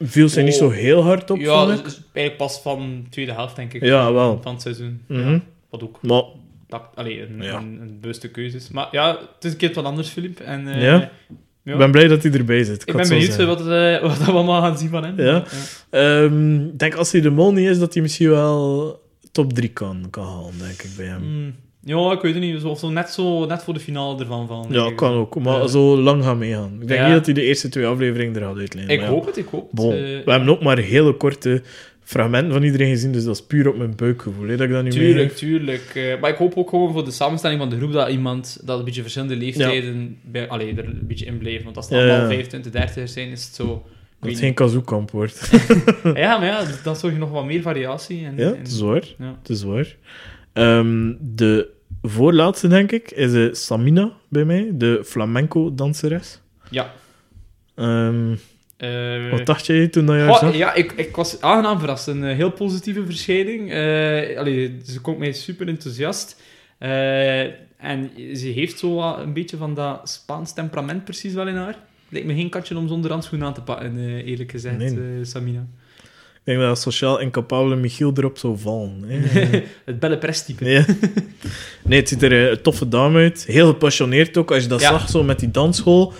viel 0.00 0.28
ze 0.28 0.40
niet 0.40 0.52
Oh. 0.52 0.58
zo 0.58 0.70
heel 0.70 1.02
hard 1.02 1.30
op. 1.30 1.38
ja, 1.38 1.66
dus 1.66 1.80
eigenlijk 2.12 2.36
pas 2.36 2.60
van 2.62 3.00
de 3.04 3.10
tweede 3.10 3.32
helft, 3.32 3.56
denk 3.56 3.72
ik. 3.74 3.82
Ja, 3.84 4.12
wel. 4.12 4.40
Van 4.42 4.52
het 4.52 4.62
seizoen. 4.62 5.00
Ja, 5.08 5.40
wat 5.70 5.82
ook 5.82 5.98
Maar 6.02 6.22
dat, 6.68 6.82
allee, 6.94 7.22
een, 7.22 7.42
Ja. 7.42 7.56
een, 7.56 7.78
een 7.80 7.98
bewuste 8.00 8.28
keuze 8.30 8.56
is. 8.56 8.70
Maar 8.70 8.88
ja, 8.90 9.18
het 9.34 9.44
is 9.44 9.52
een 9.52 9.56
keer 9.58 9.72
wat 9.74 9.84
anders, 9.84 10.08
Filip. 10.08 10.40
En, 10.40 10.68
eh, 10.68 10.82
Ja? 10.82 11.10
ik 11.64 11.76
ben 11.78 11.90
blij 11.90 12.08
dat 12.08 12.22
hij 12.22 12.32
erbij 12.32 12.64
zit. 12.64 12.82
Ik 12.88 12.96
ben 12.96 13.08
benieuwd 13.08 13.36
wat, 13.36 13.60
eh, 13.68 14.00
wat 14.02 14.18
we 14.18 14.32
allemaal 14.32 14.62
gaan 14.62 14.78
zien 14.78 14.88
van 14.88 15.04
hem. 15.04 15.20
Ja. 15.20 15.44
Ehm, 15.90 16.64
Ik 16.66 16.78
denk 16.78 16.94
als 16.94 17.12
hij 17.12 17.20
de 17.20 17.30
mol 17.30 17.52
niet 17.52 17.68
is, 17.68 17.78
dat 17.78 17.92
hij 17.92 18.02
misschien 18.02 18.28
wel 18.30 19.00
top 19.32 19.52
3 19.52 19.68
kan, 19.68 20.06
kan 20.10 20.24
halen, 20.26 20.52
denk 20.58 20.82
ik, 20.82 20.90
bij 20.96 21.06
hem. 21.06 21.22
Mm, 21.22 21.54
ja, 21.84 22.12
ik 22.12 22.20
weet 22.20 22.34
het 22.34 22.42
niet. 22.42 22.60
Zo, 22.60 22.68
of 22.68 22.78
zo 22.78 22.90
net, 22.90 23.10
zo, 23.10 23.46
net 23.46 23.62
voor 23.62 23.74
de 23.74 23.80
finale 23.80 24.20
ervan 24.20 24.46
vallen. 24.46 24.72
Ja, 24.72 24.92
kan 24.94 25.12
ook. 25.14 25.38
Maar 25.38 25.68
zo 25.68 25.96
lang 26.00 26.24
gaan 26.24 26.38
meegaan. 26.38 26.78
Ik 26.80 26.88
denk 26.88 27.00
Ja. 27.00 27.06
niet 27.06 27.14
dat 27.16 27.24
hij 27.24 27.34
de 27.34 27.42
eerste 27.42 27.68
twee 27.68 27.86
afleveringen 27.86 28.34
er 28.36 28.42
gaat 28.42 28.56
uitlijnen. 28.56 28.94
Ik 28.94 29.00
ja. 29.00 29.06
hoop 29.08 29.26
het, 29.26 29.36
ik 29.36 29.46
hoop 29.50 29.62
het. 29.62 29.72
Bon, 29.72 29.92
Eh, 29.92 29.98
we 29.98 30.30
hebben 30.30 30.48
ook 30.48 30.62
maar 30.62 30.78
hele 30.78 31.12
korte 31.12 31.62
fragmenten 32.08 32.52
van 32.52 32.62
iedereen 32.62 32.90
gezien, 32.90 33.12
dus 33.12 33.24
dat 33.24 33.34
is 33.34 33.42
puur 33.46 33.68
op 33.68 33.76
mijn 33.76 33.96
buikgevoel. 33.96 34.48
Hè, 34.48 34.56
dat 34.56 34.66
ik 34.66 34.72
dat 34.72 34.82
nu 34.84 34.90
Tuurlijk, 34.90 35.32
tuurlijk. 35.32 35.92
Eh, 35.94 36.20
maar 36.20 36.30
ik 36.30 36.36
hoop 36.36 36.56
ook 36.56 36.68
gewoon 36.68 36.92
voor 36.92 37.04
de 37.04 37.10
samenstelling 37.10 37.60
van 37.60 37.70
de 37.70 37.76
groep 37.76 37.92
dat 37.92 38.08
iemand 38.08 38.60
dat 38.64 38.78
een 38.78 38.84
beetje 38.84 39.00
verschillende 39.00 39.36
leeftijden 39.36 40.18
bij, 40.22 40.48
allee, 40.48 40.74
er 40.76 40.84
een 40.84 41.06
beetje 41.06 41.26
in 41.26 41.38
blijft. 41.38 41.64
Want 41.64 41.76
als 41.76 41.88
het 41.88 41.98
allemaal 41.98 42.20
ja. 42.20 42.26
25, 42.26 42.72
30 42.72 43.08
zijn, 43.08 43.28
is 43.30 43.44
het 43.44 43.54
zo... 43.54 43.86
Dat 44.20 44.30
het 44.30 44.38
geen 44.38 44.54
kazookamp 44.54 45.10
wordt. 45.10 45.50
Ja, 46.14 46.38
maar 46.38 46.46
ja, 46.46 46.64
dan 46.84 46.96
zorg 46.96 47.12
je 47.12 47.18
nog 47.18 47.30
wat 47.30 47.44
meer 47.44 47.62
variatie. 47.62 48.24
En, 48.24 48.36
ja, 48.36 48.52
en- 48.52 48.58
het 48.58 48.68
is 48.68 48.80
waar. 48.80 49.04
ja. 49.18 49.36
Het 49.38 49.48
is 49.48 49.62
waar. 49.62 49.96
Ehm, 50.52 51.12
de 51.20 51.68
voorlaatste, 52.02 52.68
denk 52.68 52.92
ik, 52.92 53.10
is 53.10 53.34
eh, 53.34 53.54
Samina 53.54 54.12
bij 54.28 54.44
mij, 54.44 54.70
de 54.74 55.00
flamenco-danseres. 55.04 56.40
Ja. 56.70 56.92
Ehm, 57.74 58.34
Eh, 58.78 59.30
wat 59.30 59.46
dacht 59.46 59.66
jij 59.66 59.88
toen 59.88 60.06
dat 60.06 60.16
je 60.16 60.36
zag? 60.40 60.56
ja, 60.56 60.74
ik, 60.74 60.92
ik 60.92 61.16
was 61.16 61.40
aangenaam 61.40 61.78
verrast. 61.78 62.06
Een 62.06 62.24
eh, 62.24 62.36
heel 62.36 62.50
positieve 62.50 63.04
verschijning. 63.04 63.70
Allee, 64.38 64.78
ze 64.86 65.00
komt 65.02 65.18
mij 65.18 65.32
super 65.32 65.68
enthousiast. 65.68 66.40
En 66.78 68.10
ze 68.36 68.46
heeft 68.46 68.78
zo 68.78 68.94
wat 68.94 69.18
een 69.18 69.32
beetje 69.32 69.56
van 69.56 69.74
dat 69.74 70.08
Spaans 70.08 70.54
temperament 70.54 71.04
precies 71.04 71.32
wel 71.34 71.48
in 71.48 71.56
haar. 71.56 71.76
Lijkt 72.08 72.26
me 72.26 72.34
geen 72.34 72.48
katje 72.48 72.76
om 72.76 72.88
zonder 72.88 73.10
handschoen 73.10 73.44
aan 73.44 73.54
te 73.54 73.60
pakken, 73.62 73.98
eerlijk 74.24 74.50
gezegd, 74.50 74.76
Nee. 74.78 75.24
Samina. 75.24 75.66
Ik 76.44 76.54
denk 76.54 76.58
dat 76.68 76.80
sociaal 76.80 77.18
incapabele 77.20 77.76
Michiel 77.76 78.12
erop 78.16 78.38
zou 78.38 78.58
vallen. 78.58 79.02
hè. 79.06 79.18
Het 79.84 79.98
belle 80.00 80.18
press-type. 80.18 80.64
Nee. 80.64 80.84
nee, 81.84 81.98
het 81.98 82.08
ziet 82.08 82.22
er 82.22 82.32
een 82.50 82.62
toffe 82.62 82.88
dame 82.88 83.18
uit. 83.18 83.44
Heel 83.46 83.66
gepassioneerd 83.66 84.36
ook. 84.36 84.52
Als 84.52 84.62
je 84.62 84.68
dat 84.68 84.80
Ja. 84.80 84.90
zag, 84.90 85.08
zo 85.08 85.22
met 85.22 85.38
die 85.38 85.50
dansschool. 85.50 86.12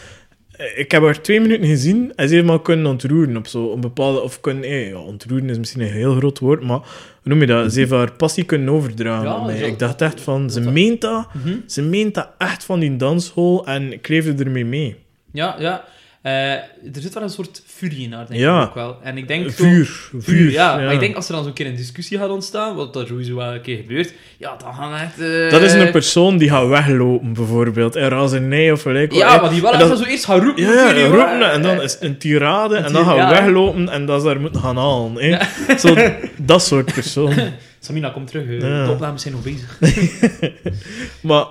Eh, 0.59 0.79
Ik 0.79 0.90
heb 0.90 1.03
haar 1.03 1.21
twee 1.21 1.40
minuten 1.40 1.66
gezien 1.66 2.12
en 2.16 2.29
ze 2.29 2.35
heeft 2.35 2.47
me 2.47 2.62
kunnen 2.62 2.87
ontroeren 2.87 3.37
op 3.37 3.47
zo 3.47 3.73
een 3.73 3.81
bepaalde... 3.81 4.21
Of 4.21 4.40
kunnen... 4.40 4.64
Eh, 4.64 4.88
ja, 4.88 4.99
ontroeren 4.99 5.51
is 5.51 5.59
misschien 5.59 5.81
een 5.83 5.92
heel 5.92 6.14
groot 6.14 6.38
woord, 6.38 6.62
maar... 6.62 6.79
Hoe 6.79 7.33
noem 7.33 7.40
je 7.40 7.47
dat? 7.47 7.73
Ze 7.73 7.79
heeft 7.79 7.90
haar 7.90 8.12
passie 8.12 8.44
kunnen 8.44 8.68
overdragen 8.75 9.55
Ja, 9.57 9.66
Ik 9.66 9.79
dacht 9.79 10.01
echt 10.01 10.21
van, 10.21 10.51
ze 10.51 10.61
meent 10.61 11.01
dat. 11.01 11.29
Mhm. 11.33 11.55
Ze 11.66 11.83
meent 11.83 12.14
dat 12.14 12.29
echt 12.38 12.64
van 12.64 12.81
die 12.81 12.97
dansschool 12.97 13.66
en 13.66 13.92
ik 13.92 14.09
leefde 14.09 14.44
ermee 14.44 14.64
mee. 14.64 14.97
Ja, 15.33 15.57
ja. 15.59 15.85
Eh, 16.22 16.52
er 16.52 16.62
zit 16.92 17.14
wel 17.14 17.22
een 17.22 17.28
soort 17.31 17.62
furie 17.66 18.04
in 18.04 18.12
haar, 18.12 18.26
denk 18.26 18.40
Ja. 18.40 18.62
ik 18.62 18.68
ook 18.68 18.74
wel. 18.74 18.96
En 19.02 19.16
ik 19.18 19.28
denk 19.28 19.44
zo- 19.50 19.64
Vuur. 19.64 19.85
Vuur, 19.87 20.22
Vuur, 20.22 20.50
ja. 20.50 20.76
Maar 20.76 20.92
ik 20.92 21.00
denk 21.00 21.16
als 21.16 21.28
er 21.28 21.35
dan 21.35 21.44
zo'n 21.44 21.52
keer 21.52 21.66
een 21.66 21.76
discussie 21.76 22.18
gaat 22.18 22.28
ontstaan, 22.31 22.74
wat 22.76 22.92
dat 22.92 23.07
sowieso 23.09 23.35
wel 23.37 23.54
een 23.54 23.61
keer 23.61 23.76
gebeurt, 23.76 24.12
ja, 24.38 24.57
dan 24.57 24.74
gaan 24.74 24.92
we 24.92 24.98
echt... 24.98 25.20
eh, 25.20 25.50
Dat 25.50 25.62
is 25.62 25.72
een 25.72 25.90
persoon 25.90 26.38
die 26.38 26.48
gaat 26.50 26.66
weglopen, 26.68 27.33
bijvoorbeeld. 27.33 27.96
En 27.96 28.09
razernij 28.09 28.72
of 28.72 28.83
gelijk 28.83 29.11
wat. 29.11 29.20
Ja, 29.20 29.40
maar 29.40 29.50
die 29.50 29.61
wel 29.62 29.72
En 29.72 29.76
even 29.76 29.88
dat- 29.88 29.98
zo 29.98 30.04
eerst 30.04 30.24
gaan 30.24 30.40
roepen. 30.44 30.62
Ja, 30.62 31.07
roepen 31.07 31.50
en 31.52 31.62
dan 31.62 31.83
is 31.83 31.96
een 32.00 32.18
tirade 32.18 32.76
Een 32.76 32.85
en 32.85 32.92
dan 32.92 33.04
gaan 33.04 33.14
we 33.16 33.20
tir- 33.26 33.31
ja. 33.35 33.42
weglopen 33.42 33.88
en 33.88 34.07
dat 34.07 34.20
ze 34.20 34.26
daar 34.26 34.40
moeten 34.40 34.61
gaan 34.61 34.76
halen. 34.76 35.12
Hè. 35.16 35.38
Zo, 35.78 35.94
dat 36.37 36.62
soort 36.62 36.92
persoon. 36.94 37.35
Samina, 37.81 38.09
kom 38.11 38.26
terug. 38.26 38.44
eh. 38.44 38.61
De 38.87 38.90
opnames 38.90 39.22
zijn 39.22 39.35
nog 39.35 39.42
bezig. 39.42 39.78
Maar 41.20 41.44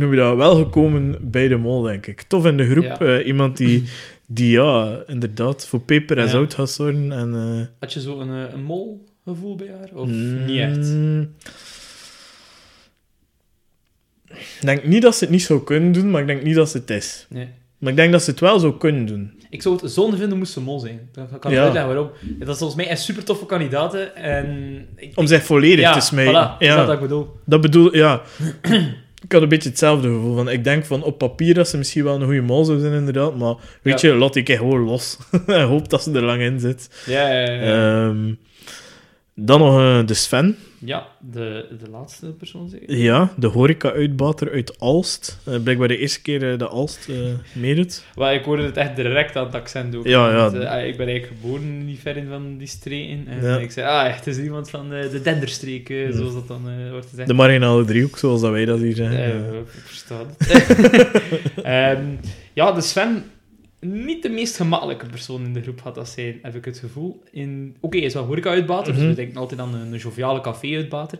noem 0.00 0.10
je 0.10 0.16
dat? 0.16 0.36
Wel 0.36 0.56
gekomen 0.56 1.16
bij 1.20 1.48
de 1.48 1.56
mol, 1.56 1.82
denk 1.82 2.06
ik. 2.06 2.22
Tof 2.22 2.46
in 2.46 2.56
de 2.56 2.70
groep. 2.70 2.84
Ja. 2.84 2.98
eh, 2.98 3.26
iemand 3.26 3.56
die, 3.56 3.84
die, 4.26 4.50
ja, 4.50 5.02
inderdaad 5.06 5.66
voor 5.66 5.80
peper 5.80 6.18
en 6.18 6.24
Ja. 6.24 6.30
zout 6.30 6.54
gaat 6.54 6.70
zorgen. 6.70 7.12
En, 7.12 7.34
eh, 7.34 7.66
Had 7.80 7.92
je 7.92 8.00
zo 8.00 8.20
een, 8.20 8.46
eh, 8.46 8.52
een 8.52 8.62
mol-gevoel 8.62 9.54
bij 9.56 9.68
haar? 9.78 9.90
Of 10.00 10.08
mm, 10.08 10.44
niet 10.44 10.58
echt? 10.58 10.88
Ik 14.60 14.66
denk 14.66 14.84
niet 14.84 15.02
dat 15.02 15.14
ze 15.16 15.24
het 15.24 15.32
niet 15.32 15.42
zou 15.42 15.64
kunnen 15.64 15.92
doen, 15.92 16.10
maar 16.10 16.20
ik 16.20 16.26
denk 16.26 16.42
niet 16.42 16.54
dat 16.54 16.68
ze 16.70 16.76
het 16.78 16.90
is. 16.90 17.26
Nee. 17.28 17.48
Maar 17.78 17.90
ik 17.90 17.98
denk 17.98 18.12
dat 18.12 18.22
ze 18.22 18.30
het 18.30 18.40
wel 18.40 18.58
zou 18.58 18.76
kunnen 18.76 19.06
doen. 19.06 19.32
Ik 19.50 19.62
zou 19.62 19.76
het 19.82 19.92
zonde 19.92 20.16
vinden 20.16 20.38
moest 20.38 20.52
ze 20.52 20.60
mol 20.60 20.78
zijn. 20.78 21.08
Ik 21.32 21.40
kan 21.40 21.50
Ja. 21.52 21.56
ja. 21.58 21.62
uitleggen 21.64 21.94
waarom. 21.94 22.10
Dat 22.38 22.48
is 22.48 22.58
volgens 22.58 22.74
mij 22.74 22.90
een 22.90 22.96
super 22.96 23.24
toffe 23.24 23.46
kandidaten. 23.46 24.16
En 24.16 24.76
ik, 24.96 25.12
Om 25.18 25.26
zich 25.26 25.44
volledig 25.44 25.80
ja, 25.80 25.92
te 25.92 26.00
smijten. 26.00 26.32
Voilà, 26.54 26.58
ja, 26.58 26.76
dat 26.76 26.86
wat 26.86 26.94
ik 26.94 27.00
bedoel. 27.00 27.28
dat 27.44 27.60
bedoel 27.60 27.96
ja. 27.96 28.22
ik 29.24 29.32
had 29.32 29.42
een 29.42 29.48
beetje 29.48 29.68
hetzelfde 29.68 30.08
gevoel. 30.08 30.34
Van, 30.34 30.50
ik 30.50 30.64
denk 30.64 30.84
van 30.84 31.02
op 31.02 31.18
papier 31.18 31.54
dat 31.54 31.68
ze 31.68 31.76
misschien 31.76 32.04
wel 32.04 32.14
een 32.14 32.24
goede 32.24 32.40
mol 32.40 32.64
zou 32.64 32.80
zijn, 32.80 32.92
inderdaad. 32.92 33.36
Maar 33.36 33.54
weet 33.82 34.00
Ja. 34.00 34.08
je, 34.08 34.14
laat 34.14 34.36
ik 34.36 34.48
gewoon 34.50 34.80
los. 34.80 35.18
hoop 35.46 35.88
dat 35.90 36.02
ze 36.02 36.12
er 36.12 36.22
lang 36.22 36.42
in 36.42 36.60
zit. 36.60 36.88
Ja, 37.06 37.28
ja, 37.32 37.50
ja. 37.52 38.06
Ehm, 38.08 38.32
dan 39.34 39.58
nog 39.58 39.78
eh, 39.78 40.06
de 40.06 40.14
Sven. 40.14 40.56
ja 40.78 41.06
de, 41.30 41.66
de 41.82 41.90
laatste 41.90 42.26
persoon 42.26 42.68
zeker? 42.68 42.96
Ja, 42.96 43.32
de 43.36 43.46
horeca-uitbater 43.46 44.50
uit 44.50 44.78
Alst. 44.78 45.38
Eh, 45.44 45.54
blijkbaar 45.62 45.88
de 45.88 45.96
eerste 45.98 46.22
keer 46.22 46.52
eh, 46.52 46.58
de 46.58 46.66
Alst 46.68 47.08
meedoet. 47.52 48.04
Maar 48.16 48.34
ik 48.34 48.44
hoorde 48.44 48.62
het 48.62 48.76
echt 48.76 48.96
direct 48.96 49.36
aan 49.36 49.44
het 49.46 49.54
accent 49.54 49.94
ook. 49.96 50.06
Ja, 50.06 50.30
ja. 50.30 50.50
Want, 50.50 50.64
ah, 50.64 50.86
ik 50.86 50.96
ben 50.96 51.06
eigenlijk 51.08 51.26
geboren 51.26 51.84
niet 51.84 52.00
ver 52.00 52.16
in 52.16 52.28
van 52.28 52.56
die 52.58 52.66
streken. 52.66 53.26
En 53.28 53.42
Ja. 53.42 53.58
ik 53.58 53.70
zei, 53.70 53.86
ah, 53.86 54.06
echt, 54.06 54.24
het 54.24 54.36
is 54.36 54.42
iemand 54.44 54.70
van 54.70 54.88
de 54.88 55.20
Denderstreek, 55.22 55.88
Ja. 55.88 56.12
zoals 56.12 56.34
dat 56.34 56.48
dan 56.48 56.90
wordt 56.90 57.06
gezegd. 57.08 57.28
De 57.28 57.34
marginale 57.34 57.84
driehoek, 57.84 58.18
zoals 58.18 58.40
dat 58.40 58.50
wij 58.50 58.64
dat 58.64 58.78
hier 58.78 58.94
zeggen. 58.94 59.18
Ja. 59.18 59.58
ik 59.58 59.82
versta 59.84 60.16
het. 60.36 60.42
Ehm, 61.64 62.04
ja, 62.52 62.72
de 62.72 62.80
Sven, 62.80 63.24
niet 63.84 64.22
de 64.22 64.28
meest 64.28 64.56
gemakkelijke 64.56 65.06
persoon 65.06 65.44
in 65.44 65.52
de 65.52 65.62
groep 65.62 65.80
had 65.80 65.94
dat 65.94 66.08
zijn, 66.08 66.38
heb 66.42 66.54
ik 66.54 66.64
het 66.64 66.78
gevoel. 66.78 67.22
In- 67.32 67.76
Oké, 67.80 67.96
hij 67.96 68.06
is 68.06 68.14
wel 68.14 68.24
horeca-uitbater, 68.24 68.92
dus 68.92 69.00
Mhm. 69.02 69.10
we 69.10 69.16
denken 69.16 69.36
altijd 69.36 69.60
aan 69.60 69.74
een, 69.74 69.92
een 69.92 69.98
joviale 69.98 70.40
café-uitbater. 70.40 71.18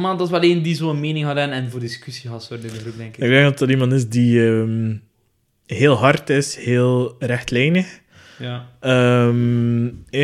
Maar 0.00 0.16
dat 0.16 0.26
is 0.26 0.30
wel 0.30 0.40
één 0.40 0.62
die 0.62 0.74
zo'n 0.74 1.00
mening 1.00 1.24
had 1.24 1.36
en, 1.36 1.50
en 1.50 1.70
voor 1.70 1.80
discussie 1.80 2.30
gaat 2.30 2.42
zorgen 2.44 2.68
in 2.68 2.74
de 2.74 2.80
groep, 2.80 2.96
denk 2.96 3.16
ik. 3.16 3.22
Ik 3.22 3.30
denk 3.30 3.44
dat 3.44 3.58
dat 3.58 3.70
iemand 3.70 3.92
is 3.92 4.08
die 4.08 4.46
ehm, 4.46 4.94
heel 5.66 5.94
hard 5.94 6.30
is, 6.30 6.56
heel 6.56 7.16
rechtlijnig. 7.18 8.00
Ja. 8.38 8.68
Eh, 8.80 9.28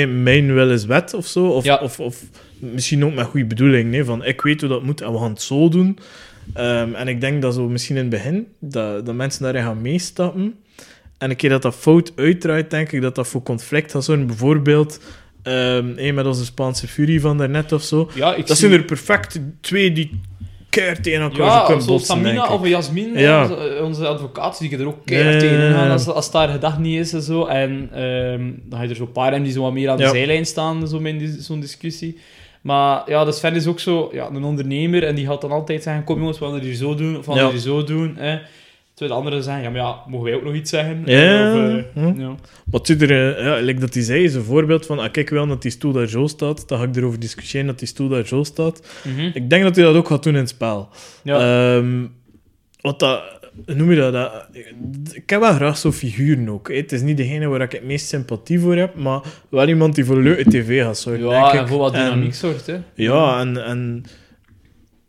mijn 0.08 0.54
wil 0.54 0.70
is 0.70 0.84
wet 0.84 1.14
of 1.14 1.26
zo. 1.26 1.46
Of, 1.46 1.64
Ja. 1.64 1.76
of, 1.78 2.00
of 2.00 2.22
misschien 2.58 3.04
ook 3.04 3.14
met 3.14 3.26
goede 3.26 3.46
bedoeling. 3.46 3.90
Nee, 3.90 4.04
van 4.04 4.24
ik 4.24 4.40
weet 4.40 4.60
hoe 4.60 4.68
dat 4.70 4.82
moet 4.82 5.00
en 5.00 5.12
we 5.12 5.18
gaan 5.18 5.30
het 5.30 5.42
zo 5.42 5.68
doen. 5.68 5.98
Ehm, 6.54 6.94
en 6.94 7.08
ik 7.08 7.20
denk 7.20 7.42
dat 7.42 7.54
zo 7.54 7.68
misschien 7.68 7.96
in 7.96 8.02
het 8.02 8.10
begin 8.10 8.46
dat, 8.58 9.06
dat 9.06 9.14
mensen 9.14 9.42
daarin 9.42 9.62
gaan 9.62 9.80
meestappen. 9.82 10.54
En 11.20 11.30
een 11.30 11.36
keer 11.36 11.50
dat 11.50 11.62
dat 11.62 11.74
fout 11.74 12.12
uitdraait, 12.16 12.70
denk 12.70 12.92
ik 12.92 13.02
dat 13.02 13.14
dat 13.14 13.28
voor 13.28 13.42
conflict 13.42 13.90
gaat 13.92 14.04
zorgen. 14.04 14.26
Bijvoorbeeld 14.26 15.00
eh, 15.42 15.80
met 16.14 16.26
onze 16.26 16.44
Spaanse 16.44 16.88
furie 16.88 17.20
van 17.20 17.38
daarnet 17.38 17.72
of 17.72 17.82
zo. 17.82 18.10
Ja, 18.14 18.36
Dat 18.36 18.46
zie- 18.46 18.56
zijn 18.56 18.72
er 18.72 18.82
perfect 18.84 19.40
twee 19.60 19.92
die 19.92 20.20
keihard 20.68 21.02
tegen 21.02 21.20
elkaar 21.20 21.46
Ja, 21.46 21.64
kunnen 21.66 21.86
botsen, 21.86 22.16
Samina 22.16 22.48
of 22.54 22.66
Jasmin, 22.68 23.18
Ja. 23.18 23.42
onze, 23.42 23.80
onze 23.82 24.06
advocaat, 24.06 24.58
die 24.58 24.78
er 24.78 24.86
ook 24.86 25.04
keihard 25.04 25.40
tegen 25.40 25.72
gaan 25.72 25.90
als, 25.90 26.06
als 26.06 26.30
daar 26.30 26.48
gedacht 26.48 26.78
niet 26.78 26.98
is 26.98 27.12
en 27.12 27.22
zo. 27.22 27.44
En 27.44 27.88
ehm, 27.92 28.50
dan 28.64 28.78
ga 28.78 28.82
je 28.84 28.88
er 28.90 28.96
zo'n 28.96 29.12
paar 29.12 29.24
hebben 29.26 29.42
die 29.44 29.52
zo 29.52 29.62
wat 29.62 29.72
meer 29.72 29.88
aan 29.90 29.96
de 29.96 30.02
Ja. 30.02 30.10
zijlijn 30.10 30.46
staan, 30.46 30.88
zo 30.88 30.98
in 30.98 31.36
zo'n 31.40 31.60
discussie. 31.60 32.18
Maar 32.62 33.02
ja, 33.06 33.24
de 33.24 33.32
Sven 33.32 33.54
is 33.54 33.66
ook 33.66 33.80
zo 33.80 34.10
ja, 34.12 34.28
een 34.32 34.44
ondernemer 34.44 35.04
en 35.04 35.14
die 35.14 35.26
gaat 35.26 35.40
dan 35.40 35.50
altijd 35.52 35.82
zeggen: 35.82 36.04
Kom 36.04 36.18
jongens, 36.18 36.38
we 36.38 36.44
gaan 36.44 36.54
het 36.54 36.62
hier 36.62 36.74
zo 36.74 36.94
doen 36.94 37.18
of 37.18 37.26
we 37.26 37.32
gaan 37.32 37.42
het 37.42 37.50
hier 37.52 37.60
zo 37.60 37.84
doen. 37.84 38.14
Hè. 38.16 38.38
Terwijl 39.00 39.20
de 39.20 39.26
anderen 39.26 39.44
zeggen: 39.44 39.62
Ja, 39.62 39.70
maar 39.70 39.80
ja, 39.80 39.96
mogen 40.10 40.26
wij 40.26 40.34
ook 40.34 40.44
nog 40.44 40.54
iets 40.54 40.70
zeggen? 40.70 41.02
Ja, 41.04 41.52
Of, 41.52 41.58
eh, 41.68 41.84
hm. 41.94 42.20
ja. 42.20 42.34
Wat 42.70 42.86
zit 42.86 43.02
er, 43.02 43.36
eh, 43.36 43.44
ja, 43.44 43.60
like 43.60 43.80
dat 43.80 43.94
hij 43.94 44.02
zei, 44.02 44.24
is 44.24 44.34
een 44.34 44.42
voorbeeld 44.42 44.86
van, 44.86 44.98
ah, 44.98 45.10
kijk 45.10 45.28
wel 45.30 45.46
dat 45.46 45.62
die 45.62 45.70
stoel 45.70 45.92
daar 45.92 46.06
zo 46.08 46.26
staat, 46.26 46.68
dan 46.68 46.78
ga 46.78 46.84
ik 46.84 46.96
erover 46.96 47.20
discussiëren 47.20 47.66
dat 47.66 47.78
die 47.78 47.88
stoel 47.88 48.08
daar 48.08 48.26
zo 48.26 48.42
staat. 48.42 48.82
Mhm. 49.04 49.30
Ik 49.34 49.50
denk 49.50 49.62
dat 49.62 49.76
hij 49.76 49.84
dat 49.84 49.94
ook 49.94 50.08
gaat 50.08 50.22
doen 50.22 50.32
in 50.34 50.38
het 50.40 50.48
spel. 50.48 50.88
ja. 51.22 51.74
Ehm, 51.76 52.04
wat 52.80 52.98
dat, 52.98 53.22
noem 53.66 53.90
je 53.90 53.96
dat? 53.96 54.12
dat? 54.12 54.46
Ik 55.12 55.30
heb 55.30 55.40
wel 55.40 55.52
graag 55.52 55.76
zo'n 55.76 55.92
figuren 55.92 56.48
ook. 56.48 56.68
hè. 56.68 56.76
Het 56.76 56.92
is 56.92 57.00
niet 57.02 57.16
degene 57.16 57.46
waar 57.48 57.60
ik 57.60 57.72
het 57.72 57.84
meest 57.84 58.08
sympathie 58.08 58.60
voor 58.60 58.76
heb, 58.76 58.94
maar 58.94 59.20
wel 59.48 59.68
iemand 59.68 59.94
die 59.94 60.04
voor 60.04 60.22
leuke 60.22 60.44
tv 60.50 60.82
gaat 60.82 60.98
zorgen, 60.98 61.24
ja, 61.28 61.42
denk 61.42 61.54
en 61.54 61.60
ik. 61.60 61.68
voor 61.68 61.78
wat 61.78 61.94
En- 61.94 62.04
dynamiek 62.04 62.34
zorgt. 62.34 62.66
Hè. 62.66 62.76
ja, 62.94 63.40
en, 63.40 63.64
en 63.64 64.04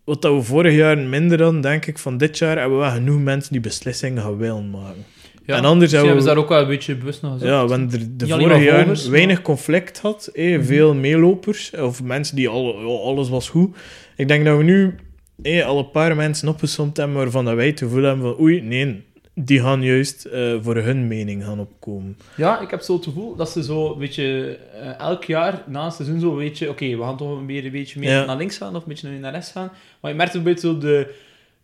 wat 0.05 0.21
dat 0.21 0.33
we 0.35 0.41
vorig 0.41 0.73
jaar 0.75 0.97
minder 0.97 1.37
dan, 1.37 1.61
denk 1.61 1.85
ik, 1.85 1.97
van 1.97 2.17
dit 2.17 2.37
jaar 2.37 2.57
hebben 2.59 2.77
we 2.77 2.83
wel 2.83 2.93
genoeg 2.93 3.21
mensen 3.21 3.51
die 3.51 3.61
beslissingen 3.61 4.21
gaan 4.23 4.37
willen 4.37 4.69
maken. 4.69 5.05
Ja. 5.45 5.55
En 5.57 5.65
anders 5.65 5.91
hebben 5.91 6.15
we- 6.15 6.23
daar 6.23 6.37
ook 6.37 6.49
wel 6.49 6.61
een 6.61 6.67
beetje 6.67 6.95
bewust 6.95 7.21
naar. 7.21 7.37
Ja, 7.39 7.61
er 7.67 7.87
de 8.17 8.27
vorige 8.27 8.63
jaar 8.63 8.75
volgers, 8.77 9.07
weinig 9.07 9.41
conflict 9.41 9.99
had. 9.99 10.29
eh, 10.33 10.55
Mhm. 10.57 10.65
Veel 10.65 10.95
meelopers, 10.95 11.71
of 11.79 12.03
mensen 12.03 12.35
die 12.35 12.47
al, 12.49 12.75
alles 13.05 13.29
was 13.29 13.49
goed. 13.49 13.77
Ik 14.15 14.27
denk 14.27 14.45
dat 14.45 14.57
we 14.57 14.63
nu 14.63 14.95
eh, 15.41 15.65
al 15.65 15.77
een 15.79 15.91
paar 15.91 16.15
mensen 16.15 16.47
opgesomd 16.47 16.97
hebben 16.97 17.15
waarvan 17.15 17.45
dat 17.45 17.55
wij 17.55 17.67
het 17.67 17.79
gevoel 17.79 18.03
hebben 18.03 18.21
van 18.35 18.39
oei, 18.43 18.61
nee, 18.61 19.03
die 19.33 19.59
gaan 19.61 19.83
juist 19.83 20.25
eh, 20.25 20.53
voor 20.61 20.75
hun 20.75 21.07
mening 21.07 21.43
gaan 21.43 21.59
opkomen. 21.59 22.17
Ja, 22.37 22.59
ik 22.59 22.69
heb 22.69 22.81
zo 22.81 22.93
het 22.95 23.03
gevoel 23.03 23.35
dat 23.35 23.49
ze 23.49 23.63
zo 23.63 23.91
een 23.91 23.99
beetje 23.99 24.57
eh, 24.81 24.99
elk 24.99 25.23
jaar 25.23 25.63
na 25.67 25.85
het 25.85 25.93
seizoen 25.93 26.19
zo 26.19 26.31
een 26.31 26.37
beetje, 26.37 26.69
oké, 26.69 26.85
we 26.97 27.03
gaan 27.03 27.17
toch 27.17 27.37
een 27.37 27.45
beetje, 27.45 27.65
een 27.65 27.71
beetje 27.71 27.99
meer 27.99 28.09
Ja. 28.09 28.25
naar 28.25 28.37
links 28.37 28.57
gaan 28.57 28.75
of 28.75 28.81
een 28.81 28.87
beetje 28.87 29.09
naar 29.09 29.31
rechts 29.31 29.51
gaan. 29.51 29.71
Maar 30.01 30.11
je 30.11 30.17
merkt 30.17 30.33
een 30.33 30.43
beetje 30.43 30.67
zo 30.67 30.77
de, 30.77 31.13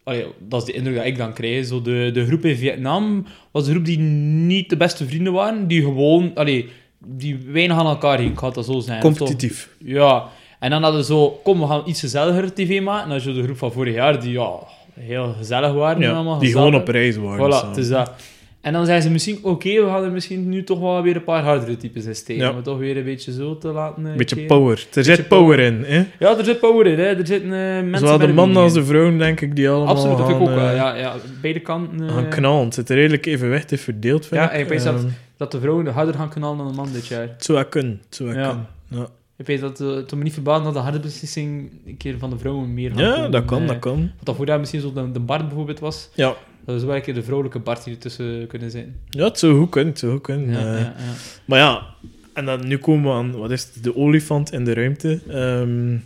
allee, 0.03 0.25
dat 0.39 0.61
is 0.61 0.67
de 0.67 0.73
indruk 0.73 0.95
dat 0.95 1.05
ik 1.05 1.17
dan 1.17 1.33
krijg, 1.33 1.65
zo 1.65 1.81
de, 1.81 2.09
de 2.13 2.25
groep 2.25 2.45
in 2.45 2.55
Vietnam 2.55 3.25
was 3.51 3.65
een 3.67 3.71
groep 3.73 3.85
die 3.85 3.99
niet 3.99 4.69
de 4.69 4.77
beste 4.77 5.05
vrienden 5.07 5.33
waren, 5.33 5.67
die 5.67 5.81
gewoon, 5.81 6.31
allee, 6.35 6.69
die 7.05 7.37
weinig 7.51 7.77
aan 7.77 7.85
elkaar 7.85 8.21
ik 8.23 8.37
had 8.37 8.53
dat 8.55 8.65
zo 8.65 8.79
zijn. 8.79 9.01
Competitief. 9.01 9.69
Ja, 9.77 10.27
en 10.59 10.69
dan 10.69 10.81
hadden 10.83 10.99
we 11.01 11.05
zo, 11.07 11.29
kom, 11.43 11.59
we 11.59 11.67
gaan 11.67 11.83
iets 11.85 11.99
gezelliger 11.99 12.53
tv 12.53 12.81
maken. 12.81 13.03
En 13.03 13.09
dan 13.09 13.33
je 13.33 13.39
de 13.39 13.43
groep 13.43 13.57
van 13.57 13.71
vorig 13.71 13.93
jaar, 13.93 14.21
die 14.21 14.31
ja, 14.31 14.59
heel 14.97 15.33
gezellig 15.37 15.73
waren. 15.73 16.01
Ja, 16.01 16.11
allemaal, 16.11 16.37
die 16.39 16.47
gezellig. 16.47 16.65
gewoon 16.67 16.81
op 16.81 16.87
reis 16.87 17.17
waren. 17.17 17.45
Voilà, 17.63 17.67
het 17.67 17.77
is 17.77 17.89
dat. 17.89 18.11
En 18.61 18.73
dan 18.73 18.85
zijn 18.85 19.01
ze 19.01 19.09
misschien, 19.11 19.39
oké, 19.41 19.69
we 19.69 19.85
gaan 19.87 20.03
er 20.03 20.11
misschien 20.11 20.49
nu 20.49 20.63
toch 20.63 20.79
wel 20.79 21.01
weer 21.01 21.15
een 21.15 21.23
paar 21.23 21.43
hardere 21.43 21.77
types 21.77 22.05
in 22.05 22.15
steken. 22.15 22.43
Ja. 22.43 22.49
Om 22.49 22.55
het 22.55 22.65
toch 22.65 22.77
weer 22.77 22.97
een 22.97 23.03
beetje 23.03 23.31
zo 23.31 23.57
te 23.57 23.67
laten 23.67 24.05
eh, 24.05 24.11
Een 24.11 24.17
beetje 24.17 24.35
keren. 24.35 24.49
power. 24.57 24.85
Er 24.93 25.03
zit 25.03 25.27
power 25.27 25.59
in. 25.59 25.83
Hè? 25.85 26.05
Ja, 26.19 26.37
er 26.37 26.45
zit 26.45 26.59
power 26.59 26.85
in, 26.87 26.99
hè. 26.99 27.05
Er 27.05 27.27
zitten 27.27 27.51
eh, 27.53 27.57
mensen 27.59 27.97
Zowel 27.97 28.17
de 28.17 28.33
mannen 28.33 28.61
als 28.63 28.73
de 28.73 28.85
vrouwen, 28.85 29.17
denk 29.17 29.41
ik, 29.41 29.55
die 29.55 29.69
allemaal. 29.69 29.87
Absoluut, 29.95 30.17
dat 30.17 30.27
vind 30.27 30.41
ik 30.41 30.47
ook 30.47 30.55
wel. 30.55 30.67
eh, 30.67 30.75
Ja, 30.75 30.95
ja, 30.95 31.13
beide 31.41 31.59
kanten. 31.59 32.07
eh, 32.07 32.13
gaan 32.13 32.27
knallen. 32.29 32.65
Het 32.65 32.73
zit 32.73 32.89
redelijk 32.89 33.25
evenwichtig 33.25 33.79
verdeeld, 33.79 34.25
vind 34.25 34.41
Ja, 34.41 34.51
ik. 34.51 34.61
ik 34.61 34.67
weet 34.69 34.83
dat- 34.83 34.95
Ehm, 34.95 35.07
dat 35.37 35.51
de 35.51 35.59
vrouwen 35.59 35.87
harder 35.87 36.13
gaan 36.15 36.29
knallen 36.29 36.57
dan 36.57 36.67
de 36.67 36.73
man 36.73 36.89
dit 36.93 37.07
jaar. 37.07 37.21
het 37.21 37.45
zou 37.45 37.57
wel 37.57 37.67
kunnen. 37.67 38.01
Het 38.05 38.15
zou 38.15 38.29
wel 38.29 38.37
Ja. 38.39 38.47
kunnen. 38.47 38.67
Ja. 38.89 39.07
Ik 39.37 39.45
weet 39.45 39.59
dat 39.61 39.81
eh, 39.81 39.87
het 39.95 40.15
me 40.15 40.23
niet 40.23 40.33
verbaasd 40.33 40.63
dat 40.63 40.73
de 40.73 40.79
harde 40.79 40.99
beslissing 40.99 41.71
een 41.85 41.97
keer 41.97 42.17
van 42.17 42.29
de 42.29 42.37
vrouwen 42.37 42.73
meer 42.73 42.91
gaan 42.91 43.03
ja, 43.03 43.13
komen. 43.15 43.31
dat 43.31 43.45
kan, 43.45 43.67
dat 43.67 43.79
kan. 43.79 44.11
Wat 44.23 44.37
dat 44.37 44.47
jaar 44.47 44.59
misschien 44.59 44.81
zo 44.81 44.93
de, 44.93 45.11
de 45.11 45.19
Bart 45.19 45.47
bijvoorbeeld 45.47 45.79
was. 45.79 46.09
Ja. 46.13 46.35
Dat 46.65 46.75
is 46.75 46.83
wel 46.83 46.95
een 46.95 47.01
keer 47.01 47.13
de 47.13 47.23
vrouwelijke 47.23 47.59
Bart 47.59 47.83
hier 47.83 47.97
tussen 47.97 48.47
kunnen 48.47 48.71
zijn. 48.71 48.95
ja, 49.09 49.23
het 49.23 49.39
zou 49.39 49.57
goed 49.59 49.69
kunnen. 49.69 49.89
Het 49.89 49.99
zou 49.99 50.11
goed 50.11 50.21
kunnen. 50.21 50.49
Ja, 50.49 50.57
Eh, 50.59 50.79
ja, 50.79 50.79
ja. 50.79 50.93
Maar 51.45 51.59
ja, 51.59 51.85
en 52.33 52.45
dan 52.45 52.67
nu 52.67 52.77
komen 52.77 53.11
we 53.11 53.17
aan, 53.17 53.31
wat 53.37 53.51
is 53.51 53.63
het, 53.73 53.83
de 53.83 53.95
olifant 53.95 54.51
in 54.53 54.65
de 54.65 54.73
ruimte. 54.73 55.19
Ehm, 55.29 55.97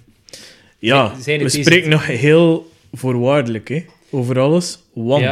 ja, 0.79 1.07
Zijn- 1.09 1.21
zijn 1.21 1.39
we 1.39 1.49
spreken 1.49 1.89
nog 1.89 2.05
heel 2.07 2.71
voorwaardelijk 2.93 3.69
hè, 3.69 3.85
over 4.09 4.39
alles. 4.39 4.79
Want? 4.93 5.23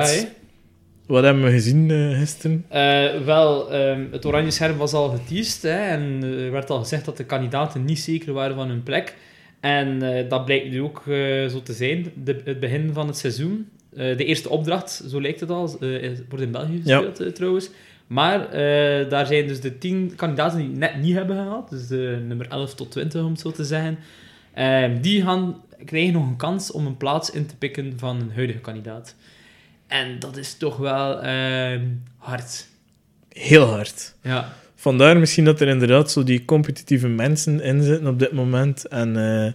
Wat 1.10 1.24
hebben 1.24 1.44
we 1.44 1.52
gezien 1.52 1.92
eh, 1.92 2.18
gisteren? 2.20 2.66
Eh, 2.68 3.22
wel, 3.26 3.72
ehm, 3.72 4.06
het 4.12 4.26
oranje 4.26 4.52
scherm 4.52 4.78
was 4.78 4.94
al 4.94 5.10
geteased 5.10 5.62
hè, 5.62 5.80
en 5.88 6.20
eh, 6.24 6.46
er 6.46 6.52
werd 6.52 6.70
al 6.70 6.80
gezegd 6.80 7.06
dat 7.06 7.18
de 7.18 7.26
kandidaten 7.26 7.86
niet 7.86 8.00
zeker 8.00 8.34
waren 8.34 8.56
van 8.56 8.68
hun 8.68 8.84
plek. 8.84 9.16
En 9.60 10.02
eh, 10.02 10.30
dat 10.30 10.46
blijkt 10.46 10.70
nu 10.70 10.82
ook 10.82 11.04
eh, 11.08 11.48
zo 11.48 11.62
te 11.64 11.74
zijn, 11.74 12.12
de, 12.24 12.42
het 12.44 12.60
begin 12.60 12.94
van 12.94 13.08
het 13.08 13.18
seizoen. 13.18 13.70
Eh, 13.96 14.18
de 14.18 14.26
eerste 14.26 14.50
opdracht, 14.50 15.04
zo 15.10 15.22
lijkt 15.22 15.40
het 15.40 15.50
al, 15.50 15.80
eh, 15.80 16.10
wordt 16.30 16.46
in 16.46 16.52
België 16.52 16.82
gespeeld 16.84 17.20
eh, 17.20 17.28
trouwens. 17.28 17.70
Maar 18.08 18.50
eh, 18.50 19.10
daar 19.10 19.26
zijn 19.26 19.48
dus 19.48 19.60
de 19.62 19.78
tien 19.78 20.14
kandidaten 20.16 20.58
die 20.58 20.68
het 20.70 20.78
net 20.78 21.02
niet 21.02 21.16
hebben 21.16 21.36
gehaald, 21.36 21.70
dus 21.70 21.88
de 21.88 22.24
nummer 22.28 22.48
11 22.50 22.76
tot 22.76 22.92
20 22.92 23.24
om 23.24 23.32
het 23.32 23.40
zo 23.40 23.52
te 23.52 23.64
zeggen, 23.64 23.98
Ehm, 24.54 25.02
die 25.02 25.22
gaan, 25.22 25.56
krijgen 25.86 26.14
nog 26.14 26.28
een 26.28 26.36
kans 26.36 26.72
om 26.72 26.86
een 26.86 26.98
plaats 26.98 27.32
in 27.32 27.46
te 27.46 27.56
pikken 27.56 27.94
van 27.98 28.20
een 28.20 28.32
huidige 28.34 28.60
kandidaat. 28.60 29.16
En 29.90 30.20
dat 30.20 30.38
is 30.38 30.58
toch 30.58 30.78
wel 30.78 31.22
ehm, 31.22 31.86
hard. 32.18 32.68
Heel 33.30 33.66
hard. 33.66 34.16
Ja. 34.22 34.54
Vandaar 34.76 35.18
misschien 35.18 35.46
dat 35.46 35.62
er 35.62 35.68
inderdaad 35.68 36.12
zo 36.12 36.24
die 36.24 36.46
competitieve 36.46 37.08
mensen 37.08 37.62
in 37.62 37.84
zitten 37.84 38.08
op 38.08 38.20
dit 38.20 38.32
moment. 38.32 38.88
En 38.88 39.18
eh, 39.18 39.52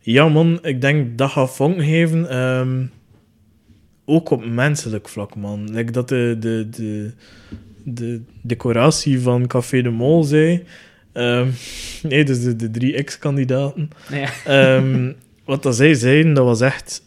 ja, 0.00 0.28
man, 0.28 0.58
ik 0.62 0.80
denk 0.80 1.18
dat 1.18 1.30
gaat 1.30 1.54
vonk 1.54 1.82
geven. 1.82 2.28
ehm, 2.28 2.84
ook 4.04 4.30
op 4.30 4.46
menselijk 4.46 5.08
vlak, 5.08 5.36
man. 5.36 5.70
Like 5.70 5.92
dat 5.92 6.08
de, 6.08 6.36
de, 6.38 6.68
de, 6.70 7.12
de 7.84 8.20
decoratie 8.42 9.20
van 9.20 9.46
Café 9.46 9.82
de 9.82 9.90
Mol 9.90 10.22
zei. 10.22 10.64
Ehm, 11.12 11.48
nee, 12.02 12.24
dus 12.24 12.42
de, 12.42 12.56
de 12.56 12.70
drie 12.70 13.02
X-kandidaten. 13.02 13.90
Ja. 14.44 14.82
Wat 15.44 15.62
dat 15.62 15.76
zij 15.76 15.94
zeiden, 15.94 16.34
dat 16.34 16.44
was 16.44 16.60
echt 16.60 17.02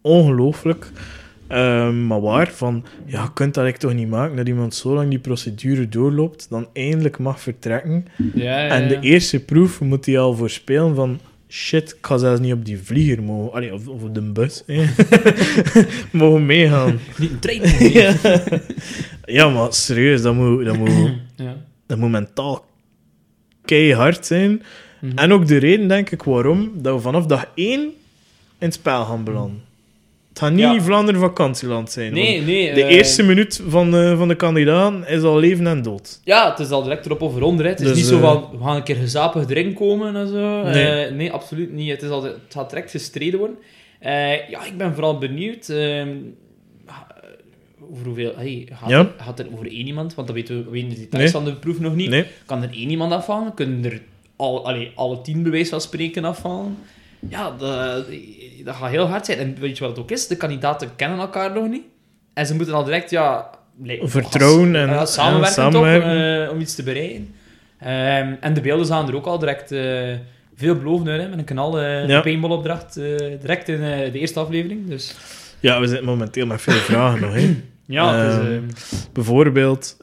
ongelooflijk. 0.00 0.90
Ehm, 1.48 2.06
maar 2.06 2.20
waar, 2.20 2.48
van, 2.52 2.84
ja, 3.04 3.22
je 3.22 3.32
kunt 3.32 3.54
dat 3.54 3.64
eigenlijk 3.64 3.76
toch 3.76 3.94
niet 3.94 4.08
maken 4.08 4.36
dat 4.36 4.48
iemand 4.48 4.74
zo 4.74 4.94
lang 4.94 5.10
die 5.10 5.18
procedure 5.18 5.88
doorloopt, 5.88 6.46
dan 6.50 6.68
eindelijk 6.72 7.18
mag 7.18 7.40
vertrekken. 7.40 8.06
Ja, 8.34 8.60
ja, 8.60 8.68
En 8.68 8.88
de 8.88 9.00
eerste 9.00 9.44
proef 9.44 9.80
moet 9.80 10.06
hij 10.06 10.18
al 10.18 10.34
voorspelen 10.34 10.94
van, 10.94 11.20
shit, 11.48 11.90
ik 11.90 12.06
ga 12.06 12.18
zelfs 12.18 12.40
niet 12.40 12.52
op 12.52 12.64
die 12.64 12.78
vlieger 12.78 13.22
mogen, 13.22 13.52
allee, 13.52 13.74
of, 13.74 13.88
of 13.88 14.02
op 14.02 14.14
de 14.14 14.20
bus, 14.20 14.64
mogen 16.12 16.46
meegaan. 16.46 16.98
Niet 17.18 17.30
een 17.30 17.38
trein. 17.38 17.92
ja. 17.92 18.14
ja, 19.24 19.48
maar 19.48 19.72
serieus, 19.72 20.22
dat 20.22 20.34
moet, 20.34 20.64
dat 20.64 20.76
moet, 20.76 20.90
ja. 21.36 21.56
dat 21.86 21.98
moet 21.98 22.10
mentaal 22.10 22.64
keihard 23.64 24.26
zijn. 24.26 24.62
Mhm. 25.00 25.18
En 25.18 25.32
ook 25.32 25.46
de 25.46 25.56
reden, 25.56 25.88
denk 25.88 26.10
ik, 26.10 26.22
waarom 26.22 26.70
dat 26.74 26.94
we 26.94 27.00
vanaf 27.00 27.26
dag 27.26 27.48
één 27.54 27.80
in 28.58 28.66
het 28.66 28.74
spel 28.74 29.04
gaan 29.04 29.24
belanden. 29.24 29.62
Het 30.36 30.44
gaat 30.44 30.52
niet 30.54 30.60
Ja. 30.60 30.80
Vlaanderen 30.80 31.20
vakantieland 31.20 31.90
zijn. 31.90 32.12
Nee, 32.12 32.40
nee. 32.42 32.74
De 32.74 32.82
eh, 32.84 32.94
eerste 32.96 33.22
minuut 33.22 33.62
van 33.68 33.90
de, 33.90 34.14
van 34.16 34.28
de 34.28 34.34
kandidaat 34.34 35.08
is 35.08 35.22
al 35.22 35.38
leven 35.38 35.66
en 35.66 35.82
dood. 35.82 36.20
Ja, 36.24 36.50
het 36.50 36.58
is 36.58 36.70
al 36.70 36.82
direct 36.82 37.06
erop 37.06 37.20
of 37.22 37.36
eronder. 37.36 37.66
Het 37.66 37.80
is 37.80 37.86
Dus, 37.86 37.96
niet 37.96 38.06
zo 38.06 38.16
eh, 38.16 38.20
van, 38.22 38.48
we 38.58 38.64
gaan 38.64 38.76
een 38.76 38.82
keer 38.82 38.96
gezapig 38.96 39.48
erin 39.48 39.74
komen 39.74 40.16
en 40.16 40.28
zo. 40.28 40.62
Nee. 40.62 41.10
Nee, 41.10 41.32
absoluut 41.32 41.72
niet. 41.72 41.90
Het, 41.90 42.02
is 42.02 42.08
al, 42.10 42.22
het 42.22 42.34
gaat 42.48 42.70
direct 42.70 42.90
gestreden 42.90 43.38
worden. 43.38 43.56
Eh, 44.00 44.48
ja, 44.50 44.64
ik 44.64 44.76
ben 44.78 44.92
vooral 44.94 45.18
benieuwd... 45.18 45.68
ehm, 45.68 46.08
over 47.92 48.04
hoeveel... 48.06 48.32
Hey, 48.36 48.68
gaat, 48.72 48.88
Ja. 48.88 48.98
het, 48.98 49.08
gaat 49.16 49.44
over 49.52 49.66
één 49.66 49.86
iemand? 49.86 50.14
Want 50.14 50.26
dat 50.26 50.36
weten 50.36 50.56
we, 50.56 50.64
we 50.64 50.70
weten 50.70 50.88
de 50.88 50.94
details 50.94 51.22
Nee. 51.22 51.32
van 51.32 51.44
de 51.44 51.54
proef 51.54 51.80
nog 51.80 51.94
niet. 51.94 52.10
Nee. 52.10 52.24
Kan 52.46 52.62
er 52.62 52.70
één 52.72 52.90
iemand 52.90 53.12
afvallen? 53.12 53.54
Kunnen 53.54 53.84
er 53.84 54.00
al, 54.36 54.66
allee, 54.66 54.92
alle 54.94 55.20
tien 55.20 55.42
bewijs 55.42 55.68
van 55.68 55.80
spreken 55.80 56.24
afvallen? 56.24 56.76
Ja, 57.28 57.50
dat, 57.58 58.04
dat 58.64 58.74
gaat 58.74 58.90
heel 58.90 59.06
hard 59.06 59.26
zijn. 59.26 59.38
En 59.38 59.54
weet 59.60 59.78
je 59.78 59.84
wat 59.84 59.90
het 59.96 60.00
ook 60.04 60.10
is? 60.10 60.26
De 60.26 60.36
kandidaten 60.36 60.96
kennen 60.96 61.18
elkaar 61.18 61.52
nog 61.52 61.68
niet. 61.68 61.84
En 62.34 62.46
ze 62.46 62.54
moeten 62.54 62.74
al 62.74 62.84
direct, 62.84 63.10
ja... 63.10 63.50
Vertrouwen 64.02 64.76
en- 64.76 65.06
samenwerken, 65.08 65.62
ja, 65.62 65.70
samenwerken. 65.70 66.08
toch, 66.40 66.46
eh, 66.48 66.54
om 66.54 66.60
iets 66.60 66.74
te 66.74 66.82
bereiken. 66.82 67.34
Ehm, 67.78 68.34
en 68.40 68.54
de 68.54 68.60
beelden 68.60 68.86
zagen 68.86 69.08
er 69.08 69.14
ook 69.16 69.26
al 69.26 69.38
direct 69.38 69.72
eh 69.72 70.14
veel 70.58 70.74
beloven 70.76 71.08
uit, 71.08 71.20
hè, 71.22 71.28
met 71.28 71.50
een 71.50 71.56
Ja. 72.08 72.16
een 72.16 72.22
paintballopdracht, 72.22 72.96
eh, 72.96 73.04
direct 73.40 73.68
in 73.68 73.80
de 73.80 74.10
eerste 74.18 74.40
aflevering. 74.40 74.88
Dus 74.88 75.14
Ja, 75.60 75.80
we 75.80 75.86
zitten 75.86 76.06
momenteel 76.06 76.46
met 76.46 76.62
veel 76.62 76.72
vragen 76.74 77.20
nog. 77.20 77.34
Hè. 77.34 77.56
ja, 77.86 78.26
is, 78.26 78.34
Ehm, 78.34 78.52
ehm, 78.52 78.62
Bijvoorbeeld, 79.12 79.96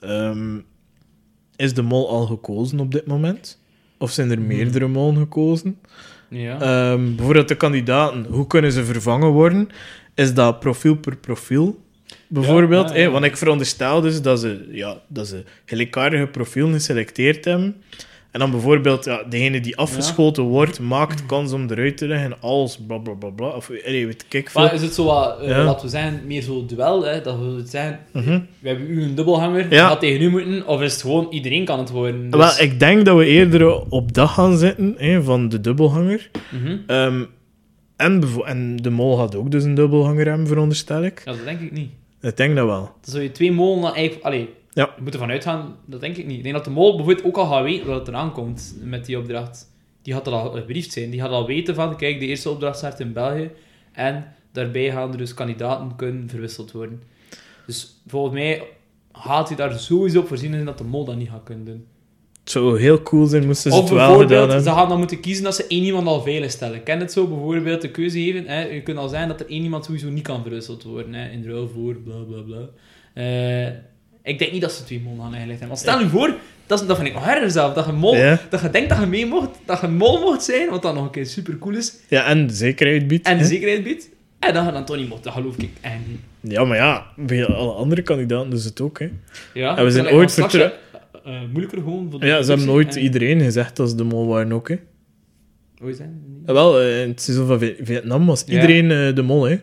is 1.56 1.74
de 1.74 1.82
mol 1.82 2.10
al 2.10 2.26
gekozen 2.26 2.80
op 2.80 2.92
dit 2.92 3.06
moment? 3.06 3.62
Of 3.98 4.12
zijn 4.12 4.30
er 4.32 4.38
Hmm. 4.38 4.48
meerdere 4.48 4.88
molen 4.88 5.18
gekozen? 5.18 5.80
Ja. 6.34 6.62
Ehm, 6.62 7.16
bijvoorbeeld 7.16 7.48
de 7.48 7.56
kandidaten, 7.56 8.26
hoe 8.30 8.48
kunnen 8.48 8.72
ze 8.72 8.86
vervangen 8.86 9.30
worden? 9.30 9.70
Is 10.16 10.34
dat 10.34 10.60
profiel 10.60 10.96
per 10.96 11.16
profiel? 11.18 11.82
Bijvoorbeeld, 12.28 12.90
Ja, 12.90 12.96
hè? 12.96 13.10
want 13.10 13.26
ik 13.26 13.38
veronderstel 13.38 14.02
dus 14.02 14.22
dat 14.22 14.40
ze, 14.40 14.68
ja, 14.72 15.02
dat 15.08 15.28
ze 15.28 15.44
gelijkaardige 15.66 16.28
profielen 16.28 16.74
geselecteerd 16.74 17.46
hebben. 17.46 17.76
En 18.34 18.40
dan 18.40 18.52
bijvoorbeeld, 18.52 19.06
ja, 19.06 19.24
degene 19.30 19.60
die 19.60 19.78
afgeschoten 19.78 20.44
wordt, 20.44 20.80
maakt 20.80 21.26
kans 21.26 21.52
om 21.52 21.70
eruit 21.70 21.98
te 21.98 22.08
liggen 22.08 22.42
als 22.42 22.78
bla 22.88 22.98
bla 22.98 23.14
bla 23.14 23.30
bla. 23.30 23.48
Of 23.48 23.70
allee, 23.86 24.06
weet 24.06 24.26
ik 24.30 24.50
veel. 24.50 24.62
maar 24.62 24.74
is 24.74 24.82
het 24.82 24.94
zo 24.94 25.06
wat, 25.06 25.40
eh, 25.40 25.48
laten 25.48 25.86
we 25.86 25.92
zeggen, 25.92 26.22
meer 26.26 26.42
zo 26.42 26.66
duel, 26.66 27.06
hè, 27.06 27.22
dat 27.22 27.40
we 27.40 27.46
het 27.46 27.70
zijn, 27.70 28.00
Mhm. 28.14 28.40
we 28.60 28.68
hebben 28.68 28.90
u 28.90 29.04
een 29.04 29.16
dubbelhanger, 29.16 29.74
Ja. 29.74 29.88
gaat 29.88 30.00
tegen 30.00 30.22
u 30.22 30.30
moeten, 30.30 30.68
of 30.68 30.82
is 30.82 30.92
het 30.92 31.02
gewoon, 31.02 31.28
iedereen 31.30 31.66
kan 31.66 31.80
het 31.80 31.90
worden? 31.90 32.30
Dus, 32.30 32.40
Wel, 32.58 32.66
ik 32.68 32.80
denk 32.80 33.06
dat 33.06 33.18
we 33.18 33.26
eerder 33.26 33.90
op 33.90 34.14
dat 34.14 34.30
gaan 34.30 34.58
zitten, 34.58 34.94
hè, 34.98 35.24
van 35.24 35.50
de 35.50 35.62
dubbelhanger. 35.62 36.30
Ehm, 36.88 37.24
en, 37.96 38.76
de 38.82 38.90
mol 38.90 39.18
had 39.18 39.36
ook 39.36 39.52
dus 39.52 39.64
een 39.64 39.76
dubbelhanger 39.76 40.28
hebben, 40.28 40.48
veronderstel 40.48 41.04
ik. 41.04 41.22
Ja, 41.26 41.32
dat 41.32 41.44
denk 41.46 41.60
ik 41.60 41.72
niet. 41.72 41.90
Ik 42.22 42.38
denk 42.38 42.56
dat 42.56 42.66
wel. 42.66 42.80
Dan 42.82 42.92
zou 43.02 43.24
je 43.24 43.32
twee 43.32 43.52
molen 43.52 43.82
dan 43.82 43.94
eigenlijk... 43.94 44.26
Allee, 44.26 44.50
Ja. 44.74 44.94
je 44.96 45.02
moet 45.02 45.14
ervan 45.14 45.30
uitgaan, 45.30 45.76
dat 45.86 46.02
denk 46.02 46.18
ik 46.18 46.26
niet. 46.26 46.38
Ik 46.38 46.44
denk 46.44 46.56
dat 46.56 46.64
de 46.66 46.70
mol 46.72 46.96
bijvoorbeeld 46.96 47.26
ook 47.28 47.38
al 47.38 47.46
gaat 47.46 47.64
weten 47.64 47.88
dat 47.88 48.00
het 48.00 48.08
eraan 48.08 48.32
komt 48.32 48.76
met 48.84 49.06
die 49.06 49.18
opdracht. 49.18 49.72
Die 50.02 50.14
had 50.14 50.28
er 50.28 50.34
al 50.34 50.52
gebriefd 50.52 50.92
zijn. 50.92 51.10
Die 51.10 51.22
had 51.22 51.32
al 51.32 51.46
weten 51.48 51.76
van, 51.76 51.98
kijk, 51.98 52.20
de 52.20 52.26
eerste 52.26 52.50
opdracht 52.50 52.78
start 52.78 53.00
in 53.00 53.14
België. 53.14 53.52
En 53.92 54.26
daarbij 54.52 54.92
gaan 54.92 55.12
er 55.12 55.18
dus 55.18 55.34
kandidaten 55.34 55.96
kunnen 55.96 56.30
verwisseld 56.30 56.72
worden. 56.72 57.02
Dus 57.66 58.02
volgens 58.08 58.34
mij 58.34 58.64
gaat 59.12 59.48
hij 59.48 59.58
daar 59.58 59.80
sowieso 59.80 60.20
op 60.20 60.28
voorzien 60.28 60.52
zijn 60.52 60.66
dat 60.66 60.78
de 60.78 60.84
mol 60.84 61.06
dat 61.06 61.16
niet 61.16 61.30
gaat 61.30 61.44
kunnen 61.44 61.66
doen. 61.66 61.86
Het 62.40 62.52
zou 62.52 62.80
heel 62.80 63.02
cool 63.02 63.26
zijn 63.26 63.46
moesten 63.46 63.72
ze 63.72 63.78
Of 63.78 63.84
het 63.84 63.94
wel 63.94 64.00
gedaan 64.08 64.18
bijvoorbeeld, 64.18 64.50
ze 64.50 64.56
hebben. 64.56 64.74
gaan 64.74 64.90
dan 64.90 64.98
moeten 64.98 65.20
kiezen 65.20 65.44
dat 65.44 65.56
ze 65.56 65.68
één 65.68 65.84
iemand 65.84 66.08
al 66.08 66.22
veilig 66.22 66.52
stellen. 66.52 66.84
Ken 66.84 67.00
het 67.00 67.12
zo 67.12 67.28
bijvoorbeeld 67.28 67.82
de 67.82 67.92
keuze 67.92 68.20
geven? 68.20 68.48
Hè? 68.48 68.68
Je 68.68 68.82
kunt 68.84 68.98
al 68.98 69.08
zijn 69.08 69.28
dat 69.28 69.40
er 69.40 69.50
één 69.50 69.64
iemand 69.64 69.86
sowieso 69.86 70.10
niet 70.10 70.24
kan 70.24 70.42
verwisseld 70.42 70.84
worden. 70.84 71.14
Hè? 71.14 71.30
In 71.30 71.46
ruil 71.46 71.70
voor 71.70 71.96
bla 71.96 72.16
bla 72.28 72.42
bla. 72.42 72.70
Eh, 73.14 73.74
ik 74.24 74.40
denk 74.40 74.52
niet 74.52 74.62
dat 74.62 74.72
ze 74.72 74.84
twee 74.84 75.00
mol 75.04 75.14
gaan 75.20 75.34
eigenlijk 75.34 75.60
hebben. 75.60 75.68
Want 75.68 75.80
stel 75.80 76.00
je 76.00 76.08
voor, 76.08 76.34
dat, 76.68 76.82
is, 76.82 76.88
dat 76.88 76.96
vind 76.98 77.08
ik 77.10 77.14
nog 77.14 77.52
zelf, 77.52 77.74
dat 77.74 77.86
je, 77.86 77.92
mol, 77.92 78.16
Ja. 78.16 78.40
dat 78.50 78.62
je 78.62 78.70
denkt 78.70 78.90
dat 78.90 79.00
je 79.00 79.06
mee 79.06 79.26
mocht, 79.26 79.50
dat 79.66 79.82
je 79.82 79.88
mol 79.88 80.20
mocht 80.20 80.44
zijn, 80.44 80.70
wat 80.70 80.82
dan 80.82 80.96
nog 80.96 81.04
een 81.04 81.12
keer 81.12 81.26
super 81.26 81.58
cool 81.58 81.76
is, 81.76 81.96
Ja, 82.08 82.26
en 82.26 82.50
zekerheid 82.50 83.08
biedt. 83.08 83.28
en 83.28 83.38
de 83.38 83.46
zekerheid 83.46 83.84
biedt. 83.84 84.10
En 84.40 84.54
dat 84.54 84.66
je 84.66 84.72
dan 84.72 84.86
toch 84.86 84.96
niet 84.98 85.10
mocht, 85.10 85.24
dat 85.24 85.34
geloof 85.34 85.58
ik 85.58 85.70
echt 85.82 85.94
niet. 86.08 86.52
Ja, 86.54 86.64
maar 86.64 86.78
ja, 86.78 87.06
bij 87.16 87.46
alle 87.46 87.72
andere 87.74 88.02
kandidaten 88.02 88.50
doen 88.50 88.60
ze 88.60 88.68
het 88.68 88.82
ook. 88.82 89.00
Hè. 89.00 89.10
Ja, 89.54 89.78
En 89.78 89.84
we 89.86 89.92
zijn 89.92 90.06
ooit 90.10 90.30
ik 90.32 90.38
dan 90.38 90.50
straks, 90.50 90.52
vertrouw- 90.54 91.22
eh, 91.24 91.36
eh, 91.36 91.42
moeilijker 91.50 91.78
gewoon 91.78 92.08
voor 92.12 92.20
de 92.20 92.26
Ja, 92.26 92.42
ze 92.42 92.48
hebben 92.50 92.68
nooit 92.68 92.96
en- 92.96 93.02
iedereen 93.02 93.42
gezegd 93.42 93.76
dat 93.76 93.90
ze 93.90 93.96
de 93.96 94.04
mol 94.04 94.28
waren 94.28 94.52
ook. 94.52 94.70
Hè. 94.70 94.76
Hoe 95.78 95.90
is 95.90 95.98
dat? 95.98 96.08
Ja, 96.46 96.54
wel, 96.54 96.80
eh, 96.82 97.02
in 97.02 97.10
het 97.10 97.22
seizoen 97.22 97.48
van 97.48 97.60
Vi- 97.60 97.76
Vietnam 97.82 98.26
was 98.26 98.44
iedereen 98.46 99.16
de 99.16 99.22
mol. 99.22 99.44
Hè. 99.44 99.58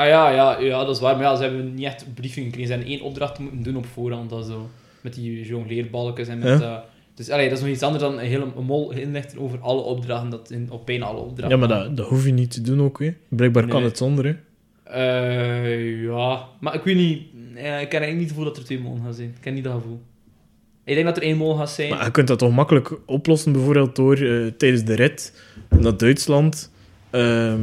Ah 0.00 0.06
ja, 0.06 0.30
ja, 0.30 0.58
ja, 0.58 0.84
dat 0.84 0.94
is 0.94 1.00
waar. 1.02 1.14
Maar 1.16 1.24
ja, 1.24 1.36
ze 1.36 1.42
hebben 1.42 1.74
niet 1.74 1.84
echt 1.84 2.06
briefing 2.14 2.44
gekregen. 2.46 2.66
Ze 2.66 2.72
hebben 2.72 2.92
één 2.92 3.00
opdracht 3.02 3.38
moeten 3.38 3.62
doen 3.62 3.76
op 3.76 3.86
voorhand. 3.86 4.30
Dat 4.30 4.46
zo. 4.46 4.68
Met 5.00 5.14
die 5.14 5.46
jongleerbalkjes 5.46 6.28
en 6.28 6.38
met 6.38 6.48
Ja. 6.48 6.58
dat... 6.58 6.84
Dus 7.14 7.30
allee, 7.30 7.48
dat 7.48 7.58
is 7.58 7.64
nog 7.64 7.72
iets 7.72 7.82
anders 7.82 8.02
dan 8.02 8.12
een 8.12 8.26
hele 8.26 8.46
mol 8.62 8.92
inlichten 8.92 9.38
over 9.38 9.58
alle 9.60 9.80
opdrachten. 9.80 10.30
Dat 10.30 10.50
in, 10.50 10.70
op 10.70 10.86
bijna 10.86 11.04
alle 11.04 11.20
opdrachten. 11.20 11.48
Ja, 11.48 11.66
maar 11.66 11.78
dat, 11.78 11.96
dat 11.96 12.06
hoef 12.08 12.24
je 12.24 12.32
niet 12.32 12.50
te 12.50 12.60
doen 12.60 12.80
ook. 12.82 12.98
Hè. 13.00 13.10
Blijkbaar 13.28 13.66
kan 13.66 13.82
het 13.82 13.96
zonder. 13.96 14.24
Hè. 14.24 14.34
Eh, 14.84 16.02
ja, 16.02 16.44
maar 16.60 16.74
ik 16.74 16.82
weet 16.82 16.96
niet. 16.96 17.22
eh, 17.54 17.80
ik 17.80 17.92
heb 17.92 18.02
eigenlijk 18.02 18.12
niet 18.12 18.20
het 18.20 18.28
gevoel 18.28 18.44
dat 18.44 18.56
er 18.56 18.64
twee 18.64 18.80
molen 18.80 19.02
gaan 19.02 19.14
zijn. 19.14 19.28
Ik 19.28 19.40
ken 19.40 19.54
niet 19.54 19.64
dat 19.64 19.72
gevoel. 19.72 20.00
Ik 20.84 20.94
denk 20.94 21.06
dat 21.06 21.16
er 21.16 21.22
één 21.22 21.36
mol 21.36 21.54
gaat 21.54 21.70
zijn. 21.70 21.90
Maar 21.90 22.04
je 22.04 22.10
kunt 22.10 22.28
dat 22.28 22.38
toch 22.38 22.52
makkelijk 22.52 22.92
oplossen, 23.06 23.52
bijvoorbeeld 23.52 23.96
door 23.96 24.16
eh, 24.16 24.46
tijdens 24.46 24.84
de 24.84 24.94
rit 24.94 25.42
naar 25.68 25.96
Duitsland 25.96 26.70
ehm, 27.10 27.60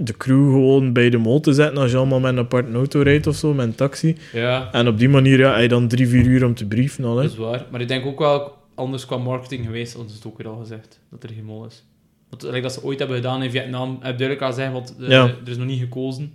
de 0.00 0.16
crew 0.16 0.50
gewoon 0.50 0.92
bij 0.92 1.10
de 1.10 1.18
mol 1.18 1.40
te 1.40 1.52
zetten 1.52 1.78
als 1.78 1.90
je 1.90 1.96
allemaal 1.96 2.20
met 2.20 2.32
een 2.32 2.38
aparte 2.38 2.72
auto 2.72 3.00
rijdt 3.00 3.26
of 3.26 3.36
zo, 3.36 3.54
met 3.54 3.66
een 3.66 3.74
taxi. 3.74 4.16
Ja, 4.32 4.68
En 4.72 4.88
op 4.88 4.98
die 4.98 5.08
manier 5.08 5.38
ja, 5.38 5.52
heb 5.52 5.60
je 5.62 5.68
dan 5.68 5.88
drie, 5.88 6.08
vier 6.08 6.26
uur 6.26 6.44
om 6.44 6.54
te 6.54 6.66
brieven 6.66 7.04
al. 7.04 7.16
Hè. 7.16 7.22
dat 7.22 7.32
is 7.32 7.38
waar. 7.38 7.66
Maar 7.70 7.80
ik 7.80 7.88
denk 7.88 8.06
ook 8.06 8.18
wel 8.18 8.56
anders 8.74 9.06
qua 9.06 9.16
marketing 9.16 9.64
geweest, 9.64 9.92
het 9.96 10.10
is 10.10 10.20
ook 10.26 10.38
weer 10.38 10.48
al 10.48 10.56
gezegd 10.56 11.00
dat 11.10 11.22
er 11.22 11.28
geen 11.34 11.44
mol 11.44 11.64
is. 11.66 11.84
Want 12.30 12.42
like 12.42 12.60
dat 12.60 12.72
ze 12.72 12.84
ooit 12.84 12.98
hebben 12.98 13.16
gedaan 13.16 13.42
in 13.42 13.50
Vietnam, 13.50 13.90
heb 13.90 14.18
duidelijk 14.18 14.42
al 14.42 14.52
zeggen, 14.52 14.72
want 14.74 14.94
eh, 15.00 15.08
Ja. 15.08 15.22
er 15.24 15.50
is 15.50 15.56
nog 15.56 15.66
niet 15.66 15.80
gekozen. 15.80 16.32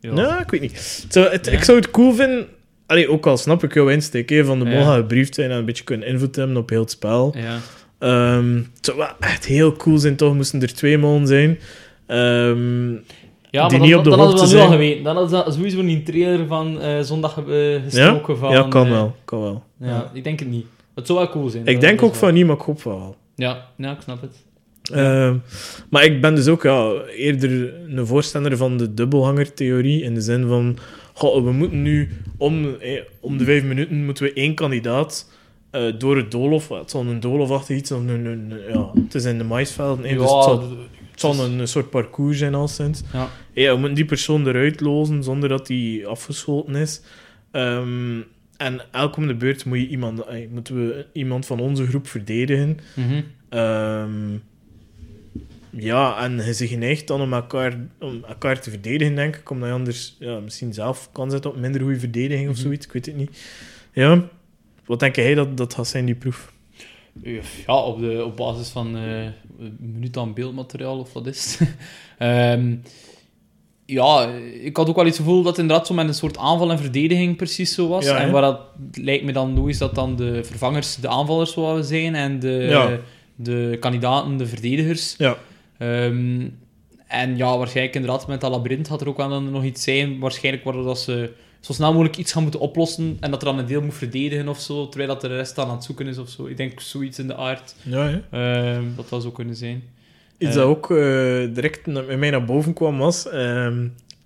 Ja. 0.00 0.12
Ja, 0.14 0.40
ik 0.42 0.50
weet 0.50 0.60
niet. 0.60 1.02
Het 1.02 1.14
het- 1.32 1.46
Ja. 1.46 1.52
Ik 1.52 1.62
zou 1.64 1.78
het 1.78 1.90
cool 1.90 2.12
vinden, 2.12 2.46
allee, 2.86 3.08
ook 3.10 3.26
al 3.26 3.36
snap 3.36 3.62
ik 3.62 3.74
jouw 3.74 3.88
insteek, 3.88 4.28
hè, 4.28 4.44
van 4.44 4.58
de 4.58 4.64
mol 4.64 4.74
Ja. 4.74 4.84
gaat 4.84 4.96
gebriefd 4.96 5.34
zijn 5.34 5.50
en 5.50 5.56
een 5.56 5.64
beetje 5.64 5.84
kunnen 5.84 6.08
invloed 6.08 6.36
hebben 6.36 6.56
op 6.56 6.68
heel 6.70 6.80
het 6.80 6.90
spel. 6.90 7.34
Ja. 7.36 7.58
Ehm, 7.98 8.54
het 8.54 8.84
zou 8.84 8.96
wel 8.96 9.08
echt 9.20 9.44
heel 9.44 9.72
cool 9.76 9.98
zijn, 9.98 10.16
toch 10.16 10.34
moesten 10.34 10.62
er 10.62 10.74
twee 10.74 10.98
molen 10.98 11.26
zijn. 11.26 11.58
Ehm, 12.08 12.92
Ja, 13.50 13.68
Die 13.68 13.78
maar 13.78 13.86
niet 13.86 13.90
dan, 13.90 13.98
op 13.98 14.04
de 14.04 14.10
dan 14.10 14.18
hadden 14.18 14.36
we 14.36 14.40
hoogte 14.40 14.56
dat 14.56 14.64
nu 14.66 14.70
al 14.70 14.70
geweten. 14.78 15.04
Dan 15.04 15.16
hadden 15.16 15.44
ze 15.44 15.52
sowieso 15.58 15.82
niet 15.82 15.98
een 15.98 16.04
trailer 16.14 16.46
van 16.46 16.80
eh, 16.80 17.00
zondag 17.00 17.38
eh, 17.38 17.82
gestoken 17.84 18.38
van... 18.38 18.50
ja, 18.52 18.62
kan 18.68 18.84
eh, 18.86 18.90
wel. 18.92 19.14
Kan 19.24 19.40
wel. 19.40 19.62
Ja, 19.80 20.10
ik 20.12 20.24
denk 20.24 20.38
het 20.38 20.48
niet. 20.50 20.66
Het 20.94 21.06
zou 21.06 21.18
wel 21.18 21.28
cool 21.28 21.48
zijn. 21.48 21.66
Ik 21.66 21.80
denk 21.80 22.02
ook 22.02 22.12
is 22.12 22.18
van 22.18 22.34
niet, 22.34 22.46
maar 22.46 22.56
ik 22.56 22.62
hoop 22.62 22.80
van 22.80 22.92
wel. 22.98 23.16
Ja, 23.34 23.66
ja, 23.76 23.92
ik 23.92 24.00
snap 24.02 24.20
het. 24.20 24.36
Ehm, 24.92 25.36
maar 25.90 26.04
ik 26.04 26.20
ben 26.20 26.34
dus 26.34 26.48
ook 26.48 26.62
ja, 26.62 26.92
eerder 27.16 27.74
een 27.96 28.06
voorstander 28.06 28.56
van 28.56 28.76
de 28.76 28.94
dubbelhangertheorie. 28.94 30.02
In 30.02 30.14
de 30.14 30.20
zin 30.20 30.46
van, 30.46 30.76
goh, 31.14 31.44
we 31.44 31.52
moeten 31.52 31.82
nu 31.82 32.08
om, 32.36 32.74
eh, 32.80 33.00
om 33.20 33.38
de 33.38 33.44
vijf 33.44 33.64
minuten 33.64 34.04
moeten 34.04 34.24
we 34.24 34.32
één 34.32 34.54
kandidaat 34.54 35.30
eh, 35.70 35.82
door 35.98 36.16
het 36.16 36.30
doolhof. 36.30 36.68
Het 36.68 36.90
zal 36.90 37.00
een 37.00 37.20
doolhofachtig 37.20 37.76
iets 37.76 37.88
zijn. 37.88 38.08
Een, 38.08 38.24
een, 38.26 38.50
een- 38.50 38.72
ja, 38.72 38.90
het 39.04 39.14
is 39.14 39.24
in 39.24 39.38
de 39.38 39.44
maisvelden. 39.44 40.04
eh, 40.04 40.12
dus 40.18 40.20
het 40.20 40.44
zal, 40.44 40.62
het 41.22 41.36
zal 41.36 41.44
een, 41.44 41.68
soort 41.68 41.90
parcours 41.90 42.38
zijn 42.38 42.54
al 42.54 42.68
sinds. 42.68 43.02
Ja. 43.12 43.28
Ja, 43.52 43.70
we 43.72 43.76
moeten 43.78 43.94
die 43.96 44.04
persoon 44.04 44.46
eruit 44.46 44.80
lozen 44.80 45.22
zonder 45.22 45.48
dat 45.48 45.66
die 45.66 46.06
afgeschoten 46.06 46.74
is. 46.74 47.00
Ehm, 47.50 48.20
en 48.56 48.80
elke 48.92 49.16
om 49.18 49.26
de 49.26 49.34
beurt 49.34 49.64
moet 49.64 49.78
je 49.78 49.88
iemand, 49.88 50.22
moeten 50.50 50.74
we 50.88 51.06
iemand 51.12 51.46
van 51.46 51.60
onze 51.60 51.86
groep 51.86 52.08
verdedigen. 52.08 52.78
Ehm, 53.48 54.36
ja, 55.70 56.22
en 56.24 56.36
je 56.44 56.52
zich 56.52 56.68
geneigd 56.68 57.06
dan 57.06 57.20
om 57.20 57.32
elkaar, 57.32 57.76
om 58.00 58.24
elkaar 58.28 58.60
te 58.60 58.70
verdedigen, 58.70 59.14
denk 59.14 59.36
ik. 59.36 59.50
Omdat 59.50 59.68
je 59.68 59.74
anders 59.74 60.16
ja, 60.18 60.38
misschien 60.40 60.72
zelf 60.74 61.08
kan 61.12 61.30
zetten 61.30 61.50
op 61.50 61.56
minder 61.56 61.80
goede 61.80 61.98
verdediging 61.98 62.48
of 62.48 62.54
Mhm. 62.54 62.62
zoiets. 62.64 62.86
Ik 62.86 62.92
weet 62.92 63.06
het 63.06 63.16
niet. 63.16 63.38
Ja. 63.92 64.28
Wat 64.86 65.00
denk 65.00 65.16
jij 65.16 65.34
dat 65.34 65.56
dat 65.56 65.74
gaat 65.74 65.88
zijn, 65.88 66.04
die 66.04 66.14
proef? 66.14 66.52
Ja, 67.66 67.82
op, 67.82 68.00
de, 68.00 68.24
op 68.24 68.36
basis 68.36 68.68
van 68.68 68.96
uh, 68.96 69.26
minuut 69.78 70.16
aan 70.16 70.34
beeldmateriaal 70.34 70.98
of 70.98 71.12
wat 71.12 71.26
is 71.26 71.56
het. 71.58 71.68
Ehm, 72.18 72.74
ja, 73.86 74.28
ik 74.62 74.76
had 74.76 74.88
ook 74.88 74.96
wel 74.96 75.06
iets 75.06 75.16
gevoel 75.16 75.42
dat 75.42 75.50
het 75.50 75.60
inderdaad 75.60 75.86
zo 75.86 75.94
met 75.94 76.08
een 76.08 76.14
soort 76.14 76.38
aanval 76.38 76.70
en 76.70 76.78
verdediging 76.78 77.36
precies 77.36 77.74
zo 77.74 77.88
was. 77.88 78.06
en 78.06 78.30
waar 78.30 78.42
dat 78.42 78.60
lijkt 78.92 79.24
me 79.24 79.32
dan 79.32 79.68
is 79.68 79.78
dat 79.78 79.94
dan 79.94 80.16
de 80.16 80.44
vervangers 80.44 80.96
de 80.96 81.08
aanvallers 81.08 81.52
zouden 81.52 81.84
zijn 81.84 82.14
en 82.14 82.38
de, 82.38 83.00
de 83.34 83.76
kandidaten 83.80 84.36
de 84.36 84.46
verdedigers. 84.46 85.14
Ja. 85.18 85.36
Ehm, 85.78 86.46
en 87.06 87.36
ja, 87.36 87.58
waarschijnlijk 87.58 87.96
inderdaad 87.96 88.26
met 88.26 88.40
dat 88.40 88.50
labyrint 88.50 88.88
had 88.88 89.00
er 89.00 89.08
ook 89.08 89.16
wel 89.16 89.42
nog 89.42 89.64
iets 89.64 89.82
zijn. 89.82 90.18
Waarschijnlijk 90.18 90.64
worden 90.64 90.84
dat 90.84 90.98
ze 90.98 91.32
zo 91.60 91.72
snel 91.72 91.92
mogelijk 91.92 92.16
iets 92.16 92.32
gaan 92.32 92.42
moeten 92.42 92.60
oplossen 92.60 93.16
en 93.20 93.30
dat 93.30 93.40
er 93.42 93.48
dan 93.48 93.58
een 93.58 93.66
deel 93.66 93.82
moet 93.82 93.94
verdedigen 93.94 94.48
of 94.48 94.60
zo, 94.60 94.88
terwijl 94.88 95.08
dat 95.08 95.20
de 95.20 95.26
rest 95.26 95.54
dan 95.54 95.68
aan 95.68 95.74
het 95.74 95.84
zoeken 95.84 96.06
is 96.06 96.18
of 96.18 96.28
zo. 96.28 96.46
Ik 96.46 96.56
denk 96.56 96.80
zoiets 96.80 97.18
in 97.18 97.26
de 97.26 97.36
aard. 97.36 97.74
Ja, 97.82 98.08
ja. 98.08 98.76
Uh, 98.78 98.82
dat 98.96 99.08
zou 99.08 99.20
zo 99.20 99.30
kunnen 99.30 99.56
zijn. 99.56 99.82
Iets 100.38 100.54
dat 100.54 100.62
eh, 100.62 100.68
ook 100.68 100.90
uh, 100.90 100.98
direct 101.54 101.86
met 101.86 102.18
mij 102.18 102.30
naar 102.30 102.44
boven 102.44 102.72
kwam 102.72 102.98
was 102.98 103.26
uh, 103.26 103.76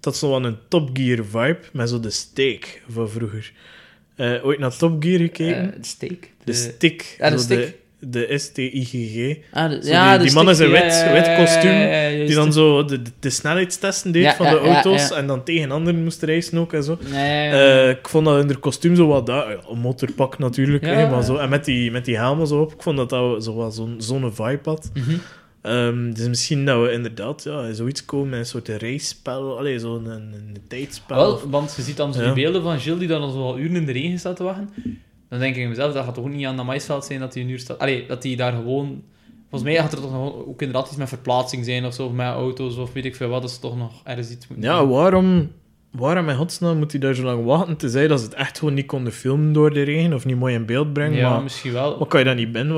dat 0.01 0.17
zo 0.17 0.35
aan 0.35 0.45
een 0.45 0.59
Top 0.69 0.91
Gear 0.93 1.25
vibe 1.25 1.61
met 1.73 1.89
zo 1.89 2.01
de 2.01 2.11
steak 2.11 2.83
van 2.89 3.11
vroeger. 3.11 3.53
Uh, 4.17 4.45
ooit 4.45 4.59
naar 4.59 4.77
Top 4.77 5.03
Gear 5.03 5.19
gekeken? 5.19 5.75
de 5.81 5.87
steak? 5.87 6.29
De, 6.45 6.53
stick. 6.53 7.17
Ja, 7.19 7.31
de 7.31 7.39
stick 7.39 7.77
de 8.07 8.39
STIGG. 8.39 9.37
Ah, 9.53 9.83
ja, 9.83 10.17
die, 10.17 10.27
die 10.27 10.35
man 10.35 10.51
is 10.51 10.59
een 10.59 10.71
wit, 10.71 11.11
wit 11.13 11.35
kostuum, 11.37 12.27
die 12.27 12.35
dan 12.35 12.53
zo 12.53 12.85
de, 12.85 13.03
de 13.21 13.31
snelheidstesten 13.31 14.13
deed 14.13 14.35
van 14.35 14.47
de 14.47 14.59
auto's 14.59 15.11
en 15.11 15.27
dan 15.27 15.45
tegen 15.45 15.71
anderen 15.71 16.03
moest 16.03 16.23
racen 16.23 16.59
ook 16.59 16.73
en 16.73 16.83
zo. 16.83 16.99
Uh, 17.13 17.89
ik 17.89 18.09
vond 18.09 18.25
dat 18.25 18.51
in 18.51 18.61
kostuum 18.61 18.97
zo 18.97 19.07
wat... 19.07 19.27
Dat, 19.27 19.47
een 19.71 19.79
motorpak 19.79 20.39
natuurlijk, 20.39 20.85
hè, 20.85 21.11
maar 21.11 21.23
zo. 21.23 21.37
En 21.37 21.49
met 21.49 21.65
die, 21.65 21.91
met 21.91 22.05
die 22.05 22.17
helmen 22.17 22.47
zo 22.47 22.61
op, 22.61 22.73
ik 22.73 22.83
vond 22.83 22.97
dat 22.97 23.11
dat 23.11 23.45
zo 23.45 23.55
wat 23.55 23.75
zo'n 23.75 23.95
zo'n 23.99 24.35
vibe 24.35 24.61
had. 24.71 24.91
Mm 24.95 25.03
-hmm. 25.03 25.73
um, 25.73 26.15
dus 26.15 26.29
misschien 26.29 26.65
dat 26.65 26.83
we 26.83 26.93
inderdaad 26.93 27.43
ja, 27.43 27.73
zoiets 27.73 28.05
komen 28.05 28.29
met 28.29 28.39
een 28.39 28.47
soort 28.47 28.69
race-spel, 28.69 29.61
zo'n 29.77 30.07
een, 30.07 30.33
een, 30.33 30.57
tijdspel. 30.69 31.17
Wel, 31.17 31.51
want 31.51 31.75
je 31.77 31.83
ziet 31.83 31.97
dan 31.97 32.15
zo 32.15 32.23
die 32.23 32.33
beelden 32.33 32.63
van 32.63 32.81
Gilles 32.81 32.99
die 32.99 33.09
dan 33.09 33.23
al 33.23 33.31
zo 33.31 33.43
al 33.43 33.59
uren 33.59 33.77
in 33.77 33.87
de 33.87 33.93
regen 33.93 34.19
staat 34.19 34.37
te 34.37 34.43
wachten. 34.43 34.71
Dan 35.33 35.41
denk 35.41 35.57
ik 35.57 35.69
mezelf, 35.69 35.93
dat 35.93 36.05
gaat 36.05 36.15
toch 36.15 36.25
ook 36.25 36.31
niet 36.31 36.47
aan 36.47 36.57
dat 36.57 36.65
maisveld 36.65 37.05
zijn 37.05 37.21
dat 37.21 37.35
hij 37.35 37.43
een 37.43 37.49
uur 37.49 37.59
staat. 37.59 37.79
Allee, 37.79 38.07
dat 38.07 38.23
hij 38.23 38.37
daar 38.37 38.53
gewoon... 38.53 39.03
Volgens 39.49 39.71
mij 39.71 39.81
gaat 39.81 39.93
er 39.93 40.01
toch 40.01 40.13
nog 40.13 40.35
ook 40.35 40.63
inderdaad 40.63 40.89
iets 40.89 40.97
met 40.97 41.09
verplaatsing 41.09 41.65
zijn 41.65 41.85
of 41.85 41.95
zo, 41.95 42.07
of 42.07 42.13
met 42.13 42.27
auto's 42.27 42.77
of 42.77 42.93
weet 42.93 43.05
ik 43.05 43.17
veel 43.17 43.29
wat, 43.29 43.41
dat 43.43 43.51
is 43.51 43.59
toch 43.59 43.77
nog 43.77 44.01
ergens 44.05 44.31
iets 44.31 44.47
Ja, 44.57 44.87
waarom... 44.87 45.51
Waarom 45.91 46.29
in 46.29 46.37
godsnaam 46.37 46.79
moet 46.79 46.93
hij 46.93 47.01
daar 47.01 47.15
zo 47.15 47.23
lang 47.23 47.45
wachten? 47.45 47.77
te 47.77 47.89
zeggen 47.89 48.11
dat 48.11 48.19
ze 48.19 48.25
het 48.25 48.35
echt 48.35 48.59
gewoon 48.59 48.75
niet 48.75 48.87
konden 48.87 49.13
filmen 49.13 49.53
door 49.53 49.73
de 49.73 49.83
regen 49.83 50.13
of 50.13 50.25
niet 50.25 50.39
mooi 50.39 50.55
in 50.55 50.67
beeld 50.67 50.93
brengen. 50.93 51.19
Ja, 51.19 51.31
maar, 51.31 51.43
misschien 51.43 51.73
wel. 51.73 51.99
Wat 51.99 52.09
kan 52.09 52.21
je 52.21 52.27
dan 52.27 52.37
niet 52.37 52.53
binnen 52.53 52.75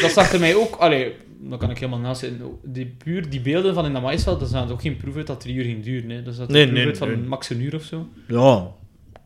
Dat 0.00 0.10
zag 0.10 0.32
er 0.32 0.40
mij 0.40 0.54
ook... 0.54 0.76
Allee, 0.76 1.12
dan 1.38 1.58
kan 1.58 1.70
ik 1.70 1.78
helemaal 1.78 2.00
naast 2.00 2.20
zitten. 2.20 2.58
Die, 2.62 2.86
puur 2.86 3.30
die 3.30 3.40
beelden 3.40 3.74
van 3.74 3.84
in 3.84 3.92
dat 3.92 4.02
maisveld, 4.02 4.40
dat 4.40 4.48
zijn 4.48 4.70
ook 4.70 4.82
geen 4.82 4.96
proef 4.96 5.16
uit 5.16 5.26
dat 5.26 5.40
drie 5.40 5.54
uur 5.54 5.64
ging 5.64 5.84
duren. 5.84 6.10
Hè. 6.10 6.22
Dat 6.22 6.32
is 6.32 6.38
dat 6.38 6.48
nee, 6.48 6.66
nee, 6.66 6.86
uit 6.86 6.98
van 6.98 7.28
max 7.28 7.50
een 7.50 7.60
uur 7.60 7.74
of 7.74 7.82
zo. 7.82 8.06
Ja, 8.28 8.66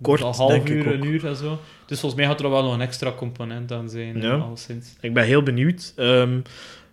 kort, 0.00 0.20
Een 0.20 0.32
half 0.32 0.68
uur, 0.68 0.86
een 0.86 1.04
uur 1.04 1.26
en 1.26 1.36
zo. 1.36 1.58
Dus 1.86 2.00
volgens 2.00 2.20
mij 2.20 2.30
gaat 2.30 2.40
er 2.40 2.50
wel 2.50 2.62
nog 2.62 2.74
een 2.74 2.80
extra 2.80 3.12
component 3.12 3.72
aan 3.72 3.88
zijn. 3.88 4.20
Ja. 4.20 4.36
Alleszins. 4.36 4.96
Ik 5.00 5.14
ben 5.14 5.24
heel 5.24 5.42
benieuwd. 5.42 5.92
Um, 5.96 6.42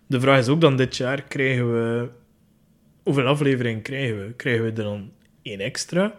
de 0.06 0.20
vraag 0.20 0.38
is 0.38 0.48
ook 0.48 0.60
dan 0.60 0.76
dit 0.76 0.96
jaar, 0.96 1.22
krijgen 1.22 1.72
we... 1.72 2.08
Hoeveel 3.02 3.26
afleveringen 3.26 3.82
krijgen 3.82 4.26
we? 4.26 4.32
Krijgen 4.32 4.64
we 4.64 4.68
er 4.68 4.82
dan 4.82 5.10
één 5.42 5.60
extra? 5.60 6.14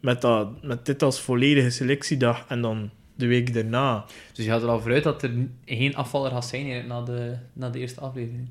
Met, 0.00 0.20
dat, 0.20 0.62
met 0.62 0.86
dit 0.86 1.02
als 1.02 1.20
volledige 1.20 1.70
selectiedag 1.70 2.44
en 2.48 2.60
dan 2.60 2.90
de 3.16 3.26
week 3.26 3.54
daarna. 3.54 4.04
Dus 4.32 4.44
je 4.44 4.50
gaat 4.50 4.62
er 4.62 4.68
al 4.68 4.80
vooruit 4.80 5.04
dat 5.04 5.22
er 5.22 5.30
geen 5.64 5.96
afvaller 5.96 6.30
gaat 6.30 6.46
zijn 6.46 6.86
na 6.86 7.02
de, 7.02 7.36
na 7.52 7.70
de 7.70 7.78
eerste 7.78 8.00
aflevering? 8.00 8.48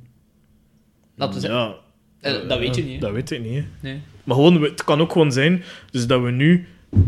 Dat, 1.16 1.42
ja, 1.42 1.76
eh, 2.20 2.48
dat 2.48 2.60
weet 2.60 2.76
je 2.76 2.84
niet. 2.84 3.02
Dat 3.02 3.12
weet 3.12 3.32
ik 3.32 3.42
niet. 3.42 3.66
Nee. 3.80 4.02
Maar 4.24 4.36
gewoon, 4.36 4.62
het 4.62 4.84
kan 4.84 5.02
ook 5.02 5.12
gewoon 5.12 5.32
zijn 5.32 5.64
dus 5.92 6.08
dat 6.08 6.22
we 6.22 6.32
nu 6.32 6.68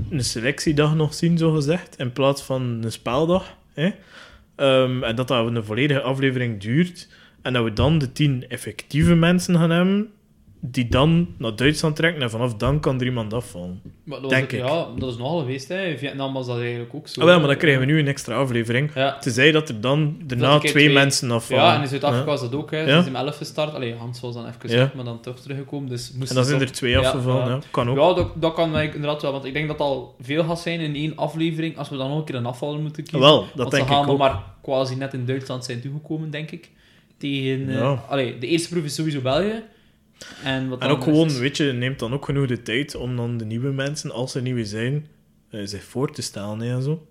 een 0.09 0.23
selectiedag 0.23 0.95
nog 0.95 1.13
zien, 1.13 1.37
zo 1.37 1.51
gezegd, 1.51 1.97
in 1.97 2.13
plaats 2.13 2.41
van 2.41 2.61
een 2.61 2.91
speldag. 2.91 3.57
Hè? 3.73 3.91
Um, 4.57 5.03
en 5.03 5.15
dat 5.15 5.27
dat 5.27 5.47
een 5.47 5.63
volledige 5.63 6.01
aflevering 6.01 6.61
duurt. 6.61 7.07
En 7.41 7.53
dat 7.53 7.63
we 7.63 7.73
dan 7.73 7.97
de 7.97 8.11
tien 8.11 8.45
effectieve 8.49 9.15
mensen 9.15 9.55
gaan 9.55 9.69
hebben 9.69 10.09
die 10.71 10.87
dan 10.87 11.27
naar 11.37 11.55
Duitsland 11.55 11.95
trekken 11.95 12.21
en 12.21 12.29
vanaf 12.29 12.55
dan 12.55 12.79
kan 12.79 12.99
er 12.99 13.05
iemand 13.05 13.33
afvallen. 13.33 13.81
Maar 14.03 14.21
dat 14.21 14.29
Denk 14.29 14.51
ik. 14.51 14.59
Ja, 14.59 14.87
dat 14.97 15.11
is 15.11 15.17
nogal 15.17 15.39
geweest. 15.39 15.67
Hè. 15.67 15.85
In 15.85 15.97
Vietnam 15.97 16.33
was 16.33 16.47
dat 16.47 16.59
eigenlijk 16.59 16.95
ook 16.95 17.07
zo. 17.07 17.19
Ah, 17.19 17.25
wel, 17.25 17.39
maar 17.39 17.47
dan 17.47 17.57
krijgen 17.57 17.79
we 17.79 17.85
nu 17.85 17.99
een 17.99 18.07
extra 18.07 18.35
aflevering. 18.35 18.91
Ja. 18.95 19.17
Tenzij 19.17 19.51
dat 19.51 19.69
er 19.69 19.81
dan 19.81 20.17
daarna 20.23 20.57
twee, 20.57 20.71
twee, 20.71 20.89
mensen 20.89 21.31
afvallen. 21.31 21.63
Ja, 21.63 21.75
en 21.75 21.81
in 21.81 21.87
Zuid-Afrika 21.87 22.25
was 22.25 22.41
dat 22.41 22.55
ook. 22.55 22.71
Hè. 22.71 22.79
Ja. 22.79 22.97
Ze 22.97 23.03
zijn 23.03 23.15
11 23.15 23.37
gestart. 23.37 23.73
Allee, 23.73 23.95
Hans 23.95 24.19
was 24.21 24.33
dan 24.33 24.47
even 24.47 24.91
maar 24.95 25.05
dan 25.05 25.21
toch 25.21 25.39
teruggekomen. 25.39 25.89
Dus 25.89 26.13
en 26.29 26.35
dan 26.35 26.45
zijn 26.45 26.61
er 26.61 26.71
twee 26.71 26.97
afgevallen. 26.97 27.47
Ja, 27.47 27.59
Kan 27.71 27.89
ook. 27.89 27.97
Ja, 27.97 28.13
dat, 28.13 28.31
dat 28.35 28.53
kan 28.53 28.79
inderdaad 28.79 29.21
wel. 29.21 29.31
Want 29.31 29.45
ik 29.45 29.53
denk 29.53 29.67
dat 29.67 29.77
het 29.77 29.87
al 29.87 30.15
veel 30.21 30.43
gaat 30.43 30.59
zijn 30.59 30.79
in 30.79 30.95
één 30.95 31.15
aflevering 31.15 31.77
als 31.77 31.89
we 31.89 31.97
dan 31.97 32.09
nog 32.09 32.17
een 32.17 32.25
keer 32.25 32.35
een 32.35 32.45
afvaller 32.45 32.79
moeten 32.79 33.03
kiezen. 33.03 33.19
Wel, 33.19 33.39
dat 33.39 33.49
want 33.55 33.71
denk 33.71 33.87
ze 33.87 33.93
gaan 33.93 34.03
ik 34.03 34.09
ook. 34.09 34.17
maar 34.17 34.43
quasi 34.61 34.95
net 34.95 35.13
in 35.13 35.25
Duitsland 35.25 35.65
zijn 35.65 35.81
toegekomen, 35.81 36.29
denk 36.29 36.51
ik. 36.51 36.69
Tegen... 37.17 37.69
Uh, 37.69 37.99
allee, 38.09 38.37
de 38.37 38.47
eerste 38.47 38.69
proef 38.69 38.83
is 38.83 38.95
sowieso 38.95 39.21
België. 39.21 39.63
En, 40.43 40.69
wat 40.69 40.81
en 40.81 40.89
ook 40.89 41.03
gewoon, 41.03 41.37
weet 41.37 41.57
je, 41.57 41.63
neemt 41.63 41.99
dan 41.99 42.13
ook 42.13 42.25
genoeg 42.25 42.47
de 42.47 42.61
tijd 42.61 42.95
om 42.95 43.15
dan 43.15 43.37
de 43.37 43.45
nieuwe 43.45 43.71
mensen, 43.71 44.11
als 44.11 44.35
er 44.35 44.41
nieuwe 44.41 44.65
zijn, 44.65 45.07
uh, 45.51 45.61
zich 45.65 45.83
voor 45.83 46.13
te 46.13 46.21
stellen 46.21 46.59
hè, 46.59 46.75
en 46.75 46.83
zo. 46.83 47.07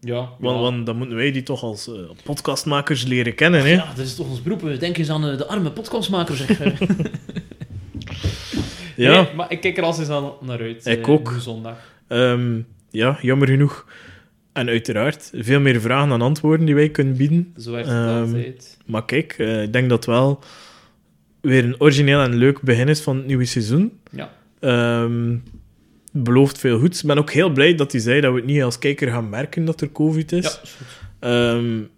Ja, 0.00 0.30
want, 0.38 0.60
want, 0.60 0.86
dan 0.86 0.96
moeten 0.96 1.16
wij 1.16 1.32
die 1.32 1.42
toch 1.42 1.62
als 1.62 1.88
uh, 1.88 1.94
podcastmakers 2.24 3.04
leren 3.04 3.34
kennen. 3.34 3.60
Hè? 3.60 3.72
Ja, 3.72 3.92
dat 3.96 4.04
is 4.04 4.14
toch 4.14 4.28
ons 4.28 4.42
beroep. 4.42 4.80
Denk 4.80 4.98
eens 4.98 5.10
aan 5.10 5.22
de, 5.22 5.36
de 5.36 5.46
arme 5.46 5.70
podcastmaker, 5.70 6.36
zeg. 6.36 6.58
ja. 8.96 9.22
Nee, 9.22 9.34
maar 9.34 9.52
ik 9.52 9.60
kijk 9.60 9.76
er 9.76 9.82
al 9.82 9.98
eens 9.98 10.08
aan 10.08 10.32
naar 10.40 10.60
uit. 10.60 10.86
Ik 10.86 11.06
uh, 11.06 11.12
ook. 11.12 11.34
zondag. 11.38 11.78
Um, 12.08 12.66
ja, 12.90 13.18
jammer 13.20 13.48
genoeg. 13.48 13.86
En 14.52 14.68
uiteraard, 14.68 15.32
veel 15.34 15.60
meer 15.60 15.80
vragen 15.80 16.08
dan 16.08 16.22
antwoorden 16.22 16.66
die 16.66 16.74
wij 16.74 16.88
kunnen 16.88 17.16
bieden. 17.16 17.54
Zo 17.56 17.70
werkt 17.70 17.88
het 17.88 17.96
um, 17.96 18.22
altijd. 18.22 18.78
Maar 18.86 19.04
kijk, 19.04 19.38
ik 19.38 19.72
denk 19.72 19.88
dat 19.88 20.04
wel 20.04 20.40
weer 21.46 21.64
een 21.64 21.80
origineel 21.80 22.20
en 22.20 22.34
leuk 22.34 22.60
begin 22.60 22.88
is 22.88 23.00
van 23.00 23.16
het 23.16 23.26
nieuwe 23.26 23.44
seizoen. 23.44 23.92
Ja. 24.10 24.30
Um, 25.02 25.42
belooft 26.12 26.58
veel 26.58 26.78
goeds. 26.78 27.00
Ik 27.00 27.06
ben 27.06 27.18
ook 27.18 27.30
heel 27.30 27.50
blij 27.50 27.74
dat 27.74 27.92
hij 27.92 28.00
zei 28.00 28.20
dat 28.20 28.32
we 28.32 28.36
het 28.38 28.46
niet 28.46 28.62
als 28.62 28.78
kijker 28.78 29.10
gaan 29.10 29.28
merken 29.28 29.64
dat 29.64 29.80
er 29.80 29.92
COVID 29.92 30.32
is. 30.32 30.60
Ja, 31.20 31.52
um, 31.52 31.88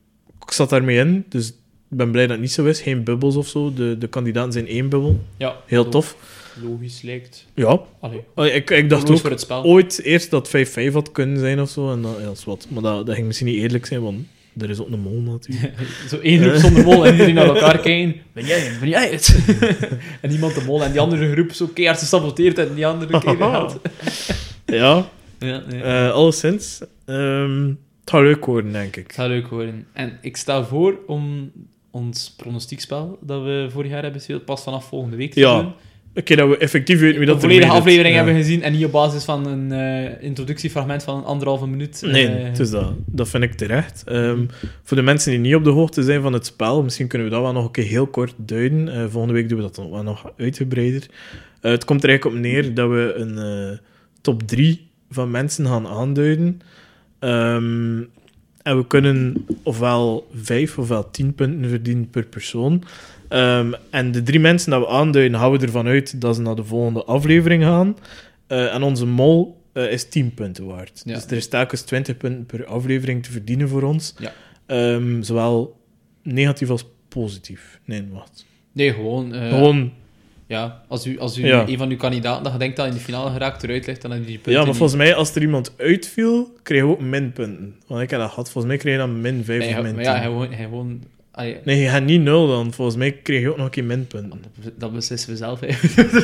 ik 0.46 0.52
zat 0.52 0.70
daarmee 0.70 0.98
in, 0.98 1.24
dus 1.28 1.48
ik 1.90 1.96
ben 1.96 2.10
blij 2.10 2.22
dat 2.22 2.32
het 2.32 2.40
niet 2.40 2.52
zo 2.52 2.64
is. 2.64 2.80
Geen 2.80 3.04
bubbels 3.04 3.36
of 3.36 3.48
zo. 3.48 3.72
De, 3.72 3.98
de 3.98 4.08
kandidaten 4.08 4.52
zijn 4.52 4.66
één 4.66 4.88
bubbel. 4.88 5.20
Ja, 5.36 5.56
heel 5.66 5.88
tof. 5.88 6.16
Logisch 6.62 7.02
lijkt. 7.02 7.46
Ja. 7.54 7.80
Allee, 8.00 8.52
ik, 8.52 8.70
ik 8.70 8.88
dacht 8.88 9.10
ook 9.10 9.64
ooit 9.64 10.00
eerst 10.02 10.30
dat 10.30 10.48
5-5 10.48 10.92
had 10.92 11.12
kunnen 11.12 11.38
zijn 11.38 11.60
of 11.60 11.70
zo. 11.70 11.92
En 11.92 12.02
dat, 12.02 12.16
ja, 12.18 12.24
dat 12.24 12.36
is 12.36 12.44
wat. 12.44 12.66
Maar 12.68 12.82
dat, 12.82 13.06
dat 13.06 13.14
ging 13.14 13.26
misschien 13.26 13.46
niet 13.46 13.56
eerlijk 13.56 13.86
zijn, 13.86 14.02
want 14.02 14.26
er 14.60 14.70
is 14.70 14.80
ook 14.80 14.90
een 14.90 15.00
mol 15.00 15.20
natuurlijk. 15.20 15.74
zo 16.10 16.18
één 16.18 16.42
groep 16.42 16.54
zonder 16.54 16.84
mol 16.84 17.06
en 17.06 17.12
iedereen 17.12 17.34
naar 17.34 17.46
elkaar 17.46 17.78
kijken. 17.78 18.20
Ben 18.32 18.44
jij 18.44 18.72
Ben 18.80 18.88
jij 18.88 19.10
het? 19.10 19.38
en 20.20 20.30
iemand 20.30 20.54
de 20.54 20.62
mol 20.66 20.82
en 20.82 20.90
die 20.90 21.00
andere 21.00 21.32
groep 21.32 21.52
zo 21.52 21.66
keihard 21.66 21.98
gesaboteerd 21.98 22.58
en 22.58 22.74
die 22.74 22.86
andere 22.86 23.20
keer 23.20 23.36
gehad. 23.46 23.80
ja. 24.64 25.08
Ja, 25.38 25.62
nee. 25.68 25.82
Uh, 25.82 26.10
alleszins. 26.10 26.80
Um, 27.06 27.78
het 28.00 28.10
gaat 28.10 28.20
leuk 28.20 28.44
worden, 28.44 28.72
denk 28.72 28.96
ik. 28.96 29.06
Het 29.06 29.14
gaat 29.14 29.28
leuk 29.28 29.48
worden. 29.48 29.86
En 29.92 30.18
ik 30.20 30.36
stel 30.36 30.64
voor 30.64 30.98
om 31.06 31.52
ons 31.90 32.34
pronostiekspel 32.36 33.18
dat 33.20 33.42
we 33.42 33.66
vorig 33.70 33.90
jaar 33.90 34.02
hebben 34.02 34.20
gespeeld 34.20 34.44
pas 34.44 34.62
vanaf 34.62 34.84
volgende 34.84 35.16
week 35.16 35.32
te 35.32 35.40
ja. 35.40 35.60
doen. 35.60 35.72
Oké, 36.18 36.36
dat 36.36 36.48
we 36.48 36.56
effectief 36.56 37.00
weten 37.00 37.18
wie 37.18 37.26
dat 37.26 37.34
Een 37.34 37.40
volledige 37.40 37.72
aflevering 37.72 38.14
hebben 38.14 38.34
gezien 38.34 38.62
en 38.62 38.72
niet 38.72 38.84
op 38.84 38.92
basis 38.92 39.24
van 39.24 39.46
een 39.46 39.72
uh, 39.72 40.22
introductiefragment 40.22 41.02
van 41.02 41.24
anderhalve 41.24 41.66
minuut. 41.66 42.02
Nee, 42.06 42.48
uh, 42.48 42.54
dus 42.54 42.70
dat, 42.70 42.92
dat 43.06 43.28
vind 43.28 43.42
ik 43.44 43.54
terecht. 43.54 44.04
Um, 44.06 44.48
voor 44.82 44.96
de 44.96 45.02
mensen 45.02 45.30
die 45.30 45.40
niet 45.40 45.54
op 45.54 45.64
de 45.64 45.70
hoogte 45.70 46.02
zijn 46.02 46.22
van 46.22 46.32
het 46.32 46.46
spel, 46.46 46.82
misschien 46.82 47.06
kunnen 47.06 47.28
we 47.28 47.34
dat 47.34 47.42
wel 47.42 47.52
nog 47.52 47.64
een 47.64 47.70
keer 47.70 47.84
heel 47.84 48.06
kort 48.06 48.34
duiden. 48.36 48.88
Uh, 48.88 49.04
volgende 49.08 49.34
week 49.34 49.48
doen 49.48 49.58
we 49.58 49.64
dat 49.64 49.74
dan 49.74 49.90
wel 49.90 50.02
nog 50.02 50.32
uitgebreider. 50.36 51.06
het 51.60 51.84
komt 51.84 52.02
er 52.02 52.08
eigenlijk 52.08 52.38
op 52.38 52.42
neer 52.42 52.74
dat 52.74 52.88
we 52.88 53.12
een 53.16 53.78
top 54.20 54.42
3 54.42 54.88
van 55.10 55.30
mensen 55.30 55.66
gaan 55.66 55.86
aanduiden. 55.86 56.60
Um, 57.20 58.08
en 58.62 58.76
we 58.76 58.86
kunnen 58.86 59.46
ofwel 59.62 60.28
5 60.34 60.78
ofwel 60.78 61.10
10 61.10 61.34
punten 61.34 61.68
verdienen 61.68 62.10
per 62.10 62.24
persoon. 62.24 62.82
Um, 63.30 63.74
en 63.90 64.12
de 64.12 64.22
drie 64.22 64.40
mensen 64.40 64.70
dat 64.70 64.80
we 64.80 64.88
aanduiden, 64.88 65.38
houden 65.38 65.66
ervan 65.66 65.86
uit 65.86 66.20
dat 66.20 66.34
ze 66.34 66.40
naar 66.42 66.54
de 66.54 66.64
volgende 66.64 67.04
aflevering 67.04 67.62
gaan. 67.62 67.96
Uh, 68.48 68.74
en 68.74 68.82
onze 68.82 69.06
mol 69.06 69.60
uh, 69.74 69.92
is 69.92 70.08
10 70.08 70.34
punten 70.34 70.66
waard. 70.66 71.02
Ja. 71.04 71.14
Dus 71.14 71.24
er 71.26 71.36
is 71.36 71.48
telkens 71.48 71.80
20 71.82 72.16
punten 72.16 72.46
per 72.46 72.66
aflevering 72.66 73.22
te 73.24 73.30
verdienen 73.30 73.68
voor 73.68 73.82
ons. 73.82 74.14
Ja. 74.18 74.32
Um, 74.94 75.22
zowel 75.22 75.76
negatief 76.22 76.70
als 76.70 76.84
positief. 77.08 77.80
Nee, 77.84 78.04
wat? 78.12 78.44
Nee, 78.72 78.92
gewoon... 78.92 79.34
Uh, 79.34 79.48
gewoon 79.48 79.92
ja, 80.46 80.82
als 80.88 81.06
u, 81.06 81.18
als 81.18 81.38
u 81.38 81.46
Ja. 81.46 81.68
een 81.68 81.78
van 81.78 81.90
uw 81.90 81.96
kandidaten 81.96 82.42
dat 82.42 82.52
je 82.52 82.58
denkt 82.58 82.76
dat 82.76 82.86
in 82.86 82.92
de 82.92 82.98
finale 82.98 83.30
geraakt 83.30 83.62
eruit 83.62 83.86
ligt, 83.86 84.02
dan 84.02 84.10
heb 84.10 84.20
je 84.20 84.26
die 84.26 84.34
punten 84.34 84.52
Ja, 84.52 84.58
maar 84.58 84.68
niet. 84.68 84.76
volgens 84.76 84.98
mij, 84.98 85.14
als 85.14 85.34
er 85.34 85.42
iemand 85.42 85.72
uitviel, 85.76 86.52
kreeg 86.62 86.78
je 86.80 86.86
ook 86.86 87.00
minpunten. 87.00 87.74
Want 87.86 88.02
ik 88.02 88.10
heb 88.10 88.20
dat 88.20 88.28
gehad. 88.28 88.50
Volgens 88.50 88.66
mij 88.72 88.76
kreeg 88.82 88.92
je 88.92 88.98
dan 88.98 89.20
min 89.20 89.44
5 89.44 89.58
Nee, 89.58 89.68
of 89.76 89.82
min 89.82 89.94
maar 89.94 90.02
10. 90.04 90.12
ja, 90.12 90.18
hij 90.18 90.24
gewoon... 90.26 90.52
Hij 90.52 90.64
gewoon 90.64 91.02
allee, 91.38 91.56
Nee, 91.64 91.80
je 91.80 91.88
gaat 91.88 92.04
niet 92.04 92.20
nul 92.20 92.46
dan. 92.46 92.72
Volgens 92.72 92.96
mij 92.96 93.12
kreeg 93.12 93.40
je 93.40 93.50
ook 93.50 93.56
nog 93.56 93.64
een 93.64 93.70
keer 93.72 93.84
minpunten. 93.84 94.42
dat 94.78 94.92
beslissen 94.92 95.30
we 95.30 95.36
zelf. 95.36 95.60
hè. 95.60 95.68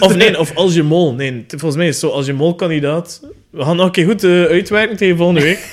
Of 0.01 0.17
nee, 0.17 0.39
of 0.39 0.55
als 0.57 0.75
je 0.75 0.83
mol. 0.83 1.15
Nee, 1.15 1.45
volgens 1.49 1.77
mij 1.77 1.87
is 1.89 2.01
het 2.01 2.11
zo, 2.11 2.17
als 2.17 2.27
je 2.27 2.33
molkandidaat... 2.33 3.23
We 3.51 3.63
gaan 3.63 3.77
nog 3.77 3.87
een 3.87 3.93
keer 3.93 4.05
goed 4.07 4.25
eh, 4.25 4.31
uitwerken 4.45 4.97
tegen 4.97 5.17
volgende 5.17 5.41
week. 5.43 5.59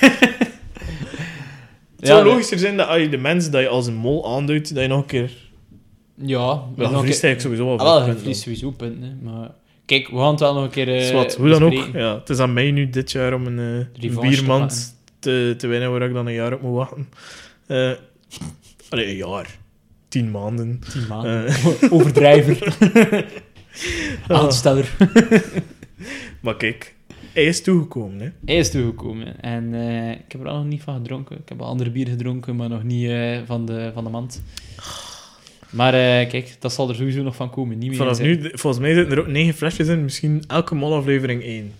Het 1.96 2.10
Ja, 2.10 2.16
zou 2.16 2.24
logischer 2.26 2.58
zijn 2.58 2.76
dat 2.76 2.88
als 2.88 3.00
je 3.00 3.08
de 3.08 3.16
mensen 3.16 3.52
dat 3.52 3.60
je 3.60 3.68
als 3.68 3.86
een 3.86 3.94
mol 3.94 4.34
aanduidt, 4.36 4.74
dat 4.74 4.82
je 4.82 4.88
nog 4.88 4.98
een 5.00 5.06
keer... 5.06 5.30
Ja, 6.16 6.36
Wel, 6.76 6.86
een 6.86 6.92
verliest 6.92 7.20
keer- 7.20 7.28
eigenlijk 7.28 7.40
sowieso 7.40 7.64
wel 7.64 7.78
Ah, 7.78 7.84
wel, 7.94 7.98
punten 7.98 8.18
verliest 8.18 8.42
sowieso 8.42 8.70
punten. 8.70 9.02
hè, 9.02 9.30
Maar 9.30 9.50
kijk, 9.86 10.08
we 10.08 10.16
gaan 10.16 10.30
het 10.30 10.40
wel 10.40 10.54
nog 10.54 10.64
een 10.64 10.70
keer 10.70 10.86
dan. 10.86 11.12
wat, 11.12 11.34
hoe 11.36 11.48
dan 11.48 11.64
ook. 11.64 11.88
Ja, 11.92 12.14
het 12.18 12.28
is 12.30 12.38
aan 12.38 12.52
mij 12.52 12.70
nu 12.70 12.90
dit 12.90 13.12
jaar 13.12 13.34
om 13.34 13.46
een, 13.46 13.86
te 14.00 14.18
biermand 14.20 14.96
te, 15.18 15.54
te 15.58 15.66
winnen 15.66 15.90
waar 15.92 16.02
ik 16.02 16.12
dan 16.14 16.26
een 16.26 16.32
jaar 16.34 16.52
op 16.52 16.62
moet 16.62 16.74
wachten. 16.74 17.08
Allee, 18.92 19.08
een 19.08 19.16
jaar. 19.16 19.58
Tien 20.08 20.30
maanden. 20.30 20.80
Tien 20.92 21.06
maanden. 21.06 21.46
Eh, 21.46 21.92
Overdrijver. 21.92 22.76
Aansteller. 24.28 24.96
maar 26.42 26.56
kijk, 26.56 26.94
hij 27.32 27.44
is 27.44 27.62
toegekomen. 27.62 28.20
Hè. 28.20 28.28
Hij 28.44 28.56
is 28.56 28.70
toegekomen. 28.70 29.40
En 29.40 29.74
eh, 29.74 30.10
ik 30.10 30.32
heb 30.32 30.40
er 30.40 30.48
al 30.48 30.56
nog 30.56 30.66
niet 30.66 30.82
van 30.82 30.94
gedronken. 30.94 31.36
Ik 31.36 31.48
heb 31.48 31.58
wel 31.58 31.66
andere 31.66 31.90
bier 31.90 32.08
gedronken, 32.08 32.56
maar 32.56 32.68
nog 32.68 32.82
niet 32.82 33.08
eh, 33.08 33.38
van, 33.46 33.66
de, 33.66 33.90
van 33.94 34.04
de 34.04 34.10
mand. 34.10 34.42
Maar 35.70 35.92
kijk, 36.26 36.56
dat 36.58 36.72
zal 36.72 36.88
er 36.88 36.94
sowieso 36.94 37.22
nog 37.22 37.36
van 37.36 37.50
komen. 37.50 37.78
Niet 37.78 37.88
meer 37.88 37.98
Vanaf 37.98 38.20
nu, 38.20 38.50
volgens 38.52 38.82
mij 38.82 38.94
zitten 38.94 39.12
er 39.12 39.20
ook 39.20 39.26
negen 39.26 39.54
flesjes 39.54 39.88
in. 39.88 40.02
Misschien 40.02 40.44
elke 40.46 40.74
molaflevering 40.74 41.42
één. 41.42 41.72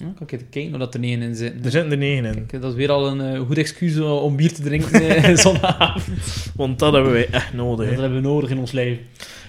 Ja, 0.00 0.12
kan 0.16 0.26
ik 0.26 0.32
even 0.32 0.48
kijken 0.48 0.72
of 0.72 0.78
dat 0.78 0.94
er 0.94 1.00
negen 1.00 1.22
in 1.22 1.34
zitten. 1.34 1.64
Er 1.64 1.70
zitten 1.70 1.90
er 1.90 1.96
negen 1.96 2.24
in. 2.24 2.46
Kijk, 2.46 2.62
dat 2.62 2.70
is 2.70 2.76
weer 2.76 2.90
al 2.90 3.06
een 3.06 3.20
eh, 3.20 3.40
goed 3.40 3.58
excuus 3.58 3.98
om 4.00 4.36
bier 4.36 4.52
te 4.52 4.62
drinken 4.62 5.00
eh, 5.00 5.36
zondagavond. 5.46 6.52
Want 6.54 6.78
dat 6.78 6.92
hebben 6.92 7.12
wij 7.12 7.28
echt 7.30 7.52
nodig. 7.52 7.88
Dat 7.88 7.98
hebben 7.98 8.22
we 8.22 8.28
nodig 8.28 8.50
in 8.50 8.58
ons 8.58 8.72
leven. 8.72 9.04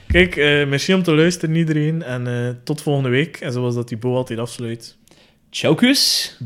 Kijk, 0.07 0.35
eh, 0.35 0.67
merci 0.67 0.93
om 0.93 1.03
te 1.03 1.15
luisteren 1.15 1.55
iedereen. 1.55 2.03
En 2.03 2.59
tot 2.63 2.81
volgende 2.81 3.09
week. 3.09 3.37
En 3.37 3.51
zoals 3.51 3.75
dat 3.75 3.87
die 3.87 3.97
Bo 3.97 4.15
altijd 4.15 4.39
afsluit. 4.39 4.97
Ciao, 5.49 5.75
kus. 5.75 6.37